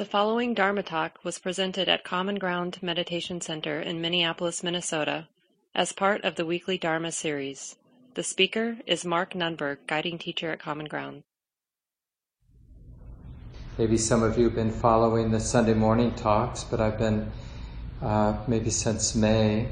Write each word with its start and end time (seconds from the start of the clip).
The 0.00 0.06
following 0.06 0.54
Dharma 0.54 0.82
talk 0.82 1.18
was 1.24 1.38
presented 1.38 1.86
at 1.86 2.04
Common 2.04 2.36
Ground 2.36 2.78
Meditation 2.80 3.42
Center 3.42 3.82
in 3.82 4.00
Minneapolis, 4.00 4.62
Minnesota, 4.62 5.28
as 5.74 5.92
part 5.92 6.24
of 6.24 6.36
the 6.36 6.46
weekly 6.46 6.78
Dharma 6.78 7.12
series. 7.12 7.76
The 8.14 8.22
speaker 8.22 8.78
is 8.86 9.04
Mark 9.04 9.34
Nunberg, 9.34 9.76
guiding 9.86 10.16
teacher 10.16 10.52
at 10.52 10.58
Common 10.58 10.86
Ground. 10.86 11.22
Maybe 13.76 13.98
some 13.98 14.22
of 14.22 14.38
you 14.38 14.44
have 14.44 14.54
been 14.54 14.70
following 14.70 15.32
the 15.32 15.38
Sunday 15.38 15.74
morning 15.74 16.14
talks, 16.14 16.64
but 16.64 16.80
I've 16.80 16.96
been 16.96 17.30
uh, 18.00 18.38
maybe 18.48 18.70
since 18.70 19.14
May 19.14 19.68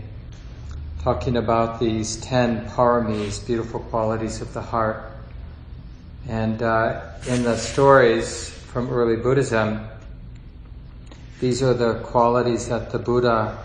talking 1.00 1.38
about 1.38 1.80
these 1.80 2.16
10 2.20 2.68
paramis, 2.68 3.46
beautiful 3.46 3.80
qualities 3.80 4.42
of 4.42 4.52
the 4.52 4.60
heart. 4.60 5.10
And 6.28 6.62
uh, 6.62 7.12
in 7.26 7.44
the 7.44 7.56
stories 7.56 8.50
from 8.50 8.90
early 8.90 9.16
Buddhism, 9.16 9.88
these 11.40 11.62
are 11.62 11.74
the 11.74 12.00
qualities 12.00 12.68
that 12.68 12.90
the 12.90 12.98
Buddha 12.98 13.58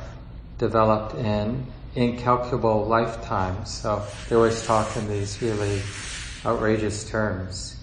developed 0.58 1.16
in 1.16 1.66
incalculable 1.96 2.86
lifetimes. 2.86 3.74
So 3.74 4.04
they 4.30 4.36
always 4.36 4.66
talk 4.66 4.96
in 4.98 5.08
these 5.08 5.42
really 5.42 5.82
outrageous 6.46 7.10
terms. 7.10 7.76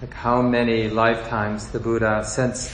Like 0.00 0.12
how 0.12 0.42
many 0.42 0.88
lifetimes 0.88 1.68
the 1.68 1.80
Buddha, 1.80 2.24
since 2.24 2.70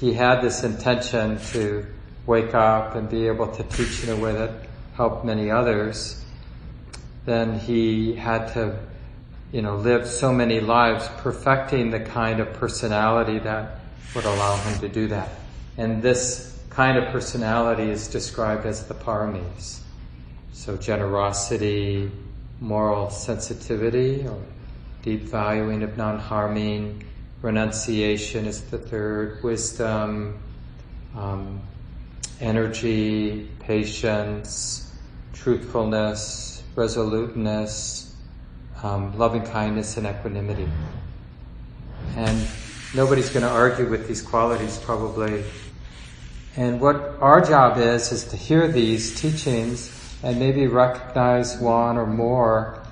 he 0.00 0.12
had 0.12 0.40
this 0.40 0.62
intention 0.64 1.38
to 1.52 1.86
wake 2.26 2.54
up 2.54 2.94
and 2.94 3.08
be 3.08 3.26
able 3.26 3.48
to 3.48 3.62
teach 3.64 4.04
in 4.04 4.10
a 4.10 4.16
way 4.16 4.32
that 4.32 4.50
helped 4.94 5.24
many 5.24 5.50
others, 5.50 6.22
then 7.26 7.58
he 7.58 8.14
had 8.14 8.52
to, 8.54 8.78
you 9.52 9.62
know, 9.62 9.76
live 9.76 10.06
so 10.06 10.32
many 10.32 10.60
lives 10.60 11.08
perfecting 11.18 11.90
the 11.90 12.00
kind 12.00 12.40
of 12.40 12.52
personality 12.54 13.38
that 13.38 13.80
would 14.14 14.24
allow 14.24 14.56
him 14.56 14.78
to 14.80 14.88
do 14.88 15.08
that. 15.08 15.28
And 15.78 16.02
this 16.02 16.60
kind 16.70 16.98
of 16.98 17.10
personality 17.12 17.88
is 17.90 18.08
described 18.08 18.66
as 18.66 18.84
the 18.86 18.94
paramis. 18.94 19.80
So 20.52 20.76
generosity, 20.76 22.10
moral 22.60 23.10
sensitivity, 23.10 24.26
or 24.26 24.42
deep 25.02 25.22
valuing 25.22 25.84
of 25.84 25.96
non-harming, 25.96 27.04
renunciation 27.42 28.44
is 28.44 28.62
the 28.62 28.78
third, 28.78 29.42
wisdom, 29.44 30.38
um, 31.16 31.60
energy, 32.40 33.48
patience, 33.60 34.92
truthfulness, 35.32 36.62
resoluteness, 36.74 38.16
um, 38.82 39.16
loving 39.16 39.42
kindness, 39.42 39.96
and 39.96 40.08
equanimity. 40.08 40.68
And 42.16 42.48
nobody's 42.94 43.30
going 43.30 43.44
to 43.44 43.50
argue 43.50 43.88
with 43.88 44.08
these 44.08 44.22
qualities 44.22 44.78
probably 44.78 45.44
and 46.58 46.80
what 46.80 46.96
our 47.20 47.40
job 47.40 47.78
is, 47.78 48.10
is 48.10 48.24
to 48.24 48.36
hear 48.36 48.66
these 48.66 49.14
teachings 49.14 49.94
and 50.24 50.40
maybe 50.40 50.66
recognize 50.66 51.56
one 51.58 51.96
or 51.96 52.04
more 52.04 52.82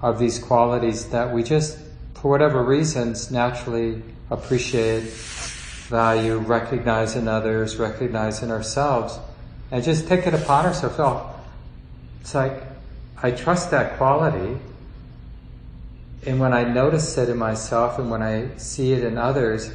of 0.00 0.20
these 0.20 0.38
qualities 0.38 1.06
that 1.06 1.34
we 1.34 1.42
just, 1.42 1.76
for 2.14 2.30
whatever 2.30 2.62
reasons, 2.62 3.32
naturally 3.32 4.00
appreciate, 4.30 5.02
value, 5.88 6.36
recognize 6.36 7.16
in 7.16 7.26
others, 7.26 7.78
recognize 7.78 8.44
in 8.44 8.52
ourselves, 8.52 9.18
and 9.72 9.82
just 9.82 10.06
take 10.06 10.24
it 10.28 10.34
upon 10.34 10.64
ourselves. 10.64 10.94
Oh, 11.00 11.34
it's 12.20 12.32
like, 12.32 12.62
I 13.20 13.32
trust 13.32 13.72
that 13.72 13.96
quality, 13.96 14.56
and 16.24 16.38
when 16.38 16.52
I 16.52 16.62
notice 16.62 17.18
it 17.18 17.28
in 17.28 17.38
myself 17.38 17.98
and 17.98 18.08
when 18.08 18.22
I 18.22 18.56
see 18.56 18.92
it 18.92 19.02
in 19.02 19.18
others, 19.18 19.72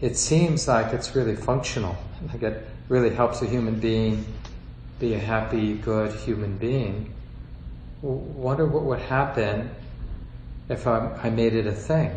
it 0.00 0.16
seems 0.16 0.66
like 0.66 0.92
it's 0.92 1.14
really 1.14 1.36
functional. 1.36 1.96
Like 2.30 2.42
it 2.42 2.66
really 2.90 3.10
helps 3.10 3.40
a 3.40 3.46
human 3.46 3.78
being 3.78 4.26
be 4.98 5.14
a 5.14 5.18
happy, 5.18 5.74
good 5.74 6.12
human 6.12 6.58
being. 6.58 7.14
Wonder 8.02 8.66
what 8.66 8.82
would 8.82 8.98
happen 8.98 9.70
if 10.68 10.86
I, 10.88 11.08
I 11.22 11.30
made 11.30 11.54
it 11.54 11.66
a 11.68 11.72
thing, 11.72 12.10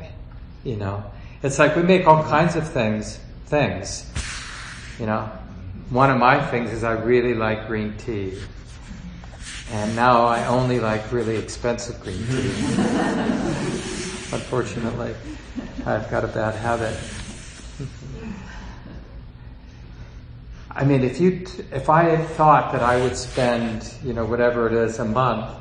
you 0.64 0.76
know? 0.76 1.04
It's 1.44 1.60
like 1.60 1.76
we 1.76 1.84
make 1.84 2.08
all 2.08 2.24
kinds 2.24 2.56
of 2.56 2.68
things, 2.68 3.20
things, 3.46 4.10
you 5.00 5.06
know? 5.06 5.30
One 5.92 6.10
of 6.10 6.18
my 6.18 6.44
things 6.48 6.72
is 6.72 6.84
I 6.84 6.94
really 6.94 7.36
like 7.36 7.68
green 7.68 7.96
tea. 7.98 8.40
And 9.72 9.96
now 9.96 10.26
I 10.26 10.48
only 10.48 10.80
like 10.80 11.12
really 11.12 11.36
expensive 11.38 12.02
green 12.02 12.18
tea. 12.18 12.50
Unfortunately, 14.34 15.14
I've 15.86 16.10
got 16.10 16.24
a 16.24 16.28
bad 16.28 16.56
habit. 16.56 16.98
I 20.76 20.86
mean, 20.86 21.04
if 21.04 21.22
you, 21.22 21.46
if 21.72 21.90
I 21.90 22.04
had 22.04 22.28
thought 22.30 22.72
that 22.72 22.82
I 22.82 23.00
would 23.02 23.16
spend, 23.16 23.94
you 24.04 24.14
know, 24.14 24.26
whatever 24.26 24.66
it 24.68 24.74
is 24.74 24.98
a 24.98 25.06
month 25.06 25.52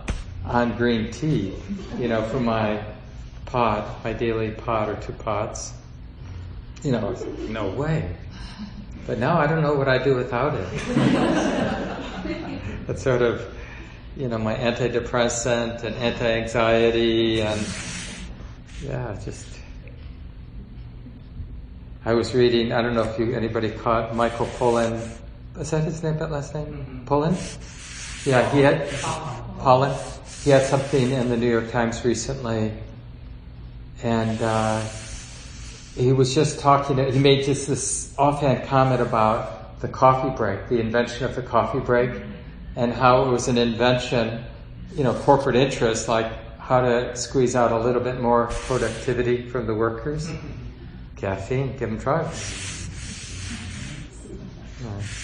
on 0.46 0.74
green 0.78 1.10
tea, 1.10 1.54
you 1.98 2.08
know, 2.08 2.22
for 2.28 2.40
my 2.40 2.82
pot, 3.44 4.02
my 4.04 4.14
daily 4.14 4.52
pot 4.52 4.88
or 4.88 4.96
two 4.96 5.12
pots, 5.12 5.74
you 6.82 6.92
know, 6.92 7.14
no 7.48 7.68
way. 7.70 8.16
But 9.06 9.18
now 9.18 9.38
I 9.38 9.46
don't 9.46 9.62
know 9.62 9.74
what 9.74 9.86
I'd 9.86 10.04
do 10.04 10.14
without 10.14 10.54
it. 10.54 10.66
it's 12.88 13.02
sort 13.02 13.20
of, 13.20 13.54
you 14.16 14.28
know, 14.28 14.38
my 14.38 14.54
antidepressant 14.54 15.84
and 15.84 15.94
anti-anxiety 15.96 17.42
and, 17.42 17.60
yeah, 18.82 19.20
just 19.22 19.51
I 22.04 22.14
was 22.14 22.34
reading, 22.34 22.72
I 22.72 22.82
don't 22.82 22.94
know 22.94 23.04
if 23.04 23.16
you, 23.16 23.32
anybody 23.32 23.70
caught 23.70 24.16
Michael 24.16 24.46
Pollan. 24.58 25.00
Is 25.56 25.70
that 25.70 25.84
his 25.84 26.02
name, 26.02 26.18
that 26.18 26.32
last 26.32 26.52
name? 26.52 26.66
Mm-hmm. 26.66 27.04
Pollan? 27.04 28.26
Yeah, 28.26 28.50
he 28.50 28.58
had, 28.58 28.88
Pollan. 29.60 29.94
He 30.42 30.50
had 30.50 30.66
something 30.66 31.12
in 31.12 31.28
the 31.28 31.36
New 31.36 31.48
York 31.48 31.70
Times 31.70 32.04
recently, 32.04 32.72
and 34.02 34.42
uh, 34.42 34.82
he 35.94 36.12
was 36.12 36.34
just 36.34 36.58
talking, 36.58 36.98
he 37.12 37.20
made 37.20 37.44
just 37.44 37.68
this 37.68 38.12
offhand 38.18 38.66
comment 38.66 39.00
about 39.00 39.78
the 39.78 39.86
coffee 39.86 40.36
break, 40.36 40.68
the 40.68 40.80
invention 40.80 41.24
of 41.24 41.36
the 41.36 41.42
coffee 41.42 41.78
break, 41.78 42.10
and 42.74 42.92
how 42.92 43.26
it 43.26 43.28
was 43.30 43.46
an 43.46 43.58
invention, 43.58 44.42
you 44.96 45.04
know, 45.04 45.14
corporate 45.14 45.54
interest, 45.54 46.08
like 46.08 46.32
how 46.58 46.80
to 46.80 47.14
squeeze 47.14 47.54
out 47.54 47.70
a 47.70 47.78
little 47.78 48.02
bit 48.02 48.20
more 48.20 48.48
productivity 48.48 49.48
from 49.48 49.68
the 49.68 49.74
workers. 49.74 50.26
Mm-hmm 50.26 50.61
caffeine, 51.22 51.70
give 51.78 51.88
them 51.88 51.96
drugs. 51.98 52.36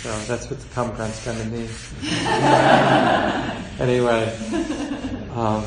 so 0.00 0.16
that's 0.28 0.48
what 0.48 0.60
the 0.60 0.66
Ground's 0.94 1.24
done 1.24 1.36
to 1.38 1.44
me. 1.46 1.68
anyway, 3.80 4.32
um, 5.34 5.64
I 5.64 5.66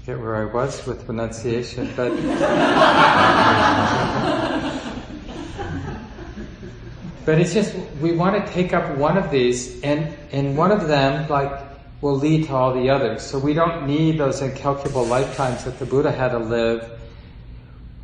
forget 0.00 0.18
where 0.18 0.34
I 0.34 0.46
was 0.46 0.84
with 0.84 1.08
renunciation, 1.08 1.92
but. 1.94 2.10
but 7.24 7.38
it's 7.38 7.54
just, 7.54 7.72
we 8.00 8.16
want 8.16 8.44
to 8.44 8.52
take 8.52 8.74
up 8.74 8.98
one 8.98 9.16
of 9.16 9.30
these, 9.30 9.80
and, 9.82 10.12
and 10.32 10.56
one 10.56 10.72
of 10.72 10.88
them, 10.88 11.28
like, 11.28 11.52
will 12.00 12.16
lead 12.16 12.48
to 12.48 12.52
all 12.52 12.74
the 12.74 12.90
others. 12.90 13.22
So 13.22 13.38
we 13.38 13.54
don't 13.54 13.86
need 13.86 14.18
those 14.18 14.42
incalculable 14.42 15.06
lifetimes 15.06 15.62
that 15.66 15.78
the 15.78 15.86
Buddha 15.86 16.10
had 16.10 16.30
to 16.30 16.40
live 16.40 16.99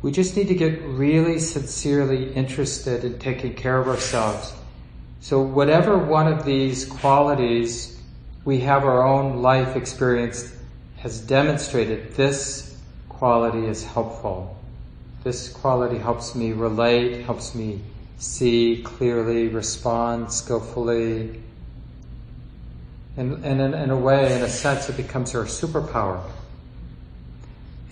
we 0.07 0.13
just 0.13 0.37
need 0.37 0.47
to 0.47 0.55
get 0.55 0.81
really 0.83 1.37
sincerely 1.37 2.31
interested 2.33 3.03
in 3.03 3.19
taking 3.19 3.53
care 3.53 3.77
of 3.77 3.89
ourselves. 3.89 4.53
So 5.19 5.41
whatever 5.41 5.97
one 5.97 6.31
of 6.31 6.45
these 6.45 6.85
qualities 6.85 7.99
we 8.45 8.61
have 8.61 8.85
our 8.85 9.05
own 9.05 9.41
life 9.41 9.75
experience 9.75 10.55
has 10.95 11.19
demonstrated, 11.19 12.13
this 12.13 12.79
quality 13.09 13.67
is 13.67 13.83
helpful. 13.83 14.57
This 15.25 15.49
quality 15.49 15.97
helps 15.97 16.35
me 16.35 16.53
relate, 16.53 17.25
helps 17.25 17.53
me 17.53 17.81
see 18.17 18.83
clearly, 18.83 19.49
respond 19.49 20.31
skillfully. 20.31 21.41
And, 23.17 23.43
and 23.43 23.59
in, 23.59 23.73
in 23.73 23.89
a 23.89 23.97
way, 23.97 24.33
in 24.33 24.41
a 24.41 24.49
sense, 24.49 24.87
it 24.87 24.95
becomes 24.95 25.35
our 25.35 25.43
superpower. 25.43 26.23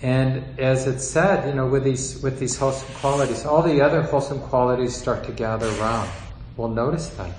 And 0.02 0.60
as 0.60 0.86
it 0.86 1.00
said, 1.00 1.48
you 1.48 1.54
know, 1.54 1.66
with 1.66 1.84
these 1.84 2.22
with 2.22 2.38
these 2.38 2.56
wholesome 2.56 2.94
qualities, 2.96 3.46
all 3.46 3.62
the 3.62 3.80
other 3.80 4.02
wholesome 4.02 4.40
qualities 4.40 4.94
start 4.94 5.24
to 5.24 5.32
gather 5.32 5.68
around. 5.80 6.10
Well, 6.56 6.68
notice 6.68 7.08
that. 7.10 7.32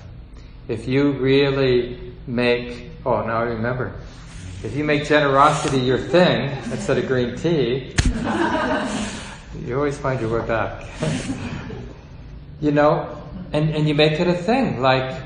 If 0.66 0.86
you 0.86 1.12
really 1.12 2.12
make, 2.26 2.90
oh, 3.06 3.24
now 3.24 3.38
I 3.38 3.42
remember, 3.44 3.94
if 4.62 4.76
you 4.76 4.84
make 4.84 5.04
generosity 5.04 5.78
your 5.78 5.98
thing 5.98 6.50
instead 6.70 6.98
of 6.98 7.06
green 7.06 7.36
tea, 7.36 7.94
you 9.64 9.76
always 9.76 9.96
find 9.96 10.20
your 10.20 10.40
way 10.40 10.46
back. 10.46 10.84
you 12.60 12.72
know, 12.72 13.22
and, 13.52 13.70
and 13.70 13.88
you 13.88 13.94
make 13.94 14.20
it 14.20 14.26
a 14.26 14.34
thing, 14.34 14.82
like 14.82 15.22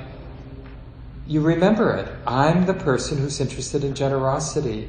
you 1.27 1.41
remember 1.41 1.95
it. 1.97 2.13
I'm 2.27 2.67
the 2.67 2.75
person 2.75 3.19
who's 3.19 3.41
interested 3.41 3.85
in 3.85 3.95
generosity. 3.95 4.89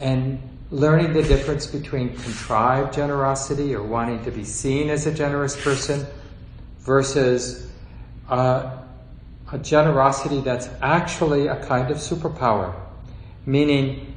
And 0.00 0.40
learning 0.70 1.14
the 1.14 1.22
difference 1.22 1.66
between 1.66 2.10
contrived 2.16 2.92
generosity 2.94 3.74
or 3.74 3.82
wanting 3.82 4.22
to 4.24 4.30
be 4.30 4.44
seen 4.44 4.90
as 4.90 5.06
a 5.06 5.12
generous 5.12 5.56
person 5.62 6.06
versus 6.80 7.70
uh, 8.28 8.78
a 9.50 9.58
generosity 9.58 10.40
that's 10.40 10.68
actually 10.82 11.46
a 11.46 11.56
kind 11.64 11.90
of 11.90 11.96
superpower. 11.96 12.74
Meaning, 13.46 14.14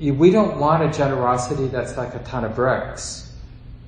we 0.00 0.30
don't 0.30 0.58
want 0.58 0.82
a 0.82 0.96
generosity 0.96 1.68
that's 1.68 1.96
like 1.96 2.14
a 2.14 2.18
ton 2.20 2.44
of 2.44 2.56
bricks. 2.56 3.32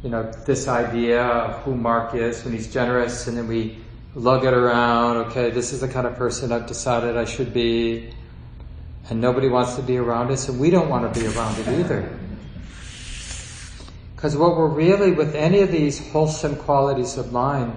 You 0.02 0.10
know, 0.10 0.30
this 0.46 0.68
idea 0.68 1.22
of 1.22 1.62
who 1.62 1.74
Mark 1.74 2.14
is 2.14 2.44
when 2.44 2.54
he's 2.54 2.72
generous, 2.72 3.26
and 3.26 3.36
then 3.36 3.48
we 3.48 3.78
lug 4.14 4.44
it 4.44 4.54
around. 4.54 5.16
Okay, 5.28 5.50
this 5.50 5.72
is 5.72 5.80
the 5.80 5.88
kind 5.88 6.06
of 6.06 6.14
person 6.14 6.52
I've 6.52 6.66
decided 6.66 7.16
I 7.16 7.24
should 7.24 7.52
be, 7.52 8.12
and 9.10 9.20
nobody 9.20 9.48
wants 9.48 9.74
to 9.74 9.82
be 9.82 9.98
around 9.98 10.30
us, 10.30 10.48
and 10.48 10.58
we 10.58 10.70
don't 10.70 10.88
want 10.88 11.12
to 11.12 11.20
be 11.20 11.26
around 11.26 11.58
it 11.58 11.68
either. 11.68 12.08
Because 14.14 14.36
what 14.36 14.56
we're 14.56 14.68
really, 14.68 15.12
with 15.12 15.34
any 15.34 15.60
of 15.60 15.72
these 15.72 15.98
wholesome 16.10 16.56
qualities 16.56 17.18
of 17.18 17.32
mind, 17.32 17.72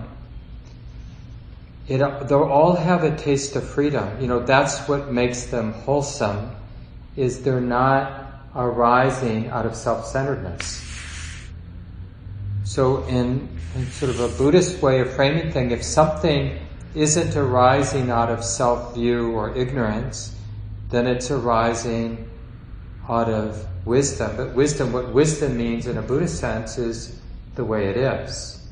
it, 1.88 1.98
they'll 1.98 2.44
all 2.44 2.76
have 2.76 3.04
a 3.04 3.16
taste 3.18 3.56
of 3.56 3.68
freedom. 3.68 4.22
You 4.22 4.28
know, 4.28 4.40
that's 4.46 4.88
what 4.88 5.12
makes 5.12 5.46
them 5.46 5.74
wholesome, 5.74 6.52
is 7.16 7.44
they're 7.44 7.60
not 7.60 8.32
arising 8.56 9.48
out 9.48 9.66
of 9.66 9.76
self-centeredness. 9.76 10.82
So 12.66 13.04
in, 13.06 13.50
in 13.76 13.86
sort 13.88 14.12
of 14.12 14.20
a 14.20 14.28
Buddhist 14.38 14.82
way 14.82 15.00
of 15.00 15.12
framing 15.14 15.52
thing, 15.52 15.72
if 15.72 15.84
something 15.84 16.60
isn't 16.94 17.36
arising 17.36 18.12
out 18.12 18.30
of 18.30 18.44
self-view 18.44 19.32
or 19.32 19.56
ignorance, 19.56 20.33
then 20.94 21.08
it's 21.08 21.32
arising 21.32 22.30
out 23.10 23.28
of 23.28 23.68
wisdom. 23.86 24.38
But 24.38 24.54
wisdom, 24.54 24.94
what 24.94 25.12
wisdom 25.12 25.58
means 25.58 25.88
in 25.88 25.98
a 25.98 26.02
Buddhist 26.02 26.40
sense 26.40 26.78
is 26.78 27.20
the 27.56 27.66
way 27.66 27.88
it 27.88 27.98
is. 27.98 28.66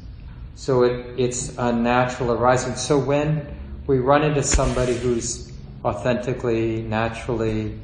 So 0.55 0.83
it, 0.83 1.19
it's 1.19 1.57
a 1.57 1.71
natural 1.71 2.31
arising. 2.31 2.75
So 2.75 2.99
when 2.99 3.47
we 3.87 3.97
run 3.97 4.23
into 4.23 4.43
somebody 4.43 4.95
who's 4.95 5.51
authentically, 5.83 6.83
naturally, 6.83 7.79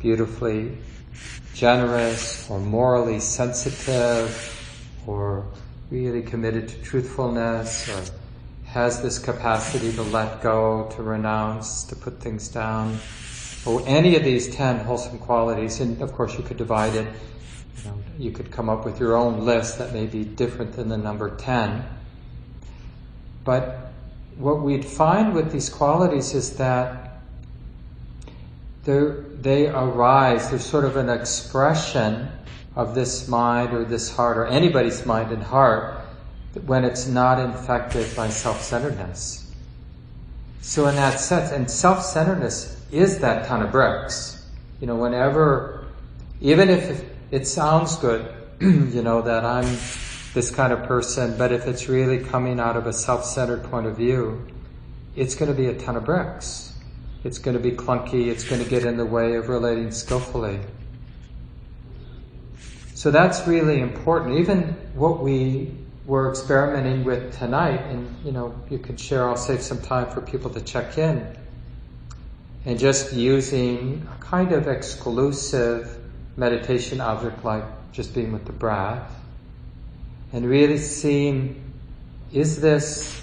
beautifully 0.00 0.78
generous 1.54 2.50
or 2.50 2.58
morally 2.58 3.20
sensitive 3.20 4.58
or 5.06 5.46
really 5.90 6.22
committed 6.22 6.68
to 6.68 6.82
truthfulness 6.82 7.88
or 7.90 8.14
has 8.64 9.02
this 9.02 9.18
capacity 9.18 9.92
to 9.92 10.02
let 10.02 10.42
go, 10.42 10.90
to 10.96 11.02
renounce, 11.02 11.84
to 11.84 11.94
put 11.94 12.18
things 12.20 12.48
down, 12.48 12.98
or 13.64 13.82
any 13.86 14.16
of 14.16 14.24
these 14.24 14.54
ten 14.54 14.78
wholesome 14.78 15.18
qualities, 15.18 15.80
and 15.80 16.00
of 16.02 16.12
course 16.12 16.36
you 16.36 16.42
could 16.42 16.56
divide 16.56 16.94
it 16.94 17.06
you, 17.84 17.90
know, 17.90 17.98
you 18.18 18.30
could 18.30 18.50
come 18.50 18.68
up 18.68 18.84
with 18.84 19.00
your 19.00 19.16
own 19.16 19.44
list 19.44 19.78
that 19.78 19.92
may 19.92 20.06
be 20.06 20.24
different 20.24 20.74
than 20.74 20.88
the 20.88 20.96
number 20.96 21.34
10. 21.36 21.84
But 23.44 23.92
what 24.36 24.60
we'd 24.60 24.84
find 24.84 25.34
with 25.34 25.52
these 25.52 25.68
qualities 25.68 26.34
is 26.34 26.56
that 26.56 27.20
they 28.84 29.68
arise, 29.68 30.50
they're 30.50 30.58
sort 30.58 30.84
of 30.84 30.96
an 30.96 31.08
expression 31.08 32.28
of 32.74 32.94
this 32.94 33.28
mind 33.28 33.72
or 33.74 33.84
this 33.84 34.14
heart 34.14 34.36
or 34.36 34.46
anybody's 34.46 35.04
mind 35.04 35.30
and 35.30 35.42
heart 35.42 36.00
when 36.66 36.84
it's 36.84 37.06
not 37.06 37.38
infected 37.38 38.14
by 38.16 38.28
self-centeredness. 38.28 39.52
So 40.60 40.86
in 40.86 40.96
that 40.96 41.18
sense, 41.18 41.50
and 41.50 41.70
self-centeredness 41.70 42.71
is 42.92 43.18
that 43.20 43.46
ton 43.46 43.62
of 43.62 43.72
bricks. 43.72 44.46
You 44.80 44.86
know, 44.86 44.96
whenever, 44.96 45.86
even 46.40 46.68
if 46.68 47.04
it 47.30 47.46
sounds 47.46 47.96
good, 47.96 48.32
you 48.60 49.02
know, 49.02 49.22
that 49.22 49.44
I'm 49.44 49.66
this 50.34 50.50
kind 50.50 50.72
of 50.72 50.84
person, 50.84 51.36
but 51.36 51.52
if 51.52 51.66
it's 51.66 51.88
really 51.88 52.18
coming 52.18 52.60
out 52.60 52.76
of 52.76 52.86
a 52.86 52.92
self-centered 52.92 53.64
point 53.64 53.86
of 53.86 53.96
view, 53.96 54.46
it's 55.16 55.34
going 55.34 55.50
to 55.50 55.56
be 55.56 55.66
a 55.66 55.74
ton 55.74 55.96
of 55.96 56.04
bricks. 56.04 56.74
It's 57.24 57.38
going 57.38 57.56
to 57.56 57.62
be 57.62 57.72
clunky. 57.72 58.28
It's 58.28 58.44
going 58.44 58.62
to 58.62 58.68
get 58.68 58.84
in 58.84 58.96
the 58.96 59.04
way 59.04 59.34
of 59.34 59.48
relating 59.48 59.90
skillfully. 59.90 60.58
So 62.94 63.10
that's 63.10 63.46
really 63.46 63.80
important. 63.80 64.38
Even 64.38 64.76
what 64.94 65.20
we 65.20 65.74
were 66.06 66.30
experimenting 66.30 67.04
with 67.04 67.36
tonight, 67.38 67.80
and 67.82 68.14
you 68.24 68.32
know, 68.32 68.54
you 68.70 68.78
could 68.78 68.98
share, 68.98 69.28
I'll 69.28 69.36
save 69.36 69.62
some 69.62 69.80
time 69.80 70.10
for 70.10 70.20
people 70.20 70.50
to 70.50 70.60
check 70.60 70.98
in, 70.98 71.36
and 72.64 72.78
just 72.78 73.12
using 73.12 74.06
a 74.14 74.22
kind 74.22 74.52
of 74.52 74.68
exclusive 74.68 75.98
meditation 76.36 77.00
object 77.00 77.44
like 77.44 77.64
just 77.92 78.14
being 78.14 78.32
with 78.32 78.44
the 78.46 78.52
breath 78.52 79.12
and 80.32 80.48
really 80.48 80.78
seeing 80.78 81.62
is 82.32 82.60
this 82.60 83.22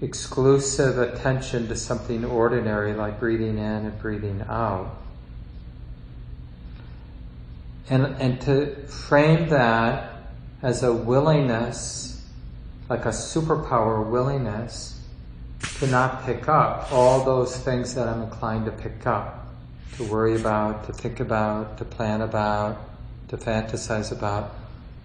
exclusive 0.00 0.98
attention 0.98 1.68
to 1.68 1.76
something 1.76 2.24
ordinary 2.24 2.94
like 2.94 3.20
breathing 3.20 3.58
in 3.58 3.86
and 3.86 3.98
breathing 3.98 4.42
out? 4.48 4.96
And 7.88 8.04
and 8.18 8.40
to 8.42 8.74
frame 8.86 9.50
that 9.50 10.12
as 10.62 10.82
a 10.82 10.92
willingness 10.92 12.24
like 12.88 13.04
a 13.04 13.10
superpower 13.10 14.08
willingness 14.08 14.95
to 15.78 15.86
not 15.86 16.24
pick 16.24 16.48
up 16.48 16.90
all 16.92 17.24
those 17.24 17.56
things 17.58 17.94
that 17.94 18.08
I'm 18.08 18.22
inclined 18.22 18.64
to 18.66 18.72
pick 18.72 19.06
up 19.06 19.46
to 19.96 20.04
worry 20.04 20.36
about, 20.36 20.84
to 20.86 20.92
think 20.92 21.20
about, 21.20 21.78
to 21.78 21.84
plan 21.84 22.20
about, 22.20 22.78
to 23.28 23.36
fantasize 23.36 24.12
about. 24.12 24.54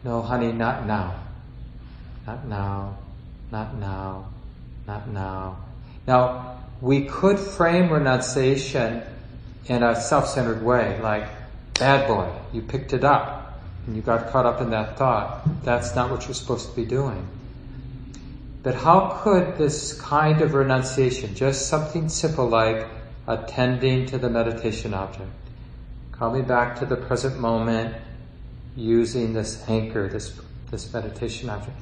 No, 0.04 0.22
honey, 0.22 0.52
not 0.52 0.86
now. 0.86 1.16
Not 2.28 2.46
now. 2.46 2.98
Not 3.52 3.76
now. 3.76 4.30
Not 4.88 5.08
now. 5.08 5.58
Now, 6.08 6.58
we 6.82 7.06
could 7.06 7.40
frame 7.40 7.92
renunciation 7.92 9.04
in 9.68 9.84
a 9.84 9.96
self-centered 10.00 10.64
way, 10.64 11.00
like, 11.02 11.28
bad 11.80 12.08
boy, 12.08 12.30
you 12.52 12.62
picked 12.62 12.94
it 12.94 13.04
up, 13.04 13.62
and 13.86 13.96
you 13.96 14.02
got 14.02 14.30
caught 14.32 14.46
up 14.46 14.60
in 14.62 14.72
that 14.72 14.98
thought. 14.98 15.64
That's 15.64 15.96
not 15.96 16.10
what 16.10 16.26
you're 16.26 16.34
supposed 16.34 16.70
to 16.70 16.76
be 16.76 16.86
doing. 16.86 17.26
But 18.64 18.76
how 18.76 19.20
could 19.24 19.58
this 19.58 20.00
kind 20.00 20.42
of 20.42 20.54
renunciation, 20.54 21.34
just 21.34 21.68
something 21.68 22.10
simple 22.10 22.48
like, 22.48 22.88
attending 23.28 24.06
to 24.08 24.18
the 24.18 24.30
meditation 24.30 24.94
object. 24.94 25.30
Coming 26.12 26.44
back 26.44 26.80
to 26.80 26.86
the 26.86 26.96
present 26.96 27.40
moment 27.40 27.96
using 28.76 29.34
this 29.34 29.68
anchor, 29.68 30.08
this, 30.08 30.40
this 30.70 30.92
meditation 30.94 31.50
object. 31.50 31.76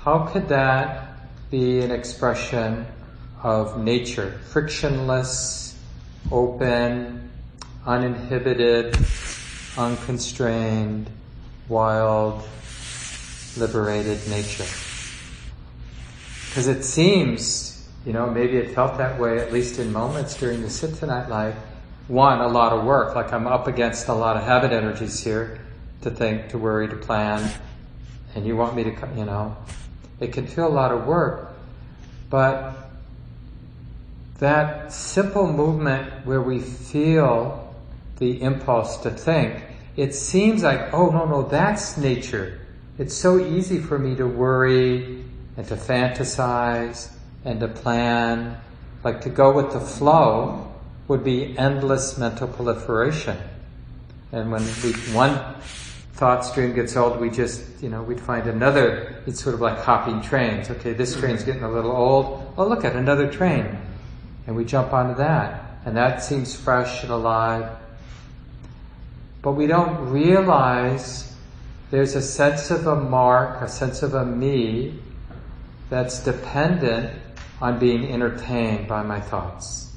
How 0.00 0.26
could 0.26 0.48
that 0.48 1.18
be 1.50 1.80
an 1.80 1.90
expression 1.90 2.86
of 3.42 3.78
nature? 3.78 4.40
Frictionless, 4.50 5.78
open, 6.30 7.30
uninhibited, 7.86 8.96
unconstrained, 9.76 11.08
wild, 11.68 12.42
liberated 13.56 14.28
nature. 14.28 14.87
Because 16.58 16.76
it 16.76 16.82
seems 16.82 17.88
you 18.04 18.12
know, 18.12 18.28
maybe 18.28 18.56
it 18.56 18.74
felt 18.74 18.98
that 18.98 19.20
way 19.20 19.38
at 19.38 19.52
least 19.52 19.78
in 19.78 19.92
moments 19.92 20.34
during 20.34 20.60
the 20.60 20.68
sit 20.68 20.96
tonight, 20.96 21.28
like 21.28 21.54
one, 22.08 22.40
a 22.40 22.48
lot 22.48 22.72
of 22.72 22.84
work, 22.84 23.14
like 23.14 23.32
I'm 23.32 23.46
up 23.46 23.68
against 23.68 24.08
a 24.08 24.12
lot 24.12 24.36
of 24.36 24.42
habit 24.42 24.72
energies 24.72 25.22
here 25.22 25.60
to 26.00 26.10
think, 26.10 26.48
to 26.48 26.58
worry, 26.58 26.88
to 26.88 26.96
plan, 26.96 27.48
and 28.34 28.44
you 28.44 28.56
want 28.56 28.74
me 28.74 28.82
to, 28.82 28.90
you 29.16 29.24
know, 29.24 29.56
it 30.18 30.32
can 30.32 30.48
feel 30.48 30.66
a 30.66 30.68
lot 30.68 30.90
of 30.90 31.06
work, 31.06 31.52
but 32.28 32.74
that 34.40 34.92
simple 34.92 35.46
movement 35.46 36.26
where 36.26 36.42
we 36.42 36.58
feel 36.58 37.72
the 38.18 38.42
impulse 38.42 38.96
to 38.96 39.12
think, 39.12 39.62
it 39.96 40.12
seems 40.12 40.64
like, 40.64 40.92
oh 40.92 41.10
no, 41.10 41.24
no, 41.24 41.42
that's 41.44 41.96
nature. 41.96 42.60
It's 42.98 43.14
so 43.14 43.38
easy 43.38 43.78
for 43.78 43.96
me 43.96 44.16
to 44.16 44.26
worry 44.26 45.18
and 45.58 45.66
to 45.66 45.74
fantasize 45.74 47.10
and 47.44 47.58
to 47.58 47.68
plan, 47.68 48.56
like 49.02 49.20
to 49.22 49.28
go 49.28 49.52
with 49.52 49.72
the 49.72 49.80
flow, 49.80 50.72
would 51.08 51.24
be 51.24 51.58
endless 51.58 52.16
mental 52.16 52.46
proliferation. 52.46 53.36
And 54.30 54.52
when 54.52 54.62
we, 54.84 54.92
one 55.12 55.36
thought 56.12 56.44
stream 56.44 56.74
gets 56.74 56.96
old, 56.96 57.18
we 57.18 57.28
just, 57.28 57.82
you 57.82 57.88
know, 57.88 58.02
we'd 58.02 58.20
find 58.20 58.46
another, 58.46 59.20
it's 59.26 59.42
sort 59.42 59.54
of 59.54 59.60
like 59.60 59.78
hopping 59.78 60.22
trains. 60.22 60.70
Okay, 60.70 60.92
this 60.92 61.16
train's 61.16 61.42
getting 61.42 61.64
a 61.64 61.70
little 61.70 61.90
old. 61.90 62.54
Oh, 62.56 62.68
look 62.68 62.84
at 62.84 62.94
another 62.94 63.28
train. 63.28 63.66
And 64.46 64.54
we 64.54 64.64
jump 64.64 64.92
onto 64.92 65.16
that. 65.16 65.80
And 65.84 65.96
that 65.96 66.22
seems 66.22 66.54
fresh 66.54 67.02
and 67.02 67.10
alive. 67.10 67.68
But 69.42 69.52
we 69.52 69.66
don't 69.66 70.10
realize 70.10 71.34
there's 71.90 72.14
a 72.14 72.22
sense 72.22 72.70
of 72.70 72.86
a 72.86 72.94
mark, 72.94 73.60
a 73.60 73.68
sense 73.68 74.02
of 74.02 74.14
a 74.14 74.24
me 74.24 75.00
that's 75.90 76.20
dependent 76.20 77.18
on 77.60 77.78
being 77.78 78.10
entertained 78.10 78.86
by 78.88 79.02
my 79.02 79.20
thoughts. 79.20 79.92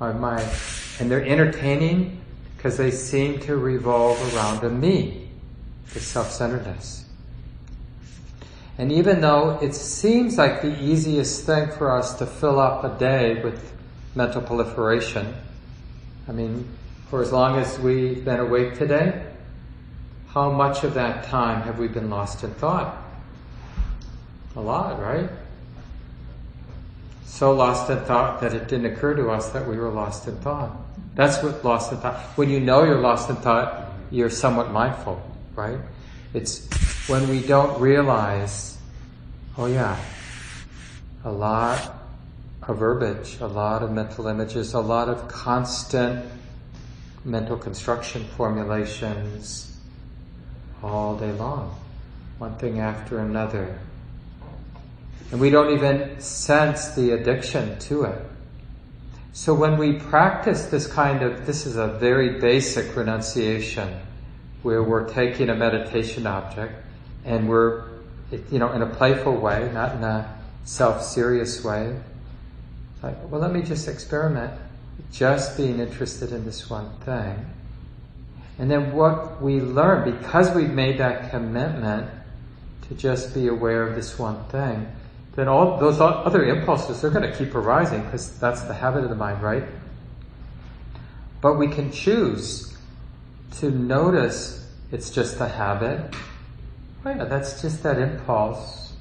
Or 0.00 0.12
my, 0.12 0.40
and 0.98 1.10
they're 1.10 1.24
entertaining 1.24 2.20
because 2.56 2.76
they 2.76 2.90
seem 2.90 3.38
to 3.40 3.56
revolve 3.56 4.18
around 4.34 4.64
a 4.64 4.70
me, 4.70 5.28
the 5.92 6.00
self-centeredness. 6.00 7.04
And 8.78 8.92
even 8.92 9.20
though 9.20 9.58
it 9.62 9.74
seems 9.74 10.36
like 10.36 10.60
the 10.60 10.82
easiest 10.82 11.44
thing 11.44 11.70
for 11.70 11.90
us 11.90 12.18
to 12.18 12.26
fill 12.26 12.60
up 12.60 12.84
a 12.84 12.98
day 12.98 13.42
with 13.42 13.72
mental 14.14 14.42
proliferation, 14.42 15.34
I 16.28 16.32
mean, 16.32 16.68
for 17.08 17.22
as 17.22 17.32
long 17.32 17.58
as 17.58 17.78
we've 17.78 18.24
been 18.24 18.40
awake 18.40 18.74
today, 18.74 19.24
how 20.28 20.50
much 20.50 20.84
of 20.84 20.94
that 20.94 21.24
time 21.24 21.62
have 21.62 21.78
we 21.78 21.88
been 21.88 22.10
lost 22.10 22.44
in 22.44 22.52
thought? 22.54 23.02
A 24.56 24.60
lot, 24.60 25.00
right? 25.00 25.28
So 27.24 27.52
lost 27.52 27.90
in 27.90 27.98
thought 28.00 28.40
that 28.40 28.54
it 28.54 28.68
didn't 28.68 28.86
occur 28.86 29.14
to 29.14 29.28
us 29.30 29.50
that 29.50 29.68
we 29.68 29.76
were 29.76 29.90
lost 29.90 30.26
in 30.26 30.36
thought. 30.38 30.74
That's 31.14 31.42
what 31.42 31.62
lost 31.64 31.92
in 31.92 31.98
thought. 31.98 32.18
When 32.36 32.48
you 32.48 32.60
know 32.60 32.84
you're 32.84 33.00
lost 33.00 33.28
in 33.28 33.36
thought, 33.36 33.92
you're 34.10 34.30
somewhat 34.30 34.70
mindful, 34.70 35.20
right? 35.54 35.78
It's 36.32 36.66
when 37.08 37.28
we 37.28 37.40
don't 37.40 37.78
realize, 37.80 38.78
oh 39.58 39.66
yeah, 39.66 39.98
a 41.24 41.30
lot 41.30 41.94
of 42.62 42.78
verbiage, 42.78 43.38
a 43.40 43.46
lot 43.46 43.82
of 43.82 43.92
mental 43.92 44.26
images, 44.26 44.72
a 44.72 44.80
lot 44.80 45.08
of 45.08 45.28
constant 45.28 46.24
mental 47.24 47.56
construction 47.56 48.24
formulations 48.36 49.78
all 50.82 51.16
day 51.18 51.32
long, 51.32 51.76
one 52.38 52.56
thing 52.56 52.80
after 52.80 53.18
another. 53.18 53.78
And 55.30 55.40
we 55.40 55.50
don't 55.50 55.72
even 55.72 56.20
sense 56.20 56.90
the 56.90 57.12
addiction 57.12 57.78
to 57.80 58.04
it. 58.04 58.22
So 59.32 59.52
when 59.52 59.76
we 59.76 59.94
practice 59.94 60.66
this 60.66 60.86
kind 60.86 61.22
of, 61.22 61.44
this 61.46 61.66
is 61.66 61.76
a 61.76 61.88
very 61.88 62.40
basic 62.40 62.96
renunciation 62.96 64.00
where 64.62 64.82
we're 64.82 65.08
taking 65.08 65.50
a 65.50 65.54
meditation 65.54 66.26
object 66.26 66.72
and 67.24 67.48
we're, 67.48 67.84
you 68.50 68.58
know, 68.58 68.72
in 68.72 68.82
a 68.82 68.86
playful 68.86 69.36
way, 69.36 69.70
not 69.74 69.96
in 69.96 70.04
a 70.04 70.38
self-serious 70.64 71.62
way. 71.62 71.98
Like, 73.02 73.30
well, 73.30 73.40
let 73.40 73.52
me 73.52 73.62
just 73.62 73.88
experiment, 73.88 74.58
just 75.12 75.56
being 75.56 75.80
interested 75.80 76.32
in 76.32 76.44
this 76.44 76.70
one 76.70 76.90
thing. 77.04 77.44
And 78.58 78.70
then 78.70 78.92
what 78.92 79.42
we 79.42 79.60
learn, 79.60 80.18
because 80.18 80.54
we've 80.54 80.72
made 80.72 80.98
that 80.98 81.30
commitment 81.30 82.10
to 82.88 82.94
just 82.94 83.34
be 83.34 83.48
aware 83.48 83.86
of 83.86 83.94
this 83.94 84.18
one 84.18 84.42
thing, 84.46 84.86
then 85.36 85.48
all 85.48 85.78
those 85.78 86.00
other 86.00 86.44
impulses, 86.46 87.00
they're 87.00 87.10
going 87.10 87.30
to 87.30 87.36
keep 87.36 87.54
arising 87.54 88.02
because 88.02 88.38
that's 88.38 88.62
the 88.62 88.72
habit 88.72 89.04
of 89.04 89.10
the 89.10 89.16
mind, 89.16 89.42
right? 89.42 89.64
But 91.42 91.58
we 91.58 91.68
can 91.68 91.92
choose 91.92 92.76
to 93.58 93.70
notice 93.70 94.66
it's 94.90 95.10
just 95.10 95.38
a 95.40 95.48
habit. 95.48 96.14
Yeah, 97.04 97.24
that's 97.24 97.60
just 97.60 97.82
that 97.82 97.98
impulse. 97.98 98.94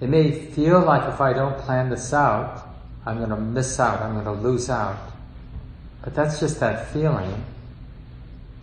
It 0.00 0.08
may 0.08 0.32
feel 0.32 0.80
like 0.80 1.08
if 1.12 1.20
I 1.20 1.32
don't 1.32 1.56
plan 1.58 1.88
this 1.88 2.12
out, 2.12 2.68
I'm 3.06 3.18
going 3.18 3.30
to 3.30 3.36
miss 3.36 3.78
out, 3.78 4.00
I'm 4.00 4.12
going 4.12 4.24
to 4.24 4.42
lose 4.42 4.68
out. 4.68 4.98
But 6.02 6.14
that's 6.14 6.40
just 6.40 6.58
that 6.60 6.88
feeling. 6.88 7.44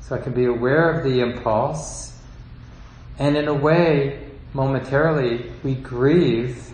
So 0.02 0.16
I 0.16 0.20
can 0.20 0.34
be 0.34 0.46
aware 0.46 0.90
of 0.90 1.04
the 1.04 1.22
impulse, 1.22 2.18
and 3.20 3.36
in 3.36 3.48
a 3.48 3.54
way, 3.54 4.30
momentarily, 4.54 5.52
we 5.64 5.76
grieve 5.76 6.67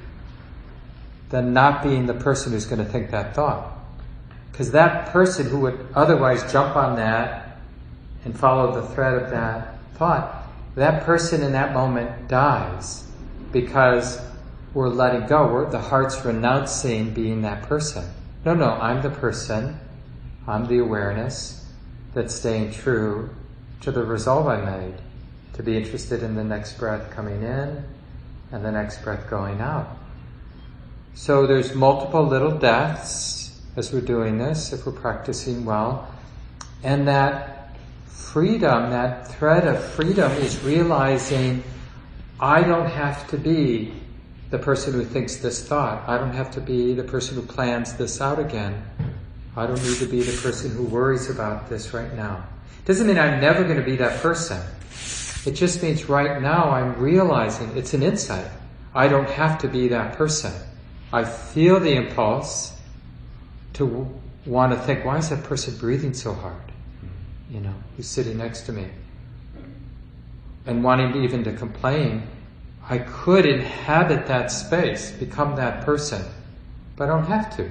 the 1.33 1.41
not 1.41 1.81
being 1.81 2.05
the 2.05 2.13
person 2.13 2.51
who's 2.51 2.65
going 2.65 2.77
to 2.77 2.91
think 2.91 3.09
that 3.09 3.33
thought. 3.33 3.75
Because 4.51 4.71
that 4.73 5.07
person 5.07 5.47
who 5.47 5.61
would 5.61 5.87
otherwise 5.95 6.49
jump 6.51 6.75
on 6.75 6.95
that 6.97 7.57
and 8.23 8.37
follow 8.37 8.79
the 8.79 8.87
thread 8.89 9.15
of 9.15 9.31
that 9.31 9.79
thought, 9.95 10.45
that 10.75 11.05
person 11.05 11.41
in 11.41 11.53
that 11.53 11.73
moment 11.73 12.27
dies 12.27 13.07
because 13.51 14.21
we're 14.75 14.89
letting 14.89 15.25
go. 15.25 15.51
We're, 15.51 15.71
the 15.71 15.79
heart's 15.79 16.23
renouncing 16.23 17.15
being 17.15 17.41
that 17.41 17.63
person. 17.63 18.05
No, 18.45 18.53
no, 18.53 18.69
I'm 18.69 19.01
the 19.01 19.09
person. 19.09 19.79
I'm 20.45 20.67
the 20.67 20.77
awareness 20.77 21.65
that's 22.13 22.35
staying 22.35 22.73
true 22.73 23.31
to 23.81 23.91
the 23.91 24.03
resolve 24.03 24.45
I 24.45 24.61
made 24.61 24.93
to 25.53 25.63
be 25.63 25.75
interested 25.77 26.21
in 26.21 26.35
the 26.35 26.43
next 26.43 26.77
breath 26.77 27.09
coming 27.09 27.41
in 27.41 27.83
and 28.51 28.63
the 28.63 28.71
next 28.71 29.03
breath 29.03 29.27
going 29.31 29.61
out. 29.61 29.97
So 31.15 31.45
there's 31.45 31.75
multiple 31.75 32.23
little 32.23 32.57
deaths 32.57 33.61
as 33.75 33.91
we're 33.93 34.01
doing 34.01 34.37
this, 34.37 34.73
if 34.73 34.85
we're 34.85 34.91
practicing 34.91 35.65
well. 35.65 36.11
And 36.83 37.07
that 37.07 37.77
freedom, 38.07 38.89
that 38.89 39.27
thread 39.27 39.67
of 39.67 39.83
freedom 39.83 40.31
is 40.33 40.61
realizing 40.63 41.63
I 42.39 42.63
don't 42.63 42.89
have 42.89 43.27
to 43.29 43.37
be 43.37 43.93
the 44.49 44.59
person 44.59 44.93
who 44.93 45.05
thinks 45.05 45.37
this 45.37 45.67
thought. 45.67 46.07
I 46.07 46.17
don't 46.17 46.33
have 46.33 46.51
to 46.51 46.61
be 46.61 46.93
the 46.93 47.03
person 47.03 47.35
who 47.35 47.41
plans 47.41 47.93
this 47.93 48.21
out 48.21 48.39
again. 48.39 48.83
I 49.55 49.67
don't 49.67 49.81
need 49.83 49.97
to 49.97 50.07
be 50.07 50.23
the 50.23 50.41
person 50.41 50.71
who 50.71 50.83
worries 50.83 51.29
about 51.29 51.69
this 51.69 51.93
right 51.93 52.13
now. 52.15 52.43
Doesn't 52.85 53.07
mean 53.07 53.19
I'm 53.19 53.39
never 53.39 53.63
going 53.63 53.77
to 53.77 53.83
be 53.83 53.95
that 53.97 54.19
person. 54.21 54.59
It 55.45 55.51
just 55.51 55.83
means 55.83 56.09
right 56.09 56.41
now 56.41 56.69
I'm 56.71 56.99
realizing 56.99 57.75
it's 57.77 57.93
an 57.93 58.03
insight. 58.03 58.47
I 58.95 59.07
don't 59.07 59.29
have 59.29 59.59
to 59.59 59.67
be 59.67 59.87
that 59.89 60.17
person. 60.17 60.53
I 61.13 61.23
feel 61.23 61.79
the 61.79 61.93
impulse 61.93 62.73
to 63.73 64.13
want 64.45 64.73
to 64.73 64.79
think, 64.79 65.05
why 65.05 65.19
is 65.19 65.29
that 65.29 65.45
person 65.45 65.77
breathing 65.77 66.13
so 66.13 66.33
hard? 66.33 66.73
you 67.53 67.59
know, 67.59 67.73
who's 67.95 68.07
sitting 68.07 68.37
next 68.37 68.61
to 68.61 68.73
me. 68.73 68.87
And 70.65 70.83
wanting 70.83 71.23
even 71.23 71.43
to 71.43 71.53
complain, 71.53 72.27
I 72.89 72.97
could 72.97 73.45
inhabit 73.45 74.25
that 74.25 74.51
space, 74.51 75.11
become 75.11 75.55
that 75.57 75.85
person, 75.85 76.23
but 76.95 77.05
I 77.05 77.07
don't 77.07 77.25
have 77.25 77.55
to. 77.57 77.69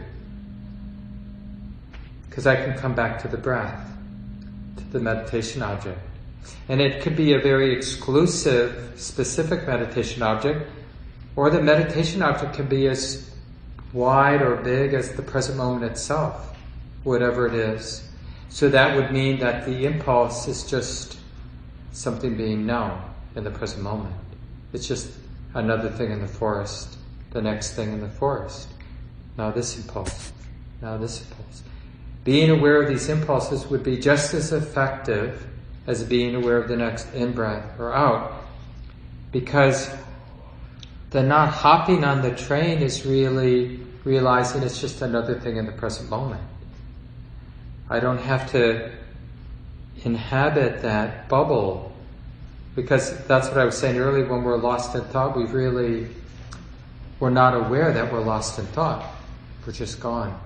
Because 2.28 2.46
I 2.46 2.54
can 2.54 2.78
come 2.78 2.94
back 2.94 3.20
to 3.22 3.28
the 3.28 3.36
breath, 3.36 3.90
to 4.76 4.84
the 4.84 5.00
meditation 5.00 5.62
object. 5.62 5.98
And 6.68 6.80
it 6.80 7.02
could 7.02 7.16
be 7.16 7.34
a 7.34 7.40
very 7.40 7.74
exclusive, 7.74 8.92
specific 8.96 9.66
meditation 9.66 10.22
object, 10.22 10.70
or 11.34 11.50
the 11.50 11.60
meditation 11.60 12.22
object 12.22 12.54
can 12.54 12.66
be 12.66 12.86
as 12.86 13.30
wide 13.92 14.42
or 14.42 14.56
big 14.56 14.94
as 14.94 15.12
the 15.12 15.22
present 15.22 15.58
moment 15.58 15.84
itself, 15.84 16.56
whatever 17.04 17.46
it 17.46 17.54
is. 17.54 18.08
So 18.48 18.68
that 18.68 18.96
would 18.96 19.12
mean 19.12 19.38
that 19.40 19.64
the 19.66 19.84
impulse 19.86 20.48
is 20.48 20.64
just 20.64 21.18
something 21.92 22.36
being 22.36 22.66
known 22.66 23.00
in 23.34 23.44
the 23.44 23.50
present 23.50 23.82
moment. 23.82 24.14
It's 24.72 24.86
just 24.86 25.10
another 25.54 25.90
thing 25.90 26.10
in 26.10 26.20
the 26.20 26.28
forest, 26.28 26.96
the 27.30 27.42
next 27.42 27.74
thing 27.74 27.92
in 27.92 28.00
the 28.00 28.08
forest. 28.08 28.68
Now 29.36 29.50
this 29.50 29.76
impulse, 29.76 30.32
now 30.80 30.96
this 30.96 31.22
impulse. 31.22 31.62
Being 32.24 32.50
aware 32.50 32.80
of 32.80 32.88
these 32.88 33.08
impulses 33.08 33.66
would 33.66 33.82
be 33.82 33.96
just 33.96 34.32
as 34.34 34.52
effective 34.52 35.46
as 35.86 36.04
being 36.04 36.34
aware 36.34 36.58
of 36.58 36.68
the 36.68 36.76
next 36.76 37.12
in 37.14 37.32
breath 37.32 37.78
or 37.78 37.92
out. 37.92 38.32
Because 39.32 39.90
the 41.12 41.22
not 41.22 41.50
hopping 41.50 42.04
on 42.04 42.22
the 42.22 42.34
train 42.34 42.78
is 42.78 43.04
really 43.04 43.78
realizing 44.04 44.62
it's 44.62 44.80
just 44.80 45.02
another 45.02 45.38
thing 45.38 45.56
in 45.56 45.66
the 45.66 45.72
present 45.72 46.10
moment. 46.10 46.42
I 47.88 48.00
don't 48.00 48.18
have 48.18 48.50
to 48.52 48.90
inhabit 50.04 50.82
that 50.82 51.28
bubble 51.28 51.92
because 52.74 53.24
that's 53.26 53.48
what 53.48 53.58
I 53.58 53.64
was 53.64 53.76
saying 53.76 53.98
earlier 53.98 54.24
when 54.24 54.42
we're 54.42 54.56
lost 54.56 54.94
in 54.94 55.02
thought, 55.02 55.36
we 55.36 55.44
really, 55.44 56.08
we're 57.20 57.30
not 57.30 57.54
aware 57.54 57.92
that 57.92 58.10
we're 58.10 58.20
lost 58.20 58.58
in 58.58 58.64
thought. 58.66 59.04
We're 59.66 59.74
just 59.74 60.00
gone. 60.00 60.40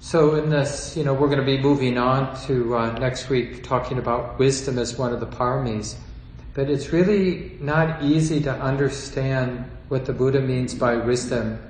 So 0.00 0.36
in 0.36 0.48
this, 0.48 0.96
you 0.96 1.04
know, 1.04 1.12
we're 1.12 1.26
going 1.26 1.40
to 1.40 1.44
be 1.44 1.58
moving 1.58 1.98
on 1.98 2.34
to 2.46 2.74
uh, 2.74 2.98
next 2.98 3.28
week 3.28 3.62
talking 3.62 3.98
about 3.98 4.38
wisdom 4.38 4.78
as 4.78 4.96
one 4.96 5.12
of 5.12 5.20
the 5.20 5.26
paramis. 5.26 5.96
But 6.58 6.70
it's 6.70 6.92
really 6.92 7.56
not 7.60 8.02
easy 8.02 8.40
to 8.40 8.52
understand 8.52 9.64
what 9.86 10.06
the 10.06 10.12
Buddha 10.12 10.40
means 10.40 10.74
by 10.74 10.96
wisdom 10.96 11.60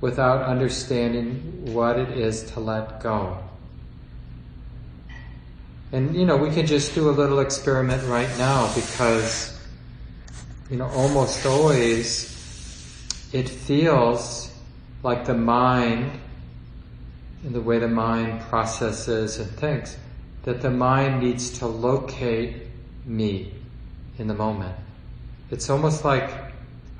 without 0.00 0.42
understanding 0.42 1.72
what 1.72 1.96
it 1.96 2.08
is 2.18 2.42
to 2.50 2.58
let 2.58 3.00
go. 3.00 3.38
And 5.92 6.16
you 6.16 6.26
know, 6.26 6.36
we 6.36 6.50
can 6.50 6.66
just 6.66 6.92
do 6.92 7.08
a 7.08 7.12
little 7.14 7.38
experiment 7.38 8.02
right 8.08 8.36
now 8.36 8.68
because, 8.74 9.56
you 10.68 10.76
know, 10.76 10.88
almost 10.88 11.46
always 11.46 12.26
it 13.32 13.48
feels 13.48 14.52
like 15.04 15.24
the 15.24 15.34
mind, 15.34 16.18
in 17.44 17.52
the 17.52 17.60
way 17.60 17.78
the 17.78 17.86
mind 17.86 18.40
processes 18.40 19.38
and 19.38 19.48
thinks, 19.52 19.96
that 20.42 20.62
the 20.62 20.70
mind 20.70 21.22
needs 21.22 21.60
to 21.60 21.68
locate 21.68 22.66
me 23.06 23.52
in 24.22 24.28
the 24.28 24.34
moment. 24.34 24.74
It's 25.50 25.68
almost 25.68 26.04
like 26.04 26.30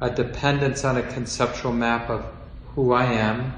a 0.00 0.11
dependence 0.11 0.85
on 0.85 0.97
a 0.97 1.02
conceptual 1.02 1.73
map 1.73 2.11
of 2.11 2.26
who 2.75 2.93
I 2.93 3.05
am, 3.05 3.55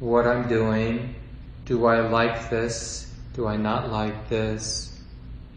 what 0.00 0.26
I'm 0.26 0.48
doing, 0.48 1.14
do 1.64 1.86
I 1.86 2.00
like 2.00 2.50
this, 2.50 3.14
do 3.34 3.46
I 3.46 3.56
not 3.56 3.92
like 3.92 4.28
this, 4.28 5.00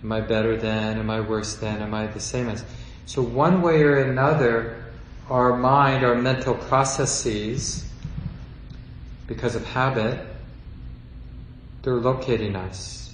am 0.03 0.11
I 0.11 0.21
better 0.21 0.55
than, 0.57 0.99
am 0.99 1.09
I 1.09 1.21
worse 1.21 1.55
than, 1.55 1.81
am 1.81 1.93
I 1.93 2.05
the 2.05 2.19
same 2.19 2.49
as. 2.49 2.63
So 3.07 3.23
one 3.23 3.63
way 3.63 3.81
or 3.81 3.97
another, 3.97 4.85
our 5.27 5.57
mind, 5.57 6.05
our 6.05 6.15
mental 6.15 6.53
processes, 6.53 7.89
because 9.25 9.55
of 9.55 9.65
habit, 9.65 10.19
they're 11.81 11.95
locating 11.95 12.55
us. 12.55 13.11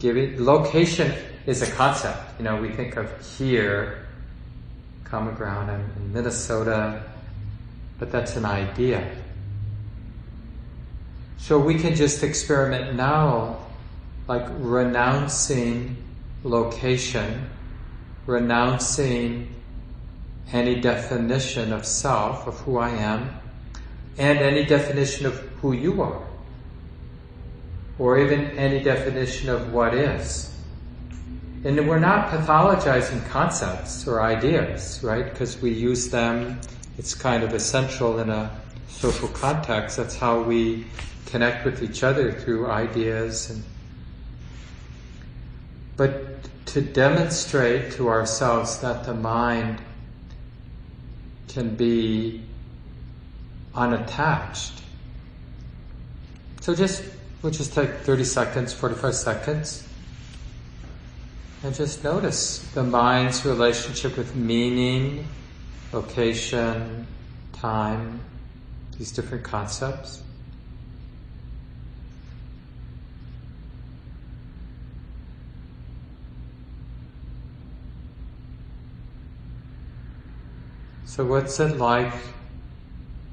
Giving 0.00 0.44
location 0.44 1.14
is 1.46 1.62
a 1.62 1.70
concept. 1.72 2.38
You 2.38 2.44
know, 2.44 2.60
we 2.60 2.70
think 2.70 2.96
of 2.96 3.10
here, 3.38 4.06
common 5.04 5.34
ground, 5.34 5.70
in 5.70 6.12
Minnesota, 6.12 7.02
but 7.98 8.10
that's 8.10 8.36
an 8.36 8.44
idea. 8.44 9.16
So 11.38 11.58
we 11.58 11.78
can 11.78 11.94
just 11.94 12.22
experiment 12.22 12.94
now, 12.94 13.58
like 14.28 14.46
renouncing 14.58 15.96
location 16.44 17.50
renouncing 18.30 19.52
any 20.52 20.80
definition 20.80 21.72
of 21.72 21.84
self, 21.84 22.46
of 22.46 22.58
who 22.60 22.78
I 22.78 22.90
am, 22.90 23.30
and 24.18 24.38
any 24.38 24.64
definition 24.64 25.26
of 25.26 25.38
who 25.60 25.72
you 25.72 26.02
are, 26.02 26.22
or 27.98 28.18
even 28.18 28.58
any 28.58 28.82
definition 28.82 29.48
of 29.48 29.72
what 29.72 29.94
is. 29.94 30.49
And 31.62 31.86
we're 31.86 31.98
not 31.98 32.30
pathologizing 32.30 33.26
concepts 33.28 34.06
or 34.06 34.22
ideas, 34.22 35.00
right? 35.02 35.30
Because 35.30 35.60
we 35.60 35.70
use 35.70 36.08
them, 36.08 36.58
it's 36.96 37.14
kind 37.14 37.42
of 37.44 37.52
essential 37.52 38.18
in 38.18 38.30
a 38.30 38.50
social 38.88 39.28
context. 39.28 39.98
That's 39.98 40.16
how 40.16 40.42
we 40.42 40.86
connect 41.26 41.66
with 41.66 41.82
each 41.82 42.02
other 42.02 42.32
through 42.32 42.68
ideas 42.68 43.50
and 43.50 43.62
but 46.00 46.48
to 46.64 46.80
demonstrate 46.80 47.92
to 47.92 48.08
ourselves 48.08 48.78
that 48.78 49.04
the 49.04 49.12
mind 49.12 49.82
can 51.48 51.74
be 51.74 52.42
unattached. 53.74 54.80
So 56.62 56.74
just, 56.74 57.04
we'll 57.42 57.52
just 57.52 57.74
take 57.74 57.90
30 57.90 58.24
seconds, 58.24 58.72
45 58.72 59.14
seconds, 59.14 59.86
and 61.62 61.74
just 61.74 62.02
notice 62.02 62.58
the 62.72 62.82
mind's 62.82 63.44
relationship 63.44 64.16
with 64.16 64.34
meaning, 64.34 65.26
location, 65.92 67.06
time, 67.52 68.20
these 68.96 69.12
different 69.12 69.44
concepts. 69.44 70.22
So, 81.04 81.26
what's 81.26 81.60
it 81.60 81.76
like 81.76 82.14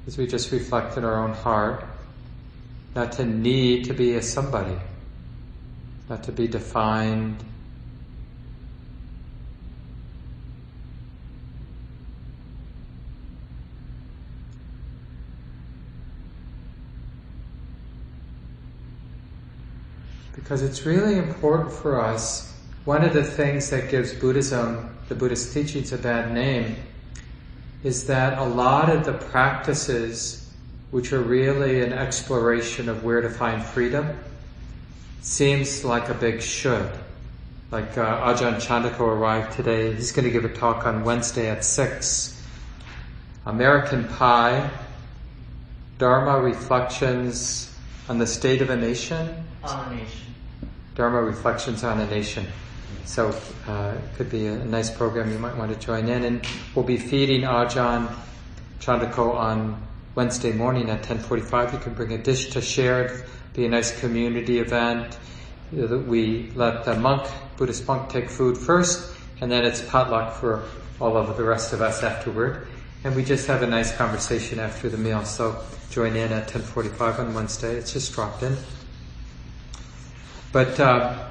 as 0.06 0.18
we 0.18 0.26
just 0.26 0.52
reflect 0.52 0.98
in 0.98 1.04
our 1.04 1.22
own 1.22 1.32
heart 1.32 1.84
not 2.94 3.12
to 3.12 3.24
need 3.24 3.84
to 3.84 3.94
be 3.94 4.14
a 4.14 4.22
somebody, 4.22 4.76
not 6.10 6.24
to 6.24 6.32
be 6.32 6.48
defined? 6.48 7.42
Because 20.38 20.62
it's 20.62 20.86
really 20.86 21.16
important 21.16 21.72
for 21.72 22.00
us. 22.00 22.54
One 22.84 23.04
of 23.04 23.12
the 23.12 23.24
things 23.24 23.70
that 23.70 23.90
gives 23.90 24.14
Buddhism, 24.14 24.96
the 25.08 25.16
Buddhist 25.16 25.52
teachings, 25.52 25.92
a 25.92 25.98
bad 25.98 26.32
name 26.32 26.76
is 27.82 28.06
that 28.06 28.38
a 28.38 28.44
lot 28.44 28.88
of 28.88 29.04
the 29.04 29.12
practices, 29.12 30.48
which 30.92 31.12
are 31.12 31.20
really 31.20 31.82
an 31.82 31.92
exploration 31.92 32.88
of 32.88 33.02
where 33.02 33.20
to 33.20 33.28
find 33.28 33.62
freedom, 33.62 34.16
seems 35.22 35.84
like 35.84 36.08
a 36.08 36.14
big 36.14 36.40
should. 36.40 36.90
Like 37.72 37.98
uh, 37.98 38.32
Ajahn 38.32 38.56
Chandako 38.56 39.00
arrived 39.00 39.54
today. 39.54 39.92
He's 39.92 40.12
going 40.12 40.24
to 40.24 40.30
give 40.30 40.44
a 40.44 40.54
talk 40.54 40.86
on 40.86 41.04
Wednesday 41.04 41.50
at 41.50 41.64
6. 41.64 42.40
American 43.44 44.06
Pie, 44.06 44.70
Dharma 45.98 46.40
Reflections 46.40 47.74
on 48.08 48.18
the 48.18 48.26
State 48.26 48.62
of 48.62 48.70
a 48.70 48.76
Nation. 48.76 49.44
On 49.64 49.92
a 49.92 49.96
Nation. 49.96 50.27
Dharma 50.98 51.22
Reflections 51.22 51.84
on 51.84 52.00
a 52.00 52.06
Nation. 52.10 52.44
So 53.04 53.28
uh, 53.68 53.94
it 53.96 54.16
could 54.16 54.28
be 54.28 54.48
a 54.48 54.56
nice 54.64 54.90
program 54.90 55.30
you 55.30 55.38
might 55.38 55.56
want 55.56 55.72
to 55.72 55.78
join 55.78 56.08
in. 56.08 56.24
And 56.24 56.44
we'll 56.74 56.84
be 56.84 56.96
feeding 56.96 57.42
Ajahn 57.42 58.12
Chandako 58.80 59.32
on 59.32 59.80
Wednesday 60.16 60.50
morning 60.50 60.90
at 60.90 61.04
10:45. 61.04 61.72
You 61.72 61.78
can 61.78 61.94
bring 61.94 62.12
a 62.14 62.18
dish 62.18 62.50
to 62.50 62.60
share. 62.60 63.04
It'll 63.04 63.26
be 63.54 63.64
a 63.64 63.68
nice 63.68 63.98
community 64.00 64.58
event. 64.58 65.16
We 65.70 66.50
let 66.56 66.84
the 66.84 66.96
monk, 66.96 67.28
Buddhist 67.56 67.86
monk, 67.86 68.10
take 68.10 68.28
food 68.28 68.58
first, 68.58 69.14
and 69.40 69.52
then 69.52 69.64
it's 69.64 69.80
potluck 69.80 70.34
for 70.34 70.64
all 71.00 71.16
of 71.16 71.36
the 71.36 71.44
rest 71.44 71.72
of 71.72 71.80
us 71.80 72.02
afterward. 72.02 72.66
And 73.04 73.14
we 73.14 73.22
just 73.22 73.46
have 73.46 73.62
a 73.62 73.68
nice 73.68 73.94
conversation 73.94 74.58
after 74.58 74.88
the 74.88 74.98
meal. 74.98 75.24
So 75.24 75.62
join 75.90 76.16
in 76.16 76.32
at 76.32 76.48
10:45 76.48 77.20
on 77.20 77.34
Wednesday. 77.34 77.76
It's 77.76 77.92
just 77.92 78.12
dropped 78.12 78.42
in. 78.42 78.56
But 80.52 80.80
uh, 80.80 81.28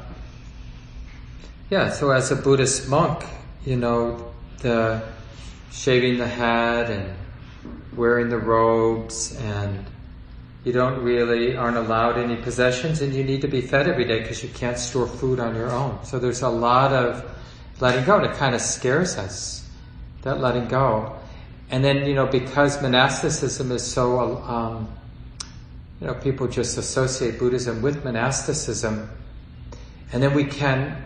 yeah, 1.70 1.92
so 1.92 2.12
as 2.12 2.32
a 2.32 2.36
Buddhist 2.36 2.88
monk, 2.88 3.26
you 3.66 3.76
know, 3.76 4.34
the 4.60 5.04
shaving 5.72 6.18
the 6.18 6.28
head 6.28 6.90
and 6.90 7.14
wearing 7.96 8.30
the 8.30 8.38
robes 8.38 9.36
and 9.38 9.86
you 10.64 10.72
don't 10.72 11.02
really 11.04 11.56
aren't 11.56 11.78
allowed 11.78 12.18
any 12.18 12.36
possessions 12.36 13.02
and 13.02 13.14
you 13.14 13.24
need 13.24 13.42
to 13.42 13.48
be 13.48 13.62
fed 13.62 13.88
every 13.88 14.06
day 14.06 14.22
because 14.22 14.44
you 14.44 14.50
can't 14.50 14.78
store 14.78 15.08
food 15.08 15.40
on 15.40 15.56
your 15.56 15.72
own. 15.72 15.98
So 16.04 16.20
there's 16.20 16.42
a 16.42 16.50
lot 16.50 16.94
of 16.94 17.24
letting 17.80 18.06
go 18.06 18.18
and 18.18 18.26
it 18.26 18.34
kind 18.34 18.54
of 18.54 18.62
scares 18.62 19.18
us, 19.18 19.70
that 20.24 20.40
letting 20.40 20.68
go. 20.68 21.16
And 21.70 21.84
then, 21.84 22.06
you 22.06 22.14
know, 22.16 22.26
because 22.26 22.82
monasticism 22.82 23.72
is 23.72 23.84
so, 23.84 24.38
um, 24.44 24.97
you 26.00 26.08
know, 26.08 26.14
people 26.14 26.48
just 26.48 26.78
associate 26.78 27.40
Buddhism 27.40 27.82
with 27.82 28.04
monasticism. 28.04 29.10
And 30.14 30.22
then 30.22 30.34
we 30.34 30.46
can 30.46 31.04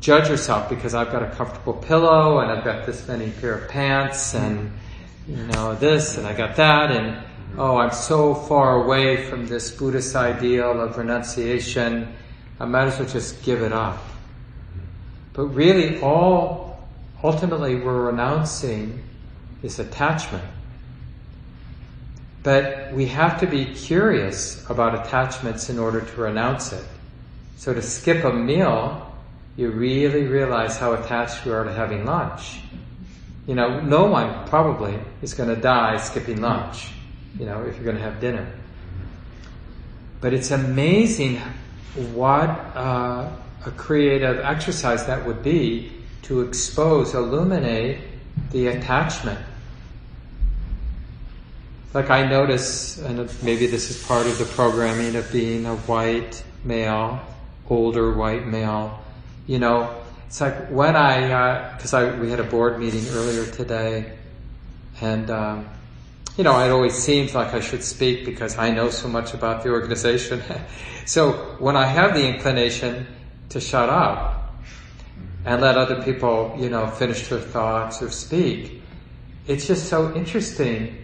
judge 0.00 0.28
yourself 0.28 0.68
because 0.68 0.94
I've 0.94 1.12
got 1.12 1.22
a 1.22 1.30
comfortable 1.30 1.74
pillow 1.74 2.40
and 2.40 2.50
I've 2.50 2.64
got 2.64 2.86
this 2.86 3.06
many 3.06 3.30
pair 3.30 3.54
of 3.54 3.68
pants 3.68 4.34
and 4.34 4.72
you 5.28 5.36
know 5.36 5.76
this 5.76 6.18
and 6.18 6.26
I 6.26 6.32
got 6.32 6.56
that 6.56 6.90
and 6.90 7.24
oh 7.56 7.76
I'm 7.76 7.92
so 7.92 8.34
far 8.34 8.82
away 8.82 9.30
from 9.30 9.46
this 9.46 9.70
Buddhist 9.70 10.16
ideal 10.16 10.80
of 10.80 10.98
renunciation 10.98 12.12
I 12.58 12.64
might 12.64 12.86
as 12.86 12.98
well 12.98 13.08
just 13.08 13.44
give 13.44 13.62
it 13.62 13.72
up. 13.72 14.02
But 15.34 15.46
really 15.46 16.00
all 16.00 16.84
ultimately 17.22 17.76
we're 17.76 18.06
renouncing 18.06 19.04
is 19.62 19.78
attachment. 19.78 20.44
But 22.42 22.92
we 22.92 23.06
have 23.06 23.38
to 23.40 23.46
be 23.46 23.66
curious 23.66 24.68
about 24.68 25.06
attachments 25.06 25.70
in 25.70 25.78
order 25.78 26.00
to 26.00 26.20
renounce 26.20 26.72
it. 26.72 26.84
So 27.56 27.72
to 27.72 27.82
skip 27.82 28.24
a 28.24 28.32
meal 28.32 29.12
you 29.56 29.70
really 29.70 30.24
realize 30.24 30.78
how 30.78 30.94
attached 30.94 31.44
we 31.44 31.52
are 31.52 31.64
to 31.64 31.72
having 31.72 32.06
lunch. 32.06 32.60
You 33.46 33.54
know, 33.54 33.80
no 33.80 34.06
one 34.06 34.46
probably 34.48 34.98
is 35.20 35.34
going 35.34 35.54
to 35.54 35.60
die 35.60 35.98
skipping 35.98 36.40
lunch, 36.40 36.88
you 37.38 37.44
know, 37.44 37.62
if 37.62 37.74
you're 37.74 37.84
going 37.84 37.96
to 37.96 38.02
have 38.02 38.20
dinner. 38.20 38.50
But 40.20 40.32
it's 40.32 40.52
amazing 40.52 41.38
what 42.14 42.48
uh, 42.48 43.28
a 43.66 43.70
creative 43.72 44.38
exercise 44.38 45.06
that 45.06 45.26
would 45.26 45.42
be 45.42 45.92
to 46.22 46.42
expose, 46.42 47.14
illuminate 47.14 48.00
the 48.52 48.68
attachment. 48.68 49.40
Like 51.94 52.08
I 52.08 52.26
notice, 52.26 52.98
and 52.98 53.30
maybe 53.42 53.66
this 53.66 53.90
is 53.90 54.02
part 54.06 54.26
of 54.26 54.38
the 54.38 54.46
programming 54.46 55.14
of 55.14 55.30
being 55.30 55.66
a 55.66 55.76
white 55.76 56.42
male, 56.64 57.20
older 57.68 58.12
white 58.14 58.46
male, 58.46 59.02
you 59.46 59.58
know, 59.58 59.94
it's 60.26 60.40
like 60.40 60.68
when 60.68 60.96
I, 60.96 61.74
because 61.76 61.92
uh, 61.92 61.98
I 61.98 62.18
we 62.18 62.30
had 62.30 62.40
a 62.40 62.44
board 62.44 62.78
meeting 62.78 63.04
earlier 63.10 63.44
today, 63.44 64.16
and 65.02 65.30
um, 65.30 65.68
you 66.38 66.44
know, 66.44 66.58
it 66.64 66.70
always 66.70 66.94
seems 66.94 67.34
like 67.34 67.52
I 67.52 67.60
should 67.60 67.84
speak 67.84 68.24
because 68.24 68.56
I 68.56 68.70
know 68.70 68.88
so 68.88 69.08
much 69.08 69.34
about 69.34 69.62
the 69.62 69.68
organization. 69.68 70.42
so 71.04 71.32
when 71.58 71.76
I 71.76 71.84
have 71.84 72.14
the 72.14 72.26
inclination 72.26 73.06
to 73.50 73.60
shut 73.60 73.90
up 73.90 74.54
and 75.44 75.60
let 75.60 75.76
other 75.76 76.02
people, 76.02 76.56
you 76.58 76.70
know, 76.70 76.86
finish 76.86 77.28
their 77.28 77.40
thoughts 77.40 78.00
or 78.00 78.10
speak, 78.10 78.80
it's 79.46 79.66
just 79.66 79.90
so 79.90 80.14
interesting 80.14 81.01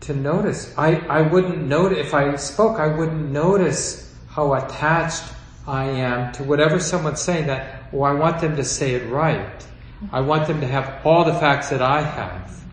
to 0.00 0.14
notice. 0.14 0.76
I, 0.78 0.96
I 0.96 1.22
wouldn't 1.22 1.58
notice, 1.58 1.98
if 1.98 2.14
I 2.14 2.34
spoke, 2.36 2.78
I 2.78 2.86
wouldn't 2.86 3.30
notice 3.30 4.14
how 4.28 4.54
attached 4.54 5.22
I 5.66 5.84
am 5.84 6.32
to 6.32 6.44
whatever 6.44 6.80
someone's 6.80 7.20
saying 7.20 7.46
that, 7.48 7.84
oh, 7.92 8.02
I 8.02 8.12
want 8.12 8.40
them 8.40 8.56
to 8.56 8.64
say 8.64 8.94
it 8.94 9.08
right. 9.10 9.66
I 10.12 10.20
want 10.20 10.46
them 10.46 10.60
to 10.60 10.66
have 10.66 11.04
all 11.04 11.24
the 11.24 11.34
facts 11.34 11.68
that 11.70 11.82
I 11.82 12.02
have. 12.02 12.64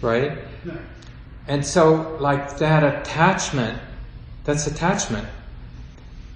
Right? 0.00 0.38
And 1.46 1.66
so, 1.66 2.16
like 2.18 2.58
that 2.58 2.82
attachment, 2.82 3.78
that's 4.44 4.66
attachment. 4.66 5.28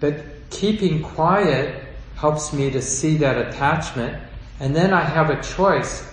But 0.01 0.51
keeping 0.51 1.03
quiet 1.03 1.83
helps 2.16 2.53
me 2.53 2.70
to 2.70 2.83
see 2.83 3.16
that 3.18 3.49
attachment, 3.49 4.22
and 4.61 4.75
then 4.75 4.92
I 4.92 5.03
have 5.03 5.31
a 5.31 5.40
choice. 5.42 6.07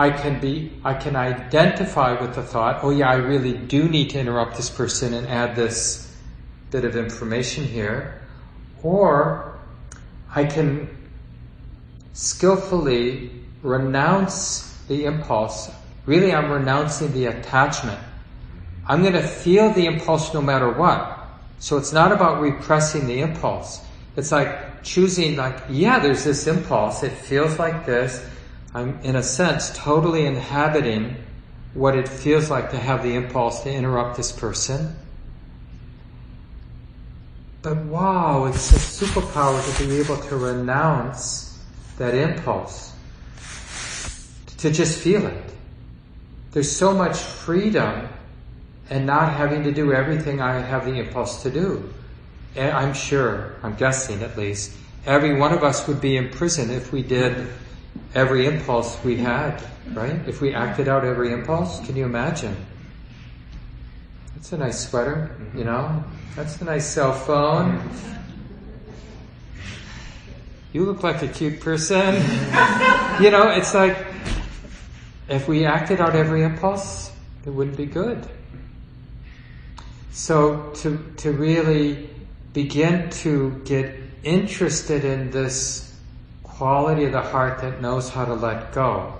I 0.00 0.08
can 0.08 0.40
be, 0.40 0.72
I 0.82 0.94
can 0.94 1.14
identify 1.14 2.18
with 2.18 2.34
the 2.34 2.42
thought, 2.42 2.82
oh 2.82 2.88
yeah, 2.88 3.10
I 3.10 3.16
really 3.16 3.52
do 3.52 3.86
need 3.86 4.08
to 4.10 4.18
interrupt 4.18 4.56
this 4.56 4.70
person 4.70 5.12
and 5.12 5.26
add 5.28 5.54
this 5.54 6.10
bit 6.70 6.86
of 6.86 6.96
information 6.96 7.64
here. 7.64 8.18
Or 8.82 9.58
I 10.34 10.44
can 10.44 10.88
skillfully 12.14 13.30
renounce 13.62 14.74
the 14.88 15.04
impulse. 15.04 15.70
Really, 16.06 16.32
I'm 16.32 16.50
renouncing 16.50 17.12
the 17.12 17.26
attachment. 17.26 18.00
I'm 18.88 19.02
going 19.02 19.12
to 19.12 19.22
feel 19.22 19.70
the 19.74 19.84
impulse 19.84 20.32
no 20.32 20.40
matter 20.40 20.72
what. 20.72 21.28
So 21.58 21.76
it's 21.76 21.92
not 21.92 22.10
about 22.10 22.40
repressing 22.40 23.06
the 23.06 23.20
impulse. 23.20 23.82
It's 24.16 24.32
like 24.32 24.82
choosing 24.82 25.36
like, 25.36 25.58
yeah, 25.68 25.98
there's 25.98 26.24
this 26.24 26.46
impulse. 26.46 27.02
It 27.02 27.12
feels 27.12 27.58
like 27.58 27.84
this. 27.84 28.26
I'm 28.74 29.00
in 29.00 29.16
a 29.16 29.22
sense 29.22 29.76
totally 29.76 30.26
inhabiting 30.26 31.16
what 31.74 31.96
it 31.96 32.08
feels 32.08 32.50
like 32.50 32.70
to 32.70 32.76
have 32.76 33.02
the 33.02 33.14
impulse 33.14 33.62
to 33.64 33.72
interrupt 33.72 34.16
this 34.16 34.32
person. 34.32 34.96
But 37.62 37.76
wow, 37.84 38.46
it's 38.46 38.70
a 38.72 39.04
superpower 39.04 39.78
to 39.78 39.86
be 39.86 39.98
able 40.00 40.16
to 40.16 40.36
renounce 40.36 41.58
that 41.98 42.14
impulse. 42.14 42.92
To 44.58 44.70
just 44.70 44.98
feel 44.98 45.26
it. 45.26 45.44
There's 46.52 46.70
so 46.70 46.94
much 46.94 47.18
freedom 47.18 48.08
and 48.88 49.06
not 49.06 49.32
having 49.32 49.62
to 49.64 49.72
do 49.72 49.92
everything 49.92 50.40
I 50.40 50.60
have 50.60 50.84
the 50.84 50.94
impulse 50.94 51.42
to 51.42 51.50
do. 51.50 51.92
And 52.56 52.72
I'm 52.72 52.94
sure, 52.94 53.54
I'm 53.62 53.74
guessing 53.76 54.22
at 54.22 54.36
least, 54.36 54.72
every 55.06 55.36
one 55.36 55.52
of 55.52 55.62
us 55.62 55.86
would 55.86 56.00
be 56.00 56.16
in 56.16 56.30
prison 56.30 56.70
if 56.70 56.92
we 56.92 57.02
did 57.02 57.48
every 58.14 58.46
impulse 58.46 59.02
we 59.04 59.16
had, 59.16 59.62
right? 59.92 60.20
If 60.26 60.40
we 60.40 60.54
acted 60.54 60.88
out 60.88 61.04
every 61.04 61.32
impulse, 61.32 61.84
can 61.86 61.96
you 61.96 62.04
imagine? 62.04 62.56
That's 64.34 64.52
a 64.52 64.58
nice 64.58 64.88
sweater, 64.88 65.36
mm-hmm. 65.38 65.58
you 65.58 65.64
know? 65.64 66.04
That's 66.36 66.60
a 66.60 66.64
nice 66.64 66.86
cell 66.86 67.12
phone. 67.12 67.90
You 70.72 70.84
look 70.84 71.02
like 71.02 71.22
a 71.22 71.28
cute 71.28 71.60
person. 71.60 72.14
you 73.20 73.30
know, 73.30 73.52
it's 73.54 73.74
like 73.74 73.98
if 75.28 75.48
we 75.48 75.64
acted 75.64 76.00
out 76.00 76.14
every 76.14 76.42
impulse, 76.42 77.12
it 77.44 77.50
wouldn't 77.50 77.76
be 77.76 77.86
good. 77.86 78.26
So 80.12 80.70
to, 80.76 81.12
to 81.18 81.32
really 81.32 82.10
begin 82.52 83.10
to 83.10 83.60
get 83.64 83.94
interested 84.22 85.04
in 85.04 85.30
this 85.30 85.89
quality 86.60 87.04
of 87.04 87.12
the 87.12 87.22
heart 87.22 87.62
that 87.62 87.80
knows 87.80 88.10
how 88.10 88.22
to 88.22 88.34
let 88.34 88.70
go. 88.74 89.14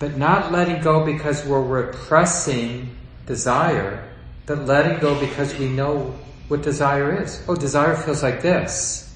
But 0.00 0.16
not 0.16 0.50
letting 0.50 0.82
go 0.82 1.06
because 1.06 1.46
we're 1.46 1.62
repressing 1.62 2.96
desire, 3.24 4.02
but 4.44 4.66
letting 4.66 4.98
go 4.98 5.14
because 5.20 5.56
we 5.56 5.68
know 5.68 6.12
what 6.48 6.60
desire 6.60 7.22
is. 7.22 7.40
Oh, 7.46 7.54
desire 7.54 7.94
feels 7.94 8.20
like 8.20 8.42
this. 8.42 9.14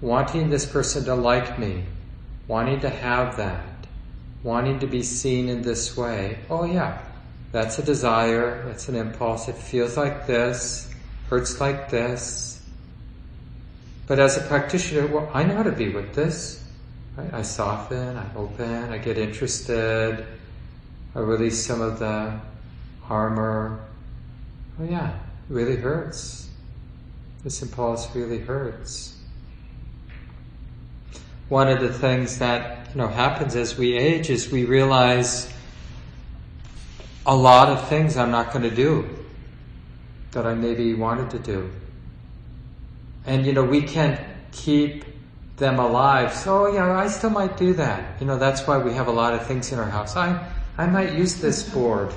Wanting 0.00 0.48
this 0.48 0.64
person 0.64 1.04
to 1.04 1.14
like 1.14 1.58
me, 1.58 1.84
wanting 2.48 2.80
to 2.80 2.88
have 2.88 3.36
that, 3.36 3.86
wanting 4.42 4.78
to 4.78 4.86
be 4.86 5.02
seen 5.02 5.50
in 5.50 5.60
this 5.60 5.94
way. 5.94 6.38
Oh 6.48 6.64
yeah, 6.64 7.02
that's 7.52 7.78
a 7.78 7.82
desire, 7.82 8.64
that's 8.64 8.88
an 8.88 8.96
impulse. 8.96 9.46
It 9.46 9.56
feels 9.56 9.98
like 9.98 10.26
this, 10.26 10.90
hurts 11.28 11.60
like 11.60 11.90
this. 11.90 12.55
But 14.06 14.18
as 14.18 14.36
a 14.36 14.40
practitioner, 14.42 15.06
well, 15.06 15.30
I 15.34 15.42
know 15.42 15.56
how 15.56 15.62
to 15.64 15.72
be 15.72 15.88
with 15.88 16.14
this. 16.14 16.62
Right? 17.16 17.32
I 17.32 17.42
soften, 17.42 18.16
I 18.16 18.34
open, 18.36 18.92
I 18.92 18.98
get 18.98 19.16
interested, 19.16 20.26
I 21.14 21.18
release 21.18 21.64
some 21.64 21.80
of 21.80 21.98
the 21.98 22.38
armor. 23.08 23.80
Oh 24.78 24.84
yeah, 24.84 25.08
it 25.08 25.14
really 25.48 25.76
hurts. 25.76 26.50
This 27.42 27.62
impulse 27.62 28.14
really 28.14 28.38
hurts. 28.38 29.16
One 31.48 31.68
of 31.68 31.80
the 31.80 31.92
things 31.92 32.38
that 32.38 32.88
you 32.90 33.00
know 33.00 33.08
happens 33.08 33.56
as 33.56 33.78
we 33.78 33.96
age 33.96 34.28
is 34.28 34.50
we 34.50 34.64
realize 34.66 35.50
a 37.24 37.34
lot 37.34 37.68
of 37.68 37.88
things 37.88 38.16
I'm 38.16 38.30
not 38.30 38.52
going 38.52 38.68
to 38.68 38.74
do 38.74 39.08
that 40.32 40.46
I 40.46 40.54
maybe 40.54 40.92
wanted 40.92 41.30
to 41.30 41.38
do. 41.38 41.70
And 43.26 43.44
you 43.44 43.52
know, 43.52 43.64
we 43.64 43.82
can't 43.82 44.20
keep 44.52 45.04
them 45.56 45.78
alive. 45.78 46.32
So 46.32 46.72
yeah, 46.72 46.98
I 46.98 47.08
still 47.08 47.30
might 47.30 47.56
do 47.56 47.74
that. 47.74 48.20
You 48.20 48.26
know, 48.26 48.38
that's 48.38 48.66
why 48.66 48.78
we 48.78 48.92
have 48.94 49.08
a 49.08 49.12
lot 49.12 49.34
of 49.34 49.46
things 49.46 49.72
in 49.72 49.78
our 49.78 49.90
house. 49.90 50.16
I 50.16 50.52
I 50.78 50.86
might 50.86 51.14
use 51.14 51.36
this 51.36 51.68
board. 51.70 52.12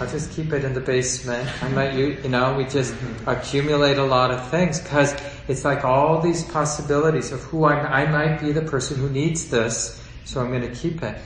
I'll 0.00 0.08
just 0.08 0.30
keep 0.32 0.52
it 0.52 0.64
in 0.64 0.72
the 0.72 0.80
basement. 0.80 1.46
I 1.62 1.68
might 1.68 1.92
use, 1.92 2.24
you 2.24 2.30
know, 2.30 2.56
we 2.56 2.64
just 2.64 2.94
accumulate 3.26 3.98
a 3.98 4.04
lot 4.04 4.30
of 4.30 4.48
things 4.48 4.80
because 4.80 5.14
it's 5.46 5.64
like 5.64 5.84
all 5.84 6.20
these 6.20 6.42
possibilities 6.44 7.32
of 7.32 7.42
who 7.42 7.66
I'm, 7.66 7.84
I 7.84 8.10
might 8.10 8.40
be 8.40 8.52
the 8.52 8.62
person 8.62 8.96
who 8.96 9.10
needs 9.10 9.50
this, 9.50 10.02
so 10.24 10.40
I'm 10.40 10.48
going 10.48 10.62
to 10.62 10.74
keep 10.74 11.02
it. 11.02 11.18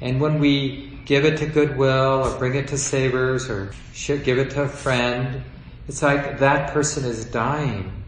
And 0.00 0.20
when 0.20 0.40
we 0.40 0.98
give 1.04 1.24
it 1.24 1.38
to 1.38 1.46
Goodwill 1.46 2.24
or 2.24 2.38
bring 2.38 2.54
it 2.54 2.68
to 2.68 2.78
Savers 2.78 3.48
or 3.48 3.72
give 4.06 4.38
it 4.38 4.50
to 4.50 4.62
a 4.62 4.68
friend, 4.68 5.44
it's 5.86 6.02
like 6.02 6.40
that 6.40 6.72
person 6.72 7.04
is 7.04 7.24
dying. 7.24 7.99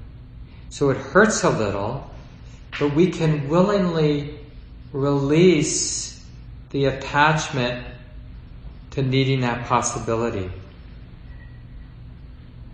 So 0.72 0.88
it 0.88 0.96
hurts 0.96 1.44
a 1.44 1.50
little, 1.50 2.10
but 2.80 2.94
we 2.94 3.10
can 3.10 3.50
willingly 3.50 4.38
release 4.94 6.24
the 6.70 6.86
attachment 6.86 7.86
to 8.92 9.02
needing 9.02 9.42
that 9.42 9.66
possibility. 9.66 10.50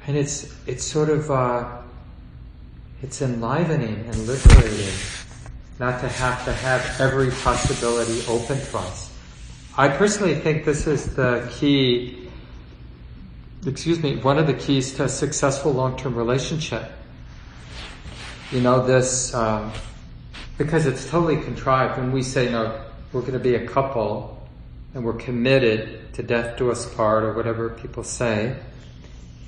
And 0.06 0.16
it's, 0.16 0.54
it's 0.64 0.84
sort 0.84 1.08
of, 1.08 1.28
uh, 1.28 1.78
it's 3.02 3.20
enlivening 3.20 4.04
and 4.06 4.16
liberating 4.28 4.94
not 5.80 6.00
to 6.00 6.08
have 6.08 6.44
to 6.44 6.52
have 6.52 7.00
every 7.00 7.32
possibility 7.32 8.24
open 8.28 8.60
to 8.60 8.78
us. 8.78 9.12
I 9.76 9.88
personally 9.88 10.36
think 10.36 10.64
this 10.64 10.86
is 10.86 11.16
the 11.16 11.50
key, 11.50 12.30
excuse 13.66 14.00
me, 14.00 14.18
one 14.18 14.38
of 14.38 14.46
the 14.46 14.54
keys 14.54 14.94
to 14.94 15.04
a 15.04 15.08
successful 15.08 15.72
long-term 15.72 16.14
relationship. 16.14 16.92
You 18.50 18.62
know, 18.62 18.86
this, 18.86 19.34
um, 19.34 19.72
because 20.56 20.86
it's 20.86 21.08
totally 21.10 21.36
contrived. 21.42 21.98
When 21.98 22.12
we 22.12 22.22
say, 22.22 22.50
no, 22.50 22.82
we're 23.12 23.20
going 23.20 23.34
to 23.34 23.38
be 23.38 23.56
a 23.56 23.66
couple 23.66 24.48
and 24.94 25.04
we're 25.04 25.12
committed 25.12 26.14
to 26.14 26.22
death 26.22 26.56
do 26.56 26.70
us 26.70 26.92
part 26.94 27.24
or 27.24 27.34
whatever 27.34 27.68
people 27.68 28.02
say 28.02 28.56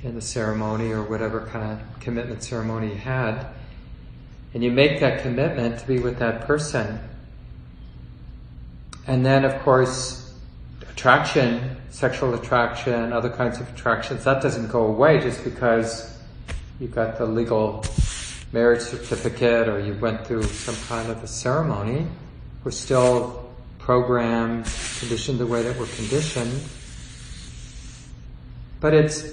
in 0.02 0.14
the 0.14 0.20
ceremony 0.20 0.90
or 0.90 1.02
whatever 1.02 1.46
kind 1.46 1.72
of 1.72 2.00
commitment 2.00 2.42
ceremony 2.42 2.88
you 2.88 2.94
had, 2.94 3.46
and 4.54 4.62
you 4.62 4.70
make 4.70 5.00
that 5.00 5.22
commitment 5.22 5.78
to 5.78 5.86
be 5.86 5.98
with 5.98 6.18
that 6.18 6.42
person, 6.42 6.98
and 9.06 9.24
then, 9.24 9.44
of 9.44 9.60
course, 9.62 10.34
attraction, 10.90 11.76
sexual 11.90 12.34
attraction, 12.34 13.12
other 13.12 13.30
kinds 13.30 13.60
of 13.60 13.68
attractions, 13.74 14.24
that 14.24 14.42
doesn't 14.42 14.70
go 14.70 14.86
away 14.86 15.20
just 15.20 15.42
because 15.42 16.18
you've 16.78 16.94
got 16.94 17.18
the 17.18 17.26
legal 17.26 17.82
marriage 18.52 18.82
certificate 18.82 19.68
or 19.68 19.80
you 19.80 19.94
went 19.94 20.26
through 20.26 20.42
some 20.42 20.76
kind 20.86 21.10
of 21.10 21.22
a 21.22 21.26
ceremony. 21.26 22.06
We're 22.64 22.70
still 22.70 23.50
programmed, 23.78 24.66
conditioned 24.98 25.38
the 25.38 25.46
way 25.46 25.62
that 25.62 25.78
we're 25.78 25.86
conditioned. 25.86 26.60
But 28.80 28.94
it's, 28.94 29.24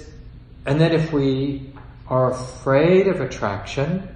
and 0.66 0.80
then 0.80 0.92
if 0.92 1.12
we 1.12 1.72
are 2.06 2.32
afraid 2.32 3.08
of 3.08 3.20
attraction, 3.20 4.08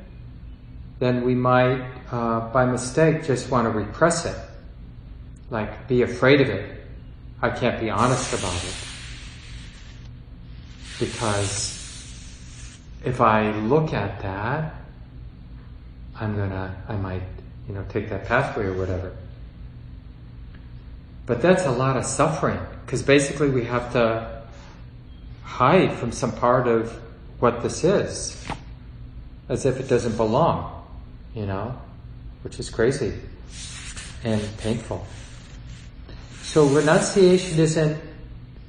then 0.99 1.25
we 1.25 1.35
might, 1.35 1.85
uh, 2.11 2.53
by 2.53 2.65
mistake, 2.65 3.25
just 3.25 3.51
want 3.51 3.67
to 3.67 3.71
repress 3.71 4.25
it 4.25 4.37
like 5.53 5.87
be 5.87 6.03
afraid 6.03 6.41
of 6.41 6.49
it. 6.49 6.81
I 7.43 7.51
can't 7.51 7.79
be 7.79 7.91
honest 7.91 8.33
about 8.33 8.65
it. 8.65 8.75
Because 10.99 12.79
if 13.05 13.21
I 13.21 13.51
look 13.61 13.93
at 13.93 14.23
that, 14.23 14.75
I'm 16.23 16.37
gonna, 16.37 16.77
I 16.89 16.95
might, 16.95 17.23
you 17.67 17.75
know, 17.75 17.85
take 17.89 18.09
that 18.11 18.27
pathway 18.27 18.67
or 18.67 18.75
whatever. 18.75 19.13
But 21.27 21.43
that's 21.43 21.65
a 21.65 21.71
lot 21.71 21.97
of 21.97 22.05
suffering, 22.05 22.61
because 22.87 23.03
basically 23.03 23.51
we 23.51 23.65
have 23.65 23.93
to 23.95 24.43
hide 25.43 25.93
from 25.95 26.13
some 26.13 26.33
part 26.33 26.69
of 26.69 26.93
what 27.41 27.63
this 27.63 27.83
is. 27.83 28.47
as 29.49 29.67
if 29.67 29.81
it 29.81 29.89
doesn't 29.89 30.17
belong, 30.17 30.85
you 31.35 31.47
know, 31.47 31.79
which 32.43 32.59
is 32.59 32.71
crazy 32.71 33.13
and 34.25 34.41
painful. 34.59 35.07
So 36.43 36.67
renunciation 36.67 37.59
isn't 37.59 38.01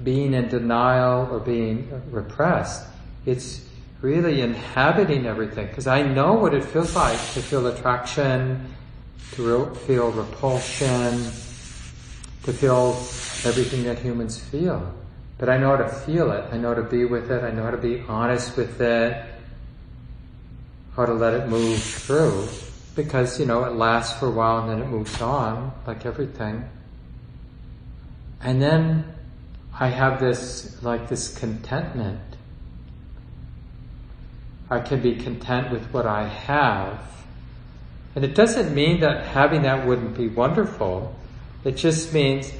being 0.04 0.34
in 0.34 0.50
denial 0.50 1.28
or 1.32 1.39
being 1.39 1.89
repressed. 2.12 2.86
It's 3.26 3.66
really 4.04 4.42
inhabiting 4.42 5.26
everything 5.26 5.66
because 5.66 5.88
I 5.88 6.02
know 6.02 6.34
what 6.34 6.54
it 6.54 6.66
feels 6.66 6.94
like 6.94 7.18
to 7.36 7.42
feel 7.42 7.66
attraction, 7.68 8.74
to 9.32 9.66
feel 9.74 10.12
repulsion, 10.12 11.24
to 12.44 12.52
feel 12.52 12.89
everything 13.46 13.84
that 13.86 13.98
humans 13.98 14.38
feel. 14.38 14.94
But 15.38 15.48
I 15.48 15.58
know 15.58 15.78
how 15.78 15.84
to 15.84 15.89
feel 15.89 16.32
it. 16.32 16.44
I 16.52 16.58
know 16.58 16.76
how 16.76 16.82
to 16.82 16.84
be 16.84 17.06
with 17.06 17.32
it. 17.32 17.46
I 17.46 17.52
know 17.52 17.63
how 17.63 17.72
to 17.72 17.78
be 17.78 18.02
honest 18.02 18.58
with 18.58 18.82
it. 18.82 19.26
How 20.98 21.06
to 21.06 21.13
let 21.13 21.34
it 21.34 21.48
move 21.48 21.82
through. 21.82 22.50
Because, 22.98 23.39
you 23.39 23.46
know, 23.46 23.63
it 23.63 23.72
lasts 23.72 24.20
for 24.20 24.28
a 24.28 24.32
while 24.32 24.60
and 24.60 24.70
then 24.70 24.82
it 24.82 24.92
moves 24.92 25.22
on, 25.22 25.72
like 25.88 26.06
everything. 26.06 26.70
And 28.42 28.62
then 28.62 29.06
I 29.80 29.88
have 29.88 30.20
this, 30.20 30.84
like 30.84 31.08
this 31.08 31.36
contentment. 31.38 32.33
I 34.74 34.80
can 34.80 35.02
be 35.02 35.16
content 35.16 35.72
with 35.72 35.86
what 35.94 36.08
I 36.08 36.28
have. 36.28 37.00
And 38.16 38.26
it 38.26 38.34
doesn't 38.34 38.74
mean 38.74 39.02
that 39.02 39.28
having 39.28 39.62
that 39.62 39.86
wouldn't 39.86 40.18
be 40.18 40.28
wonderful. 40.28 41.16
It 41.64 41.78
just 41.78 42.12
means 42.12 42.52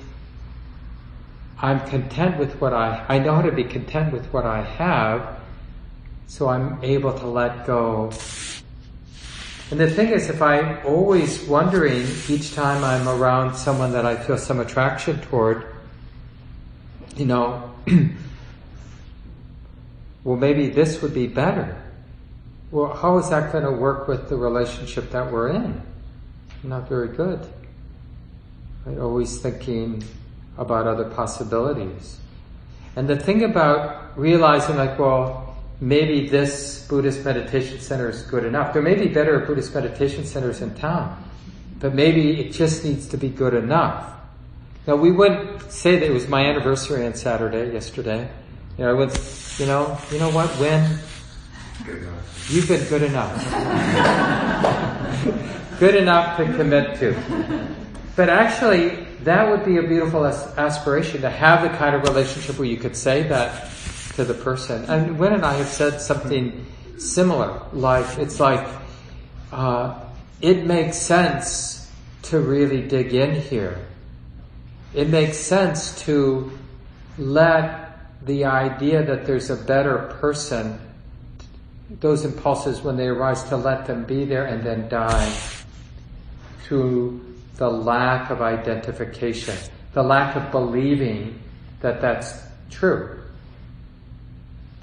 I'm 1.60 1.80
content 1.88 2.38
with 2.38 2.62
what 2.62 2.72
I, 2.72 3.04
I 3.10 3.18
know 3.18 3.34
how 3.34 3.42
to 3.42 3.52
be 3.52 3.64
content 3.64 4.14
with 4.14 4.26
what 4.28 4.46
I 4.46 4.62
have, 4.62 5.40
so 6.28 6.50
I'm 6.50 6.84
able 6.84 7.18
to 7.18 7.26
let 7.26 7.66
go. 7.66 8.12
And 9.72 9.80
the 9.80 9.90
thing 9.90 10.10
is, 10.10 10.30
if 10.30 10.40
I'm 10.40 10.86
always 10.86 11.42
wondering 11.46 12.06
each 12.30 12.54
time 12.54 12.84
I'm 12.84 13.10
around 13.10 13.56
someone 13.56 13.92
that 13.94 14.06
I 14.06 14.16
feel 14.16 14.38
some 14.38 14.60
attraction 14.60 15.20
toward, 15.22 15.66
you 17.16 17.26
know, 17.26 17.72
well, 20.24 20.38
maybe 20.38 20.70
this 20.70 21.02
would 21.02 21.16
be 21.16 21.26
better. 21.26 21.83
Well, 22.74 22.92
how 22.92 23.20
is 23.20 23.30
that 23.30 23.52
going 23.52 23.66
to 23.66 23.72
work 23.72 24.08
with 24.08 24.30
the 24.30 24.36
relationship 24.36 25.12
that 25.12 25.32
we're 25.32 25.50
in? 25.50 25.80
Not 26.64 26.90
very 26.90 27.10
good. 27.10 27.40
Right? 28.84 28.98
Always 28.98 29.38
thinking 29.40 30.04
about 30.58 30.88
other 30.88 31.04
possibilities. 31.04 32.18
And 32.96 33.08
the 33.08 33.16
thing 33.16 33.44
about 33.44 34.18
realizing, 34.18 34.78
like, 34.78 34.98
well, 34.98 35.56
maybe 35.82 36.28
this 36.28 36.88
Buddhist 36.88 37.24
meditation 37.24 37.80
center 37.80 38.10
is 38.10 38.24
good 38.24 38.44
enough. 38.44 38.74
There 38.74 38.82
may 38.82 38.96
be 38.96 39.08
better 39.08 39.38
Buddhist 39.42 39.76
meditation 39.76 40.26
centers 40.26 40.64
in 40.64 40.74
town, 40.74 41.24
but 41.78 41.94
maybe 41.94 42.40
it 42.40 42.54
just 42.54 42.84
needs 42.84 43.08
to 43.10 43.18
be 43.18 43.30
good 43.30 43.54
enough. 43.54 44.16
Now, 44.88 44.96
we 44.96 45.12
wouldn't 45.12 45.72
say 45.72 46.00
that 46.00 46.08
it 46.08 46.12
was 46.12 46.28
my 46.28 46.44
anniversary 46.44 47.06
on 47.06 47.14
Saturday, 47.14 47.72
yesterday. 47.72 48.28
You 48.80 48.86
know, 48.86 48.90
I 48.90 48.94
would, 48.94 49.16
you 49.60 49.68
know, 49.68 49.96
you 50.12 50.18
know 50.18 50.32
what, 50.32 50.50
when? 50.58 52.23
You've 52.50 52.68
been 52.68 52.88
good 52.90 53.04
enough. 53.04 53.34
good 55.80 55.96
enough 55.96 56.38
to 56.38 56.46
commit 56.46 57.00
to. 57.00 57.16
But 58.16 58.30
actually, 58.30 59.08
that 59.24 59.50
would 59.50 59.66
be 59.66 59.78
a 59.78 59.84
beautiful 59.84 60.26
aspiration 60.26 61.22
to 61.22 61.30
have 61.30 61.64
the 61.64 61.70
kind 61.78 61.96
of 61.96 62.04
relationship 62.04 62.60
where 62.60 62.68
you 62.68 62.78
could 62.78 62.96
say 62.96 63.24
that 63.24 63.70
to 64.16 64.24
the 64.24 64.34
person. 64.34 64.86
And 64.86 65.18
Win 65.18 65.34
and 65.34 65.46
I 65.46 65.54
have 65.54 65.68
said 65.68 66.02
something 66.02 66.66
similar. 66.98 67.62
Like, 67.72 68.18
it's 68.18 68.40
like, 68.40 68.68
uh, 69.52 70.00
it 70.42 70.66
makes 70.66 70.98
sense 70.98 71.92
to 72.24 72.40
really 72.40 72.82
dig 72.82 73.14
in 73.14 73.40
here. 73.40 73.86
It 74.94 75.10
makes 75.10 75.38
sense 75.38 76.02
to 76.04 76.52
let 77.18 78.26
the 78.26 78.46
idea 78.46 79.04
that 79.04 79.26
there's 79.26 79.50
a 79.50 79.56
better 79.56 80.16
person, 80.20 80.80
those 82.00 82.26
impulses 82.26 82.82
when 82.82 82.98
they 82.98 83.08
arise, 83.08 83.44
to 83.46 83.58
let 83.58 83.86
them 83.86 84.04
be 84.04 84.26
there 84.26 84.46
and 84.46 84.64
then 84.64 84.90
die 84.90 85.34
through 86.64 87.22
the 87.58 87.70
lack 87.70 88.30
of 88.32 88.42
identification, 88.42 89.56
the 89.94 90.04
lack 90.04 90.36
of 90.36 90.52
believing 90.52 91.40
that 91.82 92.02
that's 92.02 92.42
true. 92.70 93.20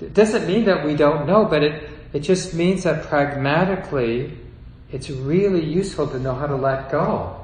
It 0.01 0.15
doesn't 0.15 0.47
mean 0.47 0.65
that 0.65 0.85
we 0.85 0.95
don't 0.95 1.27
know, 1.27 1.45
but 1.45 1.63
it, 1.63 1.91
it 2.13 2.21
just 2.21 2.55
means 2.55 2.85
that 2.85 3.05
pragmatically, 3.07 4.37
it's 4.93 5.11
really 5.11 5.65
useful 5.65 6.07
to 6.09 6.19
know 6.19 6.35
how 6.35 6.47
to 6.47 6.57
let 6.57 6.91
go. 6.91 7.37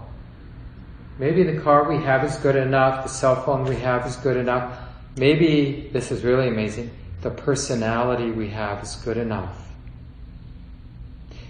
Maybe 1.19 1.43
the 1.43 1.61
car 1.61 1.89
we 1.89 2.03
have 2.05 2.25
is 2.25 2.37
good 2.37 2.57
enough, 2.57 3.05
the 3.05 3.09
cell 3.09 3.43
phone 3.43 3.65
we 3.65 3.77
have 3.77 4.07
is 4.07 4.17
good 4.17 4.37
enough. 4.37 4.79
Maybe, 5.17 5.89
this 5.93 6.13
is 6.13 6.23
really 6.25 6.49
amazing, 6.49 6.91
the 7.23 7.31
personality 7.31 8.31
we 8.31 8.49
have 8.49 8.83
is 8.83 8.97
good 8.97 9.17
enough. 9.17 9.57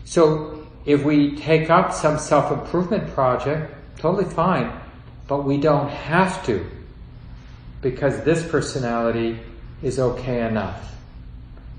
So 0.05 0.67
if 0.85 1.05
we 1.05 1.37
take 1.37 1.69
up 1.69 1.93
some 1.93 2.19
self-improvement 2.19 3.13
project, 3.13 3.75
totally 3.99 4.25
fine, 4.25 4.73
but 5.27 5.45
we 5.45 5.59
don't 5.59 5.89
have 5.89 6.45
to 6.47 6.65
because 7.83 8.23
this 8.23 8.47
personality 8.49 9.39
is 9.83 9.99
okay 9.99 10.47
enough 10.47 10.95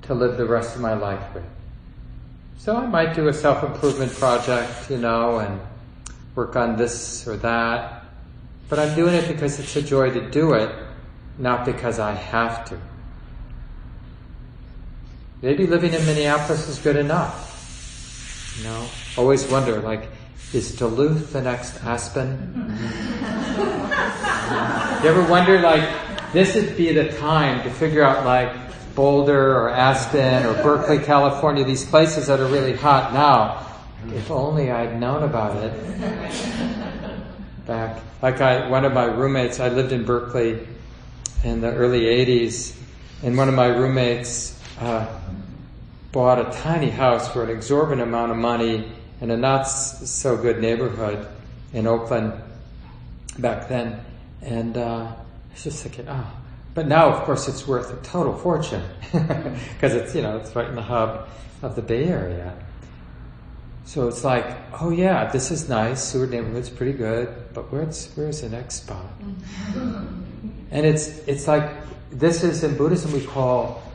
to 0.03 0.13
live 0.13 0.37
the 0.37 0.45
rest 0.45 0.75
of 0.75 0.81
my 0.81 0.93
life 0.93 1.33
with. 1.33 1.43
So 2.57 2.75
I 2.75 2.85
might 2.85 3.15
do 3.15 3.27
a 3.29 3.33
self-improvement 3.33 4.11
project, 4.13 4.89
you 4.89 4.97
know, 4.97 5.39
and 5.39 5.59
work 6.35 6.55
on 6.55 6.75
this 6.75 7.27
or 7.27 7.37
that, 7.37 8.03
but 8.69 8.79
I'm 8.79 8.93
doing 8.95 9.13
it 9.13 9.27
because 9.27 9.59
it's 9.59 9.75
a 9.75 9.81
joy 9.81 10.11
to 10.11 10.29
do 10.29 10.53
it, 10.53 10.73
not 11.37 11.65
because 11.65 11.99
I 11.99 12.13
have 12.13 12.65
to. 12.69 12.77
Maybe 15.41 15.67
living 15.67 15.93
in 15.93 16.05
Minneapolis 16.05 16.67
is 16.67 16.79
good 16.79 16.95
enough. 16.95 17.45
You 18.57 18.65
know, 18.65 18.87
always 19.17 19.45
wonder, 19.47 19.79
like, 19.81 20.09
is 20.53 20.75
Duluth 20.75 21.33
the 21.33 21.41
next 21.41 21.83
Aspen? 21.83 22.53
you 25.03 25.09
ever 25.09 25.23
wonder, 25.29 25.59
like, 25.59 25.87
this 26.33 26.55
would 26.55 26.75
be 26.75 26.91
the 26.91 27.11
time 27.13 27.61
to 27.63 27.69
figure 27.69 28.03
out, 28.03 28.25
like, 28.25 28.51
Boulder 28.95 29.55
or 29.55 29.69
Aspen 29.69 30.47
or 30.47 30.53
Berkeley, 30.63 30.97
California, 30.97 31.63
these 31.63 31.85
places 31.85 32.25
that 32.27 32.39
are 32.39 32.47
really 32.47 32.75
hot 32.75 33.13
now. 33.13 33.63
If 34.15 34.31
only 34.31 34.71
I'd 34.71 34.99
known 34.99 35.21
about 35.21 35.63
it 35.63 35.73
back. 37.67 38.01
Like 38.23 38.41
I, 38.41 38.67
one 38.69 38.85
of 38.85 38.93
my 38.93 39.03
roommates, 39.03 39.59
I 39.59 39.69
lived 39.69 39.91
in 39.91 40.03
Berkeley 40.03 40.65
in 41.43 41.61
the 41.61 41.71
early 41.71 42.05
80s, 42.05 42.75
and 43.21 43.37
one 43.37 43.49
of 43.49 43.53
my 43.53 43.67
roommates, 43.67 44.59
uh, 44.79 45.05
bought 46.17 46.39
a 46.39 46.51
tiny 46.63 46.89
house 46.89 47.31
for 47.31 47.43
an 47.43 47.49
exorbitant 47.51 48.01
amount 48.01 48.31
of 48.31 48.37
money 48.37 48.91
in 49.21 49.29
a 49.29 49.37
not 49.37 49.65
so 49.65 50.35
good 50.35 50.59
neighborhood 50.59 51.27
in 51.73 51.85
Oakland 51.85 52.33
back 53.37 53.69
then. 53.69 54.03
And 54.41 54.75
uh, 54.77 55.13
I 55.13 55.53
was 55.53 55.63
just 55.63 55.83
thinking, 55.83 56.09
oh. 56.09 56.25
But 56.73 56.87
now, 56.87 57.09
of 57.09 57.23
course, 57.25 57.47
it's 57.47 57.67
worth 57.67 57.93
a 57.93 58.03
total 58.03 58.35
fortune 58.35 58.81
because 59.11 59.93
it's, 59.93 60.15
you 60.15 60.23
know, 60.23 60.37
it's 60.37 60.55
right 60.55 60.67
in 60.67 60.73
the 60.73 60.81
hub 60.81 61.29
of 61.61 61.75
the 61.75 61.83
Bay 61.83 62.05
Area. 62.05 62.51
So 63.85 64.07
it's 64.07 64.23
like, 64.23 64.57
oh 64.81 64.89
yeah, 64.89 65.29
this 65.29 65.51
is 65.51 65.69
nice. 65.69 66.03
Seward 66.03 66.31
neighborhood's 66.31 66.71
pretty 66.71 66.93
good, 66.93 67.31
but 67.53 67.71
where's 67.71 68.11
where's 68.15 68.41
the 68.41 68.49
next 68.49 68.77
spot? 68.77 69.05
and 70.71 70.83
it's 70.83 71.09
it's 71.27 71.47
like 71.47 71.69
this 72.09 72.43
is 72.43 72.63
in 72.63 72.75
Buddhism 72.75 73.13
we 73.13 73.23
call 73.23 73.86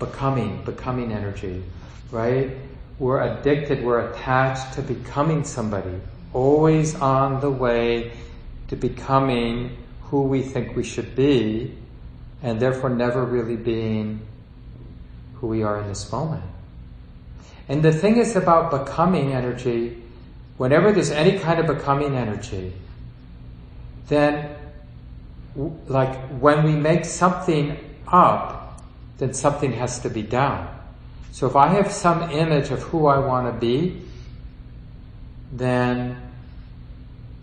becoming, 0.00 0.64
becoming 0.64 1.12
energy, 1.12 1.62
right? 2.10 2.50
We're 2.98 3.22
addicted, 3.22 3.84
we're 3.84 4.10
attached 4.10 4.74
to 4.74 4.82
becoming 4.82 5.44
somebody, 5.44 6.00
always 6.32 6.96
on 6.96 7.40
the 7.40 7.50
way 7.50 8.12
to 8.68 8.76
becoming 8.76 9.76
who 10.02 10.22
we 10.22 10.42
think 10.42 10.74
we 10.74 10.82
should 10.82 11.14
be, 11.14 11.72
and 12.42 12.58
therefore 12.58 12.90
never 12.90 13.24
really 13.24 13.56
being 13.56 14.20
who 15.36 15.46
we 15.46 15.62
are 15.62 15.80
in 15.80 15.86
this 15.86 16.10
moment. 16.10 16.42
And 17.68 17.82
the 17.82 17.92
thing 17.92 18.16
is 18.16 18.34
about 18.34 18.72
becoming 18.72 19.32
energy, 19.32 20.02
whenever 20.56 20.90
there's 20.90 21.12
any 21.12 21.38
kind 21.38 21.60
of 21.60 21.66
becoming 21.66 22.16
energy, 22.16 22.72
then 24.08 24.56
like 25.88 26.18
when 26.40 26.64
we 26.64 26.72
make 26.72 27.04
something 27.04 27.76
up, 28.08 28.59
then 29.20 29.34
something 29.34 29.72
has 29.72 30.00
to 30.00 30.10
be 30.10 30.22
done. 30.22 30.66
So 31.30 31.46
if 31.46 31.54
I 31.54 31.68
have 31.68 31.92
some 31.92 32.30
image 32.30 32.70
of 32.70 32.82
who 32.82 33.06
I 33.06 33.18
want 33.18 33.54
to 33.54 33.60
be, 33.60 34.00
then 35.52 36.20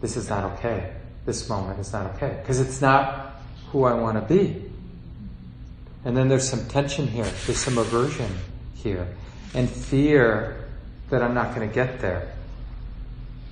this 0.02 0.18
is 0.18 0.28
not 0.28 0.44
okay. 0.54 0.92
This 1.26 1.48
moment 1.48 1.80
is 1.80 1.94
not 1.94 2.08
okay. 2.16 2.40
Because 2.42 2.60
it's 2.60 2.82
not 2.82 3.36
who 3.72 3.84
I 3.84 3.94
want 3.94 4.18
to 4.18 4.36
be. 4.36 4.64
And 6.04 6.18
then 6.18 6.28
there's 6.28 6.50
some 6.50 6.66
tension 6.66 7.08
here. 7.08 7.30
There's 7.46 7.60
some 7.60 7.78
aversion 7.78 8.32
here. 8.76 9.08
and 9.54 9.70
fear 9.70 10.66
that 11.10 11.24
I'm 11.24 11.34
not 11.34 11.56
going 11.56 11.68
to 11.68 11.74
get 11.74 12.00
there. 12.00 12.32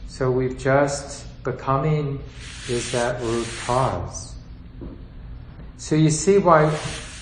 So 0.07 0.29
we've 0.29 0.57
just, 0.57 1.25
becoming 1.43 2.21
is 2.69 2.91
that 2.91 3.21
root 3.21 3.47
cause. 3.65 4.35
So 5.77 5.95
you 5.95 6.09
see 6.09 6.37
why 6.37 6.69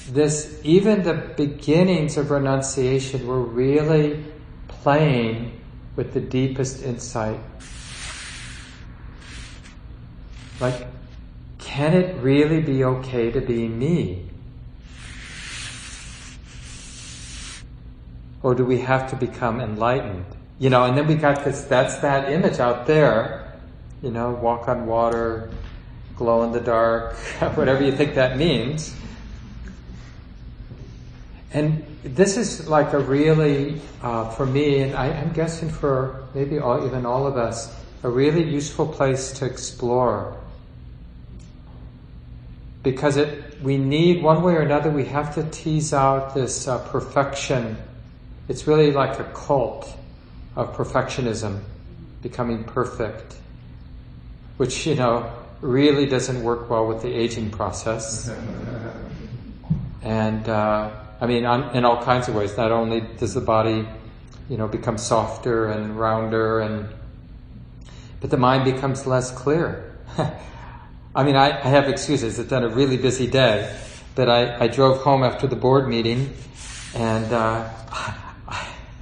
this, 0.10 0.60
even 0.63 1.04
the 1.04 1.13
beginnings 1.13 2.18
of 2.18 2.32
renunciation 2.32 3.26
were 3.26 3.42
really 3.42 4.24
playing 4.68 5.60
with 5.96 6.13
the 6.13 6.20
deepest 6.20 6.84
insight. 6.84 7.39
Like, 10.60 10.88
can 11.60 11.94
it 11.94 12.22
really 12.22 12.62
be 12.62 12.84
okay 12.84 13.32
to 13.32 13.42
be 13.42 13.68
me? 13.68 14.30
Or 18.42 18.54
do 18.54 18.66
we 18.66 18.80
have 18.80 19.10
to 19.12 19.16
become 19.16 19.62
enlightened? 19.62 20.26
You 20.60 20.70
know, 20.70 20.84
and 20.84 20.98
then 20.98 21.08
we 21.08 21.16
got 21.16 21.44
this, 21.46 21.63
that's 21.63 21.96
that 21.98 22.32
image 22.32 22.60
out 22.60 22.86
there, 22.86 23.54
you 24.02 24.12
know, 24.12 24.32
walk 24.32 24.68
on 24.68 24.86
water, 24.86 25.50
glow 26.16 26.44
in 26.44 26.52
the 26.52 26.60
dark, 26.60 27.16
whatever 27.56 27.84
you 27.84 27.96
think 27.96 28.16
that 28.16 28.38
means. 28.38 28.94
And 31.54 31.86
this 32.04 32.36
is 32.36 32.68
like 32.68 32.94
a 32.94 33.00
really, 33.00 33.80
uh, 34.02 34.30
for 34.32 34.46
me, 34.46 34.80
and 34.80 34.96
I, 34.96 35.08
am 35.08 35.34
guessing 35.34 35.70
for 35.70 36.24
maybe 36.34 36.58
all, 36.58 36.86
even 36.86 37.06
all 37.06 37.28
of 37.28 37.38
us, 37.38 37.74
a 38.02 38.10
really 38.10 38.44
useful 38.44 38.88
place 38.88 39.32
to 39.34 39.46
explore. 39.46 40.36
Because 42.82 43.18
it, 43.18 43.62
we 43.62 43.78
need, 43.78 44.24
one 44.24 44.42
way 44.42 44.54
or 44.54 44.62
another, 44.62 44.89
we 44.89 45.06
have 45.06 45.36
to 45.36 45.44
tease 45.52 45.94
out 45.94 46.34
this 46.34 46.68
uh, 46.68 46.80
perfection. 46.89 47.78
It's 48.50 48.66
really 48.66 48.92
like 48.92 49.20
a 49.20 49.26
cult 49.36 49.96
of 50.56 50.76
perfectionism, 50.76 51.62
becoming 52.24 52.63
perfect, 52.63 53.36
which, 54.58 54.88
you 54.88 54.96
know, 54.96 55.32
really 55.62 56.08
doesn't 56.08 56.44
work 56.44 56.68
well 56.68 56.88
with 56.88 57.04
the 57.04 57.13
aging 57.13 57.52
process. 57.52 58.36
and, 60.02 60.50
uh, 60.50 60.89
I 61.23 61.25
mean, 61.25 61.45
in 61.45 61.86
all 61.86 62.03
kinds 62.03 62.27
of 62.27 62.36
ways. 62.36 62.57
Not 62.57 62.73
only 62.73 62.99
does 62.99 63.33
the 63.33 63.39
body, 63.39 63.88
you 64.49 64.57
know, 64.57 64.67
become 64.67 64.97
softer 64.97 65.67
and 65.67 65.97
rounder, 65.97 66.59
and 66.59 66.89
but 68.19 68.29
the 68.29 68.36
mind 68.36 68.65
becomes 68.65 69.07
less 69.07 69.31
clear. 69.31 69.97
I 71.15 71.23
mean, 71.23 71.38
I, 71.38 71.51
I, 71.51 71.69
have 71.69 71.88
excuses. 71.88 72.38
It's 72.39 72.49
been 72.49 72.65
a 72.65 72.67
really 72.67 72.97
busy 72.97 73.27
day, 73.27 73.73
but 74.15 74.27
I, 74.27 74.65
I 74.65 74.67
drove 74.67 75.01
home 75.01 75.23
after 75.23 75.47
the 75.47 75.55
board 75.55 75.88
meeting, 75.88 76.33
and 76.93 77.31
uh, 77.31 77.69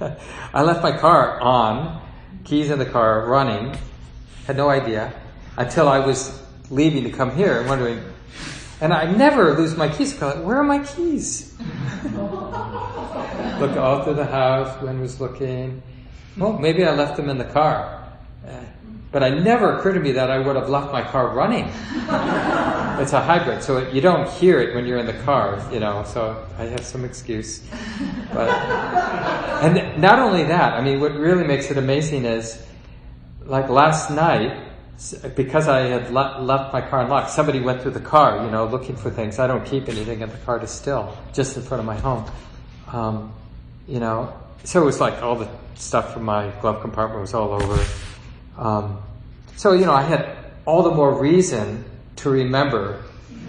I 0.54 0.62
left 0.62 0.84
my 0.84 0.96
car 0.96 1.40
on, 1.40 2.00
keys 2.44 2.70
in 2.70 2.78
the 2.78 2.86
car, 2.86 3.26
running. 3.26 3.76
Had 4.46 4.56
no 4.56 4.70
idea 4.70 5.12
until 5.56 5.88
I 5.88 5.98
was 5.98 6.40
leaving 6.70 7.02
to 7.02 7.10
come 7.10 7.34
here 7.34 7.58
and 7.58 7.68
wondering, 7.68 8.00
and 8.80 8.92
I 8.92 9.10
never 9.10 9.54
lose 9.54 9.76
my 9.76 9.88
keys. 9.88 10.16
Where 10.20 10.58
are 10.58 10.62
my 10.62 10.84
keys? 10.84 11.51
Look 13.60 13.76
all 13.76 14.02
through 14.02 14.14
the 14.14 14.26
house. 14.26 14.76
Gwen 14.80 15.00
was 15.00 15.20
looking. 15.20 15.82
Well, 16.36 16.54
maybe 16.54 16.84
I 16.84 16.94
left 16.94 17.16
them 17.16 17.28
in 17.28 17.38
the 17.38 17.44
car. 17.44 18.02
Uh, 18.46 18.60
but 19.12 19.22
it 19.22 19.42
never 19.42 19.78
occurred 19.78 19.92
to 19.94 20.00
me 20.00 20.12
that 20.12 20.30
I 20.30 20.38
would 20.38 20.56
have 20.56 20.70
left 20.70 20.90
my 20.90 21.02
car 21.02 21.28
running. 21.28 21.66
it's 23.00 23.12
a 23.12 23.20
hybrid, 23.20 23.62
so 23.62 23.76
it, 23.76 23.92
you 23.94 24.00
don't 24.00 24.28
hear 24.28 24.58
it 24.60 24.74
when 24.74 24.86
you're 24.86 24.98
in 24.98 25.06
the 25.06 25.22
car, 25.24 25.62
you 25.70 25.78
know. 25.78 26.02
So 26.04 26.44
I 26.58 26.64
have 26.64 26.84
some 26.84 27.04
excuse. 27.04 27.62
But 28.32 28.48
and 29.62 30.00
not 30.00 30.18
only 30.18 30.44
that, 30.44 30.72
I 30.72 30.80
mean, 30.80 30.98
what 30.98 31.14
really 31.14 31.44
makes 31.44 31.70
it 31.70 31.76
amazing 31.76 32.24
is, 32.24 32.60
like 33.44 33.68
last 33.68 34.10
night, 34.10 34.71
because 35.34 35.68
I 35.68 35.80
had 35.80 36.12
le- 36.12 36.40
left 36.40 36.72
my 36.72 36.80
car 36.80 37.02
unlocked, 37.02 37.30
somebody 37.30 37.60
went 37.60 37.82
through 37.82 37.92
the 37.92 38.00
car, 38.00 38.44
you 38.44 38.50
know, 38.50 38.66
looking 38.66 38.96
for 38.96 39.10
things. 39.10 39.38
I 39.38 39.46
don't 39.46 39.64
keep 39.64 39.88
anything 39.88 40.20
in 40.20 40.28
the 40.28 40.36
car 40.38 40.58
to 40.58 40.66
still, 40.66 41.16
just 41.32 41.56
in 41.56 41.62
front 41.62 41.80
of 41.80 41.86
my 41.86 41.96
home. 41.96 42.30
Um, 42.92 43.32
you 43.88 44.00
know, 44.00 44.32
so 44.64 44.80
it 44.80 44.84
was 44.84 45.00
like 45.00 45.22
all 45.22 45.36
the 45.36 45.48
stuff 45.74 46.12
from 46.12 46.24
my 46.24 46.50
glove 46.60 46.80
compartment 46.80 47.20
was 47.20 47.34
all 47.34 47.52
over. 47.52 47.84
Um, 48.56 49.02
so, 49.56 49.72
you 49.72 49.86
know, 49.86 49.92
I 49.92 50.02
had 50.02 50.36
all 50.64 50.82
the 50.82 50.94
more 50.94 51.18
reason 51.20 51.84
to 52.16 52.30
remember 52.30 53.02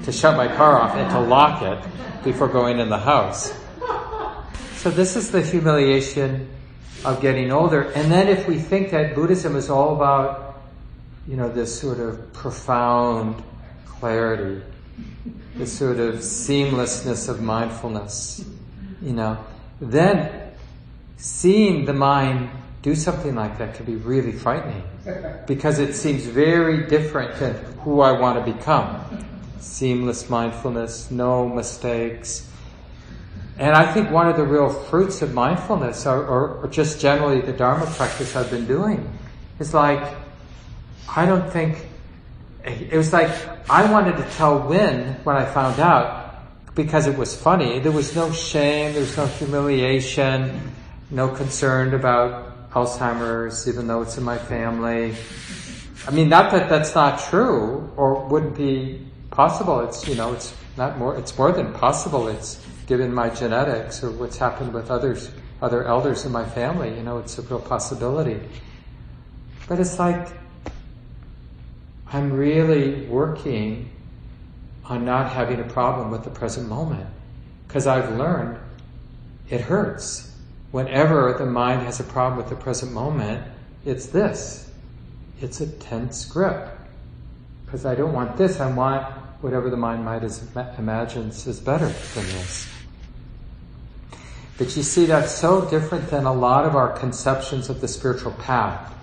to 0.04 0.12
shut 0.12 0.36
my 0.36 0.48
car 0.48 0.82
off 0.82 0.96
and 0.96 1.10
to 1.12 1.20
lock 1.20 1.62
it 1.62 2.24
before 2.24 2.48
going 2.48 2.80
in 2.80 2.89
the 2.89 2.98
house. 2.98 3.54
So 4.76 4.89
this 4.89 5.16
is 5.16 5.32
the 5.32 5.42
humiliation 5.42 6.50
of 7.06 7.22
getting 7.22 7.52
older. 7.52 7.84
And 7.92 8.12
then 8.12 8.28
if 8.28 8.48
we 8.48 8.58
think 8.60 8.92
that 8.92 9.16
Buddhism 9.16 9.56
is 9.56 9.70
all 9.70 9.96
about 9.96 10.42
you 11.27 11.38
know, 11.38 11.49
this 11.49 11.79
sort 11.79 11.99
of 11.99 12.33
profound 12.33 13.41
clarity, 13.86 14.62
this 15.55 15.77
sort 15.77 15.99
of 15.99 16.15
seamlessness 16.15 17.29
of 17.29 17.41
mindfulness, 17.41 18.45
you 19.01 19.13
know, 19.13 19.38
then 19.79 20.51
seeing 21.17 21.86
the 21.86 21.93
mind 21.93 22.49
do 22.81 22.93
something 22.95 23.33
like 23.33 23.57
that 23.57 23.75
can 23.75 23.86
be 23.86 23.95
really 23.95 24.33
frightening 24.33 24.83
because 25.47 25.79
it 25.79 25.93
seems 25.93 26.25
very 26.25 26.86
different 26.88 27.33
than 27.39 27.55
who 27.79 28.01
I 28.01 28.12
want 28.12 28.45
to 28.45 28.53
become. 28.53 28.99
Seamless 29.59 30.29
mindfulness, 30.29 31.09
no 31.09 31.47
mistakes. 31.47 32.49
And 33.57 33.73
I 33.73 33.91
think 33.93 34.12
one 34.12 34.27
of 34.27 34.36
the 34.36 34.43
real 34.43 34.69
fruits 34.69 35.21
of 35.21 35.33
mindfulness, 35.33 36.05
or, 36.05 36.25
or, 36.25 36.55
or 36.55 36.67
just 36.67 36.99
generally 36.99 37.39
the 37.39 37.53
Dharma 37.53 37.86
practice 37.86 38.36
I've 38.36 38.49
been 38.49 38.65
doing, 38.65 39.09
is 39.59 39.73
like 39.73 40.03
I 41.10 41.26
don't 41.26 41.52
think 41.52 41.88
it 42.66 42.96
was 42.96 43.12
like 43.12 43.30
I 43.70 43.92
wanted 43.92 44.18
to 44.18 44.24
tell 44.32 44.60
Gwen 44.60 45.16
when 45.24 45.36
I 45.36 45.46
found 45.46 45.80
out 45.80 46.36
because 46.76 47.08
it 47.08 47.18
was 47.18 47.36
funny. 47.36 47.80
There 47.80 47.92
was 47.92 48.16
no 48.16 48.32
shame, 48.32 48.94
there 48.94 49.02
was 49.02 49.16
no 49.18 49.28
humiliation, 49.28 50.72
no 51.12 51.28
concern 51.30 51.94
about 51.94 52.72
Alzheimer's, 52.72 53.68
even 53.68 53.88
though 53.88 54.02
it's 54.02 54.18
in 54.18 54.24
my 54.24 54.38
family. 54.38 55.16
I 56.08 56.12
mean, 56.12 56.30
not 56.30 56.52
that 56.52 56.70
that's 56.70 56.96
not 56.96 57.20
true 57.20 57.92
or 57.96 58.26
wouldn't 58.28 58.56
be 58.56 59.06
possible. 59.30 59.82
It's 59.82 60.08
you 60.08 60.16
know, 60.16 60.34
it's 60.34 60.54
not 60.78 60.98
more. 60.98 61.18
It's 61.18 61.38
more 61.38 61.52
than 61.52 61.74
possible. 61.74 62.28
It's 62.28 62.60
given 62.88 63.13
my 63.13 63.30
genetics 63.30 64.04
or 64.04 64.12
what's 64.12 64.38
happened 64.38 64.74
with 64.74 64.89
others, 64.89 65.32
other 65.62 65.86
elders 65.86 66.26
in 66.26 66.32
my 66.32 66.46
family. 66.46 66.96
You 66.96 67.04
know, 67.04 67.20
it's 67.20 67.38
a 67.38 67.42
real 67.44 67.60
possibility. 67.60 68.39
But 69.68 69.80
it's 69.80 70.00
like 70.00 70.28
I'm 72.13 72.32
really 72.32 73.08
working 73.08 73.89
on 74.86 75.04
not 75.04 75.32
having 75.32 75.60
a 75.60 75.63
problem 75.63 76.12
with 76.12 76.23
the 76.23 76.30
present 76.30 76.69
moment. 76.69 77.08
Because 77.67 77.88
I've 77.88 78.17
learned 78.17 78.60
it 79.49 79.62
hurts. 79.62 80.32
Whenever 80.71 81.36
the 81.38 81.45
mind 81.45 81.82
has 81.82 81.99
a 81.99 82.04
problem 82.04 82.38
with 82.38 82.49
the 82.49 82.56
present 82.56 82.91
moment, 82.91 83.43
it's 83.84 84.08
this. 84.08 84.69
It's 85.41 85.60
a 85.60 85.67
tense 85.67 86.26
grip. 86.26 86.69
Because 87.65 87.86
I 87.86 87.95
don't 87.95 88.13
want 88.13 88.38
this, 88.38 88.60
I 88.60 88.71
want 88.71 89.06
whatever 89.41 89.69
the 89.69 89.78
mind 89.78 90.06
might 90.06 90.23
imagines 90.78 91.47
is 91.47 91.60
better 91.60 91.88
than 91.88 92.26
this. 92.26 92.69
But 94.58 94.78
you 94.78 94.84
see, 94.84 95.08
that's 95.08 95.32
so 95.32 95.67
different 95.67 96.10
than 96.10 96.26
a 96.26 96.34
lot 96.34 96.65
of 96.65 96.76
our 96.76 96.89
conceptions 96.89 97.69
of 97.69 97.82
the 97.82 97.88
spiritual 97.88 98.34
path, 98.34 98.93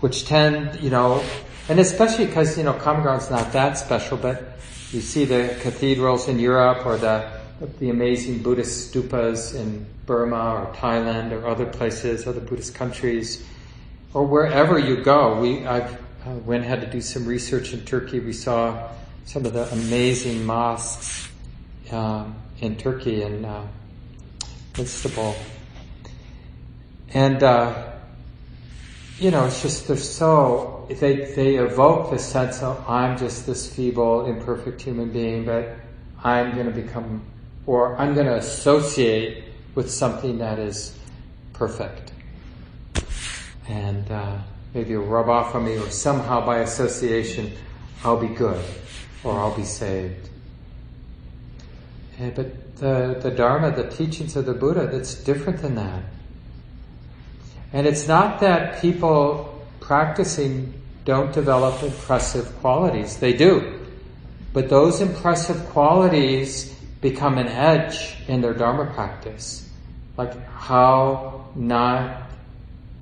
which 0.00 0.26
tend, 0.26 0.80
you 0.80 0.90
know, 0.90 1.24
and 1.68 1.78
especially 1.78 2.26
because, 2.26 2.58
you 2.58 2.64
know, 2.64 2.72
Common 2.72 3.02
Ground's 3.02 3.30
not 3.30 3.52
that 3.52 3.78
special, 3.78 4.16
but 4.16 4.58
you 4.90 5.00
see 5.00 5.24
the 5.24 5.56
cathedrals 5.60 6.28
in 6.28 6.38
Europe 6.38 6.84
or 6.84 6.96
the, 6.96 7.30
the 7.78 7.90
amazing 7.90 8.42
Buddhist 8.42 8.92
stupas 8.92 9.54
in 9.54 9.86
Burma 10.06 10.54
or 10.54 10.74
Thailand 10.74 11.32
or 11.32 11.46
other 11.46 11.66
places, 11.66 12.26
other 12.26 12.40
Buddhist 12.40 12.74
countries, 12.74 13.44
or 14.12 14.24
wherever 14.24 14.78
you 14.78 15.02
go. 15.02 15.40
We, 15.40 15.66
I've, 15.66 16.00
uh, 16.26 16.34
went 16.44 16.64
had 16.64 16.80
to 16.82 16.86
do 16.86 17.00
some 17.00 17.26
research 17.26 17.72
in 17.72 17.84
Turkey. 17.84 18.20
We 18.20 18.32
saw 18.32 18.90
some 19.24 19.44
of 19.46 19.52
the 19.52 19.70
amazing 19.72 20.44
mosques 20.44 21.28
um, 21.90 22.36
in 22.60 22.76
Turkey 22.76 23.22
and 23.22 23.44
uh, 23.44 23.62
Istanbul. 24.78 25.34
And, 27.14 27.42
uh, 27.42 27.90
you 29.18 29.30
know, 29.30 29.46
it's 29.46 29.62
just, 29.62 29.88
they're 29.88 29.96
so, 29.96 30.71
they, 30.88 31.32
they 31.34 31.56
evoke 31.56 32.10
the 32.10 32.18
sense 32.18 32.62
of, 32.62 32.88
I'm 32.88 33.18
just 33.18 33.46
this 33.46 33.72
feeble, 33.72 34.26
imperfect 34.26 34.80
human 34.82 35.10
being, 35.10 35.44
but 35.44 35.76
I'm 36.22 36.54
going 36.54 36.66
to 36.66 36.72
become, 36.72 37.22
or 37.66 37.96
I'm 37.96 38.14
going 38.14 38.26
to 38.26 38.36
associate 38.36 39.44
with 39.74 39.90
something 39.90 40.38
that 40.38 40.58
is 40.58 40.96
perfect. 41.52 42.12
And 43.68 44.10
uh, 44.10 44.38
maybe 44.74 44.92
it'll 44.92 45.04
rub 45.04 45.28
off 45.28 45.54
on 45.54 45.64
me, 45.64 45.78
or 45.78 45.90
somehow 45.90 46.44
by 46.44 46.58
association, 46.58 47.52
I'll 48.04 48.20
be 48.20 48.34
good, 48.34 48.62
or 49.24 49.38
I'll 49.38 49.56
be 49.56 49.64
saved. 49.64 50.28
And, 52.18 52.34
but 52.34 52.76
the, 52.76 53.18
the 53.22 53.30
Dharma, 53.30 53.70
the 53.70 53.88
teachings 53.88 54.36
of 54.36 54.46
the 54.46 54.54
Buddha, 54.54 54.86
that's 54.86 55.14
different 55.14 55.60
than 55.62 55.76
that. 55.76 56.02
And 57.72 57.86
it's 57.86 58.06
not 58.06 58.40
that 58.40 58.80
people 58.82 59.51
practicing 59.82 60.80
don't 61.04 61.32
develop 61.32 61.82
impressive 61.82 62.54
qualities. 62.60 63.18
They 63.18 63.32
do. 63.32 63.80
But 64.52 64.68
those 64.68 65.00
impressive 65.00 65.66
qualities 65.70 66.72
become 67.00 67.38
an 67.38 67.48
edge 67.48 68.16
in 68.28 68.40
their 68.40 68.54
Dharma 68.54 68.86
practice. 68.92 69.68
Like 70.16 70.46
how 70.48 71.46
not 71.54 72.30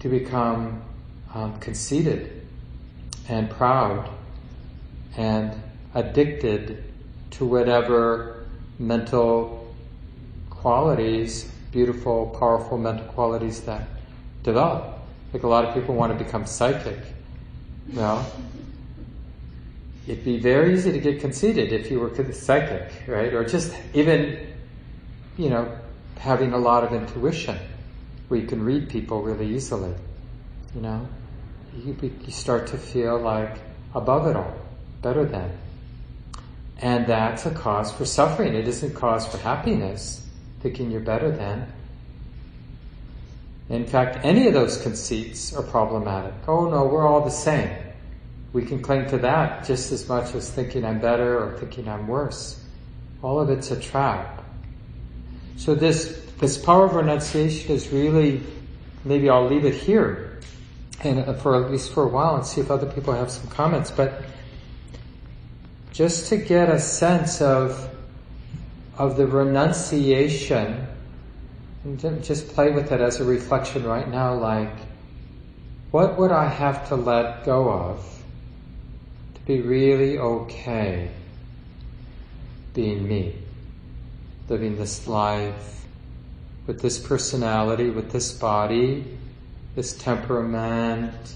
to 0.01 0.09
become 0.09 0.83
um, 1.35 1.59
conceited 1.61 2.47
and 3.29 3.51
proud 3.51 4.09
and 5.17 5.55
addicted 5.95 6.85
to 7.33 7.45
whatever 7.45 8.47
mental 8.79 9.75
qualities, 10.49 11.51
beautiful, 11.73 12.35
powerful 12.39 12.79
mental 12.79 13.07
qualities 13.07 13.61
that 13.63 13.87
develop. 14.43 15.00
Like 15.33 15.43
a 15.43 15.49
lot 15.49 15.65
of 15.65 15.75
people 15.75 15.95
want 15.95 16.17
to 16.17 16.25
become 16.25 16.47
psychic. 16.47 16.99
Well, 17.93 18.31
it'd 20.07 20.25
be 20.25 20.39
very 20.39 20.75
easy 20.75 20.93
to 20.93 21.01
get 21.01 21.21
conceited 21.21 21.73
if 21.73 21.91
you 21.91 22.01
were 22.01 22.33
psychic, 22.33 22.93
right? 23.07 23.33
Or 23.33 23.45
just 23.45 23.75
even, 23.95 24.39
you 25.37 25.51
know, 25.51 25.77
having 26.19 26.53
a 26.53 26.59
lot 26.59 26.85
of 26.85 26.93
intuition 26.93 27.57
where 28.29 28.41
you 28.41 28.47
can 28.47 28.63
read 28.63 28.89
people 28.89 29.23
really 29.23 29.55
easily, 29.55 29.95
you 30.75 30.81
know? 30.81 31.07
You, 31.77 31.97
you 32.01 32.33
start 32.33 32.69
to 32.69 32.79
feel 32.79 33.19
like 33.19 33.59
above 33.95 34.27
it 34.27 34.37
all, 34.37 34.55
better 35.03 35.25
than. 35.25 35.51
And 36.79 37.07
that's 37.07 37.47
a 37.47 37.51
cause 37.51 37.93
for 37.93 38.05
suffering. 38.05 38.55
It 38.55 38.67
isn't 38.67 38.93
a 38.93 38.95
cause 38.95 39.27
for 39.27 39.39
happiness, 39.39 40.27
thinking 40.61 40.91
you're 40.91 41.01
better 41.01 41.31
than. 41.31 41.71
In 43.71 43.87
fact, 43.87 44.25
any 44.25 44.49
of 44.49 44.53
those 44.53 44.83
conceits 44.83 45.55
are 45.55 45.63
problematic. 45.63 46.35
Oh 46.49 46.69
no, 46.69 46.87
we're 46.87 47.07
all 47.07 47.25
the 47.25 47.31
same. 47.31 47.71
We 48.53 48.65
can 48.65 48.83
cling 48.83 49.09
to 49.11 49.19
that 49.19 49.65
just 49.65 49.93
as 49.93 50.09
much 50.09 50.35
as 50.35 50.51
thinking 50.51 50.85
I'm 50.85 51.01
better 51.01 51.39
or 51.39 51.57
thinking 51.57 51.89
I'm 51.89 52.09
worse. 52.09 52.65
All 53.23 53.39
of 53.39 53.49
it's 53.49 53.71
a 53.71 53.79
trap. 53.79 54.43
So 55.57 55.77
this, 55.77 56.21
this 56.39 56.59
power 56.59 56.87
of 56.87 56.95
renunciation 56.95 57.71
is 57.71 57.89
really, 57.91 58.43
maybe 59.05 59.31
I'll 59.31 59.47
leave 59.47 59.65
it 59.65 59.75
here 59.75 60.41
and 61.05 61.21
uh, 61.21 61.35
for 61.35 61.65
at 61.65 61.71
least 61.71 61.93
for 61.93 62.03
a 62.03 62.09
while 62.09 62.35
and 62.35 62.45
see 62.45 62.61
if 62.61 62.73
other 62.73 62.91
people 62.91 63.15
have 63.15 63.31
some 63.31 63.47
comments, 63.51 63.93
but 63.93 64.23
just 65.93 66.29
to 66.31 66.37
get 66.37 66.69
a 66.69 66.79
sense 66.81 67.41
of, 67.41 67.89
of 68.99 69.17
the 69.17 69.29
renunciation 69.29 70.89
and 71.85 72.23
just 72.23 72.49
play 72.49 72.71
with 72.71 72.93
it 72.93 73.01
as 73.01 73.21
a 73.21 73.25
reflection 73.25 73.85
right 73.85 74.09
now, 74.09 74.35
like, 74.35 74.75
what 75.91 76.19
would 76.19 76.31
I 76.31 76.47
have 76.47 76.89
to 76.89 76.97
let 76.97 77.45
go 77.45 77.71
of 77.71 78.23
to 79.35 79.41
be 79.43 79.61
really 79.61 80.19
okay 80.19 81.11
being 82.75 83.09
me, 83.09 83.35
living 84.49 84.77
this 84.77 85.07
life 85.09 85.85
with 86.67 86.83
this 86.83 86.99
personality, 86.99 87.91
with 87.91 88.13
this 88.13 88.33
body, 88.33 89.19
this 89.75 89.95
temperament, 89.95 91.35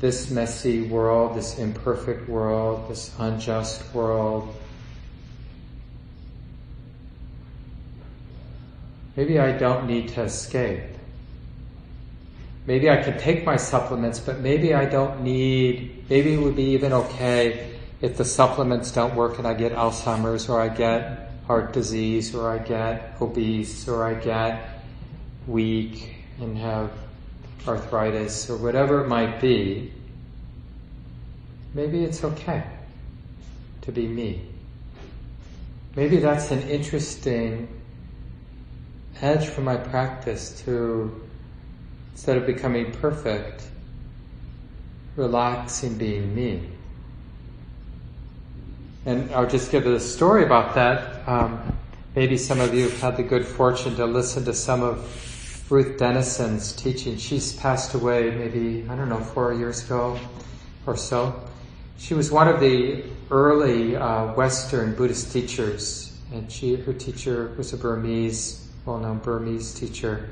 this 0.00 0.30
messy 0.30 0.82
world, 0.82 1.36
this 1.36 1.58
imperfect 1.58 2.28
world, 2.28 2.88
this 2.88 3.14
unjust 3.18 3.94
world, 3.94 4.54
Maybe 9.20 9.38
I 9.38 9.52
don't 9.52 9.86
need 9.86 10.08
to 10.14 10.22
escape. 10.22 10.80
Maybe 12.64 12.88
I 12.88 13.02
can 13.02 13.18
take 13.18 13.44
my 13.44 13.56
supplements, 13.56 14.18
but 14.18 14.40
maybe 14.40 14.72
I 14.72 14.86
don't 14.86 15.20
need, 15.20 16.06
maybe 16.08 16.32
it 16.32 16.38
would 16.38 16.56
be 16.56 16.70
even 16.70 16.94
okay 16.94 17.76
if 18.00 18.16
the 18.16 18.24
supplements 18.24 18.90
don't 18.92 19.14
work 19.14 19.36
and 19.36 19.46
I 19.46 19.52
get 19.52 19.72
Alzheimer's 19.72 20.48
or 20.48 20.58
I 20.58 20.70
get 20.70 21.32
heart 21.46 21.74
disease 21.74 22.34
or 22.34 22.50
I 22.50 22.60
get 22.60 23.16
obese 23.20 23.86
or 23.86 24.06
I 24.06 24.14
get 24.14 24.80
weak 25.46 26.14
and 26.40 26.56
have 26.56 26.90
arthritis 27.68 28.48
or 28.48 28.56
whatever 28.56 29.04
it 29.04 29.08
might 29.08 29.38
be. 29.38 29.92
Maybe 31.74 32.04
it's 32.04 32.24
okay 32.24 32.62
to 33.82 33.92
be 33.92 34.06
me. 34.06 34.40
Maybe 35.94 36.16
that's 36.16 36.50
an 36.52 36.62
interesting 36.70 37.79
edge 39.22 39.46
for 39.46 39.60
my 39.60 39.76
practice 39.76 40.62
to, 40.64 41.20
instead 42.12 42.36
of 42.36 42.46
becoming 42.46 42.92
perfect, 42.92 43.64
relax 45.16 45.82
in 45.82 45.98
being 45.98 46.34
me. 46.34 46.68
And 49.06 49.30
I'll 49.32 49.48
just 49.48 49.70
give 49.70 49.86
a 49.86 50.00
story 50.00 50.44
about 50.44 50.74
that. 50.74 51.26
Um, 51.28 51.76
maybe 52.14 52.36
some 52.36 52.60
of 52.60 52.74
you 52.74 52.84
have 52.84 53.00
had 53.00 53.16
the 53.16 53.22
good 53.22 53.46
fortune 53.46 53.96
to 53.96 54.06
listen 54.06 54.44
to 54.44 54.54
some 54.54 54.82
of 54.82 55.70
Ruth 55.70 55.98
Denison's 55.98 56.72
teaching. 56.72 57.16
She's 57.16 57.52
passed 57.54 57.94
away 57.94 58.30
maybe, 58.30 58.86
I 58.88 58.96
don't 58.96 59.08
know, 59.08 59.20
four 59.20 59.54
years 59.54 59.84
ago 59.84 60.18
or 60.86 60.96
so. 60.96 61.48
She 61.98 62.14
was 62.14 62.30
one 62.30 62.48
of 62.48 62.60
the 62.60 63.04
early 63.30 63.94
uh, 63.94 64.32
Western 64.32 64.94
Buddhist 64.94 65.32
teachers, 65.32 66.18
and 66.32 66.50
she, 66.50 66.76
her 66.76 66.92
teacher 66.92 67.54
was 67.56 67.72
a 67.72 67.76
Burmese 67.76 68.59
well-known 68.86 69.18
Burmese 69.18 69.74
teacher, 69.74 70.28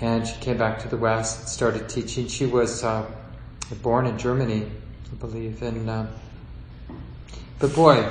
and 0.00 0.26
she 0.26 0.34
came 0.40 0.58
back 0.58 0.80
to 0.80 0.88
the 0.88 0.96
West 0.96 1.40
and 1.40 1.48
started 1.48 1.88
teaching. 1.88 2.28
She 2.28 2.46
was 2.46 2.84
uh, 2.84 3.06
born 3.82 4.06
in 4.06 4.18
Germany, 4.18 4.66
I 5.10 5.14
believe, 5.16 5.62
and 5.62 5.88
uh, 5.88 6.06
but 7.58 7.74
boy, 7.74 8.08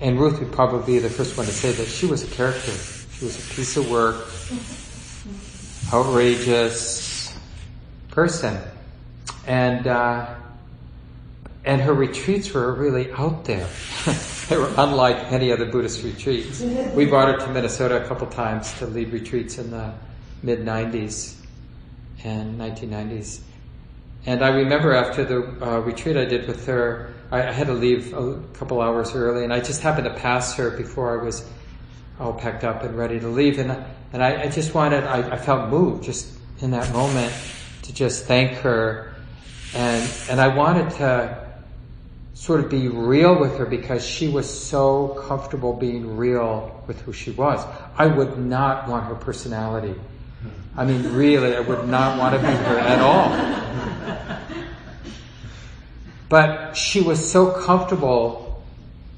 and 0.00 0.18
Ruth 0.18 0.38
would 0.40 0.52
probably 0.52 0.94
be 0.94 0.98
the 0.98 1.10
first 1.10 1.36
one 1.36 1.46
to 1.46 1.52
say 1.52 1.72
that 1.72 1.86
she 1.86 2.06
was 2.06 2.22
a 2.22 2.34
character. 2.34 2.72
She 3.12 3.24
was 3.24 3.38
a 3.38 3.54
piece 3.54 3.76
of 3.76 3.90
work, 3.90 4.26
outrageous 5.92 7.36
person, 8.10 8.58
and 9.46 9.86
uh, 9.86 10.34
and 11.66 11.80
her 11.80 11.92
retreats 11.92 12.52
were 12.52 12.72
really 12.72 13.12
out 13.12 13.44
there. 13.44 13.68
they 14.48 14.56
were 14.56 14.72
unlike 14.78 15.32
any 15.32 15.52
other 15.52 15.66
Buddhist 15.66 16.04
retreats. 16.04 16.60
We 16.94 17.06
brought 17.06 17.28
her 17.28 17.44
to 17.44 17.52
Minnesota 17.52 18.02
a 18.02 18.06
couple 18.06 18.28
times 18.28 18.72
to 18.78 18.86
lead 18.86 19.12
retreats 19.12 19.58
in 19.58 19.72
the 19.72 19.92
mid 20.44 20.60
90s 20.60 21.34
and 22.22 22.58
1990s. 22.58 23.40
And 24.26 24.44
I 24.44 24.48
remember 24.48 24.94
after 24.94 25.24
the 25.24 25.66
uh, 25.66 25.80
retreat 25.80 26.16
I 26.16 26.24
did 26.24 26.46
with 26.46 26.66
her, 26.66 27.12
I, 27.32 27.48
I, 27.48 27.52
had 27.52 27.66
to 27.66 27.72
leave 27.72 28.12
a 28.12 28.40
couple 28.54 28.80
hours 28.80 29.14
early, 29.14 29.44
and 29.44 29.52
I 29.52 29.60
just 29.60 29.82
happened 29.82 30.06
to 30.06 30.14
pass 30.14 30.54
her 30.56 30.70
before 30.70 31.20
I 31.20 31.22
was 31.22 31.48
all 32.18 32.32
packed 32.32 32.64
up 32.64 32.82
and 32.82 32.96
ready 32.96 33.20
to 33.20 33.28
leave. 33.28 33.58
And, 33.58 33.70
and 34.12 34.22
I, 34.22 34.42
I 34.42 34.48
just 34.48 34.74
wanted, 34.74 35.04
I, 35.04 35.34
I 35.34 35.36
felt 35.36 35.68
moved 35.68 36.04
just 36.04 36.38
in 36.60 36.70
that 36.72 36.92
moment 36.92 37.32
to 37.82 37.92
just 37.92 38.24
thank 38.24 38.52
her. 38.58 39.14
And, 39.74 40.10
and 40.30 40.40
I 40.40 40.48
wanted 40.48 40.90
to 40.96 41.45
sort 42.36 42.60
of 42.60 42.68
be 42.68 42.86
real 42.86 43.40
with 43.40 43.56
her 43.56 43.64
because 43.64 44.04
she 44.06 44.28
was 44.28 44.46
so 44.46 45.08
comfortable 45.26 45.72
being 45.72 46.18
real 46.18 46.84
with 46.86 47.00
who 47.00 47.10
she 47.10 47.30
was. 47.30 47.64
I 47.96 48.06
would 48.06 48.36
not 48.36 48.86
want 48.88 49.06
her 49.06 49.14
personality. 49.14 49.94
I 50.76 50.84
mean, 50.84 51.14
really, 51.14 51.56
I 51.56 51.60
would 51.60 51.88
not 51.88 52.18
want 52.18 52.34
to 52.34 52.40
be 52.40 52.52
her 52.54 52.78
at 52.78 53.00
all. 53.00 53.32
But 56.28 56.74
she 56.74 57.00
was 57.00 57.32
so 57.32 57.52
comfortable, 57.52 58.62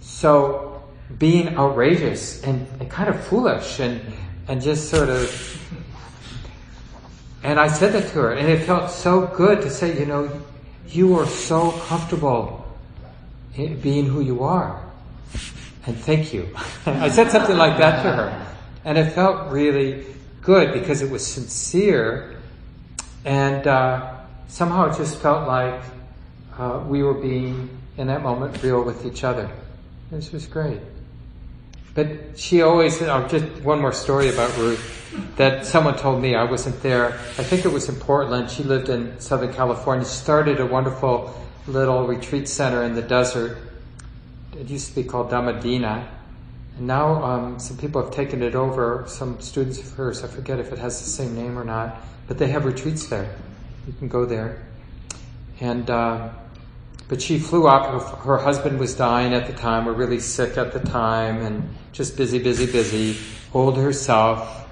so 0.00 0.84
being 1.18 1.56
outrageous 1.56 2.44
and, 2.44 2.68
and 2.78 2.88
kind 2.88 3.08
of 3.08 3.20
foolish 3.24 3.80
and, 3.80 4.00
and 4.46 4.62
just 4.62 4.90
sort 4.90 5.08
of, 5.08 5.74
and 7.42 7.58
I 7.58 7.66
said 7.66 7.94
that 7.94 8.10
to 8.10 8.14
her 8.20 8.32
and 8.32 8.46
it 8.46 8.64
felt 8.64 8.92
so 8.92 9.26
good 9.26 9.62
to 9.62 9.70
say, 9.70 9.98
you 9.98 10.06
know, 10.06 10.30
you 10.86 11.18
are 11.18 11.26
so 11.26 11.72
comfortable 11.72 12.57
being 13.66 14.06
who 14.06 14.20
you 14.20 14.44
are. 14.44 14.82
And 15.86 15.96
thank 15.96 16.32
you. 16.32 16.48
I 16.86 17.08
said 17.08 17.30
something 17.30 17.56
like 17.56 17.78
that 17.78 18.02
to 18.02 18.12
her. 18.12 18.46
And 18.84 18.96
it 18.96 19.12
felt 19.12 19.50
really 19.50 20.06
good 20.42 20.72
because 20.72 21.02
it 21.02 21.10
was 21.10 21.26
sincere. 21.26 22.36
And 23.24 23.66
uh, 23.66 24.16
somehow 24.48 24.90
it 24.90 24.96
just 24.96 25.18
felt 25.18 25.48
like 25.48 25.82
uh, 26.56 26.84
we 26.86 27.02
were 27.02 27.14
being, 27.14 27.68
in 27.96 28.06
that 28.06 28.22
moment, 28.22 28.62
real 28.62 28.82
with 28.82 29.04
each 29.04 29.24
other. 29.24 29.50
This 30.10 30.32
was 30.32 30.46
great. 30.46 30.80
But 31.94 32.38
she 32.38 32.62
always, 32.62 33.02
oh, 33.02 33.26
just 33.28 33.44
one 33.62 33.80
more 33.80 33.92
story 33.92 34.28
about 34.28 34.56
Ruth 34.56 34.94
that 35.36 35.66
someone 35.66 35.96
told 35.96 36.22
me. 36.22 36.34
I 36.34 36.44
wasn't 36.44 36.80
there. 36.82 37.12
I 37.12 37.42
think 37.42 37.64
it 37.64 37.72
was 37.72 37.88
in 37.88 37.96
Portland. 37.96 38.50
She 38.50 38.62
lived 38.62 38.88
in 38.88 39.18
Southern 39.20 39.52
California. 39.52 40.04
She 40.04 40.12
started 40.12 40.60
a 40.60 40.66
wonderful 40.66 41.34
little 41.68 42.06
retreat 42.06 42.48
center 42.48 42.82
in 42.82 42.94
the 42.94 43.02
desert. 43.02 43.58
It 44.58 44.68
used 44.68 44.88
to 44.88 44.94
be 44.94 45.04
called 45.04 45.30
Dhamma 45.30 45.60
Dena. 45.62 46.08
And 46.78 46.86
now 46.86 47.22
um, 47.22 47.58
some 47.58 47.76
people 47.76 48.02
have 48.02 48.12
taken 48.12 48.42
it 48.42 48.54
over, 48.54 49.04
some 49.06 49.40
students 49.40 49.78
of 49.78 49.92
hers, 49.92 50.24
I 50.24 50.28
forget 50.28 50.58
if 50.58 50.72
it 50.72 50.78
has 50.78 51.00
the 51.00 51.08
same 51.08 51.34
name 51.34 51.58
or 51.58 51.64
not, 51.64 52.00
but 52.26 52.38
they 52.38 52.48
have 52.48 52.64
retreats 52.64 53.06
there. 53.08 53.34
You 53.86 53.92
can 53.98 54.08
go 54.08 54.24
there. 54.24 54.64
And, 55.60 55.88
uh, 55.90 56.30
but 57.08 57.20
she 57.20 57.38
flew 57.38 57.66
up, 57.66 57.86
her, 57.86 58.16
her 58.18 58.38
husband 58.38 58.78
was 58.78 58.94
dying 58.94 59.34
at 59.34 59.46
the 59.46 59.52
time, 59.54 59.88
or 59.88 59.92
really 59.92 60.20
sick 60.20 60.56
at 60.56 60.72
the 60.72 60.80
time, 60.80 61.42
and 61.42 61.68
just 61.92 62.16
busy, 62.16 62.38
busy, 62.38 62.66
busy, 62.66 63.18
old 63.52 63.76
herself, 63.76 64.68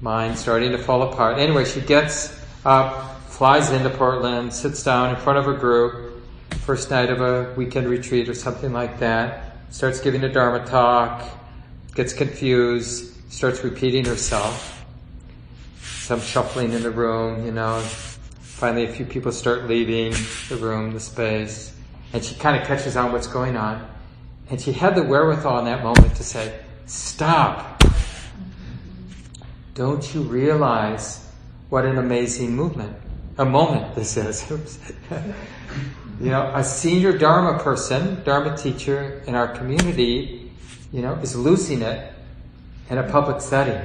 mind 0.00 0.38
starting 0.38 0.72
to 0.72 0.78
fall 0.78 1.02
apart. 1.02 1.38
Anyway, 1.38 1.64
she 1.64 1.80
gets 1.80 2.38
up, 2.64 3.13
flies 3.34 3.72
into 3.72 3.90
Portland, 3.90 4.54
sits 4.54 4.84
down 4.84 5.10
in 5.10 5.16
front 5.16 5.36
of 5.36 5.48
a 5.48 5.58
group, 5.58 6.22
first 6.60 6.88
night 6.88 7.10
of 7.10 7.20
a 7.20 7.52
weekend 7.56 7.88
retreat 7.88 8.28
or 8.28 8.34
something 8.34 8.72
like 8.72 9.00
that, 9.00 9.56
starts 9.70 9.98
giving 9.98 10.22
a 10.22 10.32
Dharma 10.32 10.64
talk, 10.64 11.28
gets 11.96 12.12
confused, 12.12 13.12
starts 13.32 13.64
repeating 13.64 14.04
herself. 14.04 14.86
Some 15.80 16.20
shuffling 16.20 16.74
in 16.74 16.84
the 16.84 16.92
room, 16.92 17.44
you 17.44 17.50
know. 17.50 17.80
Finally, 17.80 18.84
a 18.84 18.92
few 18.92 19.04
people 19.04 19.32
start 19.32 19.64
leaving 19.64 20.12
the 20.48 20.56
room, 20.56 20.92
the 20.92 21.00
space, 21.00 21.74
and 22.12 22.24
she 22.24 22.36
kind 22.36 22.56
of 22.56 22.64
catches 22.68 22.96
on 22.96 23.10
what's 23.10 23.26
going 23.26 23.56
on. 23.56 23.84
And 24.48 24.60
she 24.60 24.70
had 24.70 24.94
the 24.94 25.02
wherewithal 25.02 25.58
in 25.58 25.64
that 25.64 25.82
moment 25.82 26.14
to 26.14 26.22
say, 26.22 26.60
Stop! 26.86 27.82
Don't 29.74 30.14
you 30.14 30.22
realize 30.22 31.28
what 31.68 31.84
an 31.84 31.98
amazing 31.98 32.54
movement, 32.54 32.96
a 33.38 33.44
moment 33.44 33.94
this 33.94 34.16
is? 34.16 34.44
You 36.20 36.30
know, 36.30 36.52
a 36.54 36.62
senior 36.62 37.16
Dharma 37.18 37.58
person, 37.58 38.22
Dharma 38.24 38.56
teacher 38.56 39.22
in 39.26 39.34
our 39.34 39.48
community, 39.48 40.52
you 40.92 41.02
know, 41.02 41.14
is 41.14 41.34
losing 41.34 41.82
it 41.82 42.12
in 42.88 42.98
a 42.98 43.02
public 43.10 43.40
setting. 43.40 43.80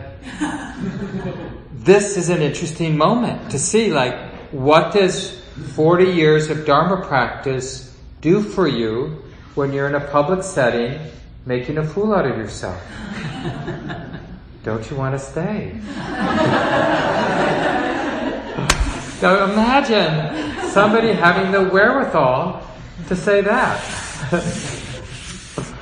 this 1.73 2.17
is 2.17 2.29
an 2.29 2.41
interesting 2.41 2.95
moment 2.95 3.49
to 3.49 3.57
see, 3.57 3.91
like, 3.91 4.15
what 4.51 4.93
does 4.93 5.41
40 5.75 6.05
years 6.05 6.49
of 6.49 6.65
Dharma 6.65 7.03
practice 7.05 7.97
do 8.21 8.43
for 8.43 8.67
you 8.67 9.23
when 9.55 9.73
you're 9.73 9.87
in 9.87 9.95
a 9.95 10.07
public 10.11 10.43
setting 10.43 10.99
making 11.45 11.79
a 11.79 11.83
fool 11.85 12.13
out 12.13 12.27
of 12.27 12.37
yourself? 12.37 12.79
Don't 14.63 14.89
you 14.91 14.97
want 14.97 15.15
to 15.15 15.19
stay? 15.19 15.79
now 19.21 19.51
imagine 19.51 20.69
somebody 20.69 21.11
having 21.11 21.51
the 21.51 21.69
wherewithal 21.69 22.65
to 23.07 23.15
say 23.15 23.41
that. 23.41 23.79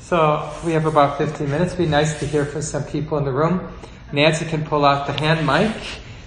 so 0.00 0.50
we 0.64 0.72
have 0.72 0.86
about 0.86 1.18
15 1.18 1.48
minutes. 1.48 1.74
It'd 1.74 1.86
be 1.86 1.90
nice 1.90 2.18
to 2.20 2.26
hear 2.26 2.44
from 2.44 2.62
some 2.62 2.84
people 2.84 3.18
in 3.18 3.24
the 3.24 3.32
room. 3.32 3.68
Nancy 4.12 4.44
can 4.44 4.64
pull 4.64 4.84
out 4.84 5.06
the 5.06 5.12
hand 5.12 5.46
mic 5.46 5.74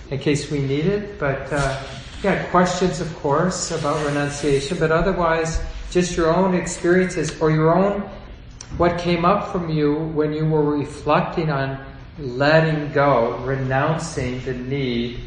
in 0.10 0.20
case 0.20 0.50
we 0.50 0.60
need 0.60 0.86
it. 0.86 1.20
But 1.20 1.52
uh, 1.52 1.84
yeah, 2.24 2.46
questions, 2.46 3.02
of 3.02 3.14
course, 3.18 3.72
about 3.72 4.06
renunciation, 4.06 4.80
but 4.80 4.92
otherwise, 4.92 5.62
just 5.92 6.16
your 6.16 6.34
own 6.34 6.54
experiences 6.54 7.40
or 7.42 7.52
your 7.52 7.76
own 7.76 8.10
what 8.78 9.00
came 9.00 9.26
up 9.26 9.52
from 9.52 9.70
you 9.70 9.96
when 9.96 10.34
you 10.34 10.46
were 10.46 10.64
reflecting 10.64 11.50
on 11.50 11.84
letting 12.20 12.92
go, 12.92 13.38
renouncing 13.38 14.44
the 14.44 14.54
need 14.54 15.20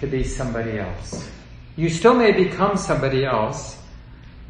to 0.00 0.06
be 0.06 0.24
somebody 0.24 0.78
else. 0.78 1.28
You 1.76 1.88
still 1.88 2.14
may 2.14 2.32
become 2.32 2.76
somebody 2.76 3.24
else, 3.24 3.78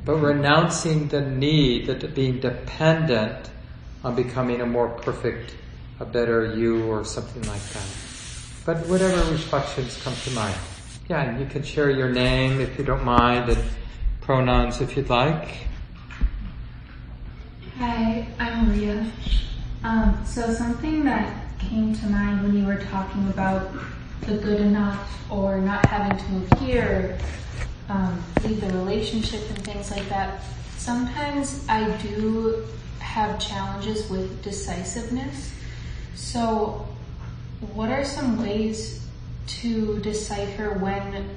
but 0.04 0.16
renouncing 0.16 1.08
the 1.08 1.20
need, 1.20 1.86
that 1.86 2.14
being 2.14 2.40
dependent 2.40 3.50
on 4.04 4.14
becoming 4.14 4.60
a 4.60 4.66
more 4.66 4.88
perfect, 4.88 5.54
a 6.00 6.04
better 6.04 6.54
you 6.56 6.86
or 6.86 7.04
something 7.04 7.42
like 7.42 7.62
that. 7.72 7.86
But 8.64 8.86
whatever 8.86 9.30
reflections 9.30 10.00
come 10.02 10.14
to 10.14 10.30
mind. 10.30 10.54
Yeah, 11.08 11.22
and 11.22 11.40
you 11.40 11.46
can 11.46 11.62
share 11.62 11.90
your 11.90 12.10
name 12.10 12.60
if 12.60 12.78
you 12.78 12.84
don't 12.84 13.04
mind 13.04 13.48
and 13.50 13.62
pronouns 14.20 14.80
if 14.80 14.96
you'd 14.96 15.08
like. 15.08 15.66
Hi, 17.78 18.26
I'm 18.38 18.68
Maria. 18.68 19.10
Um, 19.84 20.22
so 20.26 20.52
something 20.52 21.04
that 21.04 21.32
came 21.58 21.94
to 21.94 22.06
mind 22.06 22.42
when 22.42 22.56
you 22.56 22.66
were 22.66 22.76
talking 22.76 23.26
about 23.28 23.70
the 24.22 24.36
good 24.38 24.60
enough 24.60 25.30
or 25.30 25.58
not 25.58 25.84
having 25.86 26.16
to 26.18 26.30
move 26.30 26.52
here, 26.58 27.18
um, 27.88 28.22
leave 28.44 28.60
the 28.60 28.68
relationship 28.68 29.40
and 29.48 29.64
things 29.64 29.90
like 29.90 30.08
that. 30.08 30.42
Sometimes 30.76 31.64
I 31.68 31.90
do 31.98 32.66
have 32.98 33.38
challenges 33.38 34.08
with 34.10 34.42
decisiveness. 34.42 35.52
So, 36.14 36.86
what 37.74 37.90
are 37.90 38.04
some 38.04 38.40
ways 38.40 39.06
to 39.46 39.98
decipher 40.00 40.74
when 40.78 41.28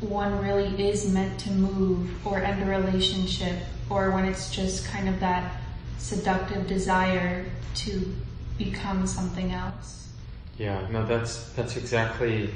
one 0.00 0.38
really 0.42 0.88
is 0.88 1.10
meant 1.12 1.40
to 1.40 1.50
move 1.50 2.26
or 2.26 2.38
end 2.38 2.62
a 2.62 2.66
relationship 2.66 3.58
or 3.88 4.10
when 4.10 4.24
it's 4.24 4.54
just 4.54 4.86
kind 4.86 5.08
of 5.08 5.18
that 5.20 5.60
seductive 5.98 6.66
desire 6.66 7.46
to 7.74 8.14
become 8.58 9.06
something 9.06 9.52
else? 9.52 10.03
Yeah, 10.58 10.86
no, 10.90 11.04
that's 11.04 11.50
that's 11.52 11.76
exactly 11.76 12.50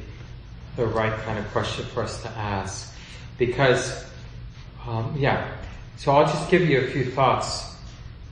the 0.77 0.87
right 0.87 1.13
kind 1.23 1.39
of 1.39 1.49
question 1.51 1.85
for 1.87 2.03
us 2.05 2.23
to 2.23 2.29
ask, 2.31 2.95
because 3.39 4.05
um, 4.87 5.15
yeah. 5.19 5.53
So 5.97 6.13
I'll 6.13 6.27
just 6.27 6.49
give 6.49 6.63
you 6.63 6.81
a 6.81 6.87
few 6.87 7.11
thoughts 7.11 7.75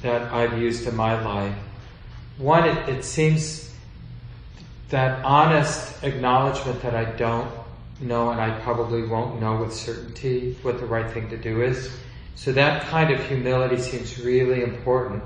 that 0.02 0.32
I've 0.32 0.56
used 0.56 0.86
in 0.86 0.94
my 0.94 1.20
life. 1.20 1.54
One, 2.38 2.64
it, 2.64 2.88
it 2.88 3.04
seems 3.04 3.74
that 4.90 5.24
honest 5.24 6.02
acknowledgement 6.04 6.80
that 6.82 6.94
I 6.94 7.04
don't 7.16 7.50
know 8.00 8.30
and 8.30 8.40
I 8.40 8.58
probably 8.60 9.06
won't 9.06 9.40
know 9.40 9.56
with 9.56 9.74
certainty 9.74 10.56
what 10.62 10.78
the 10.78 10.86
right 10.86 11.10
thing 11.10 11.28
to 11.30 11.36
do 11.36 11.62
is. 11.62 11.90
So 12.36 12.52
that 12.52 12.86
kind 12.86 13.10
of 13.10 13.24
humility 13.26 13.78
seems 13.78 14.20
really 14.20 14.62
important. 14.62 15.22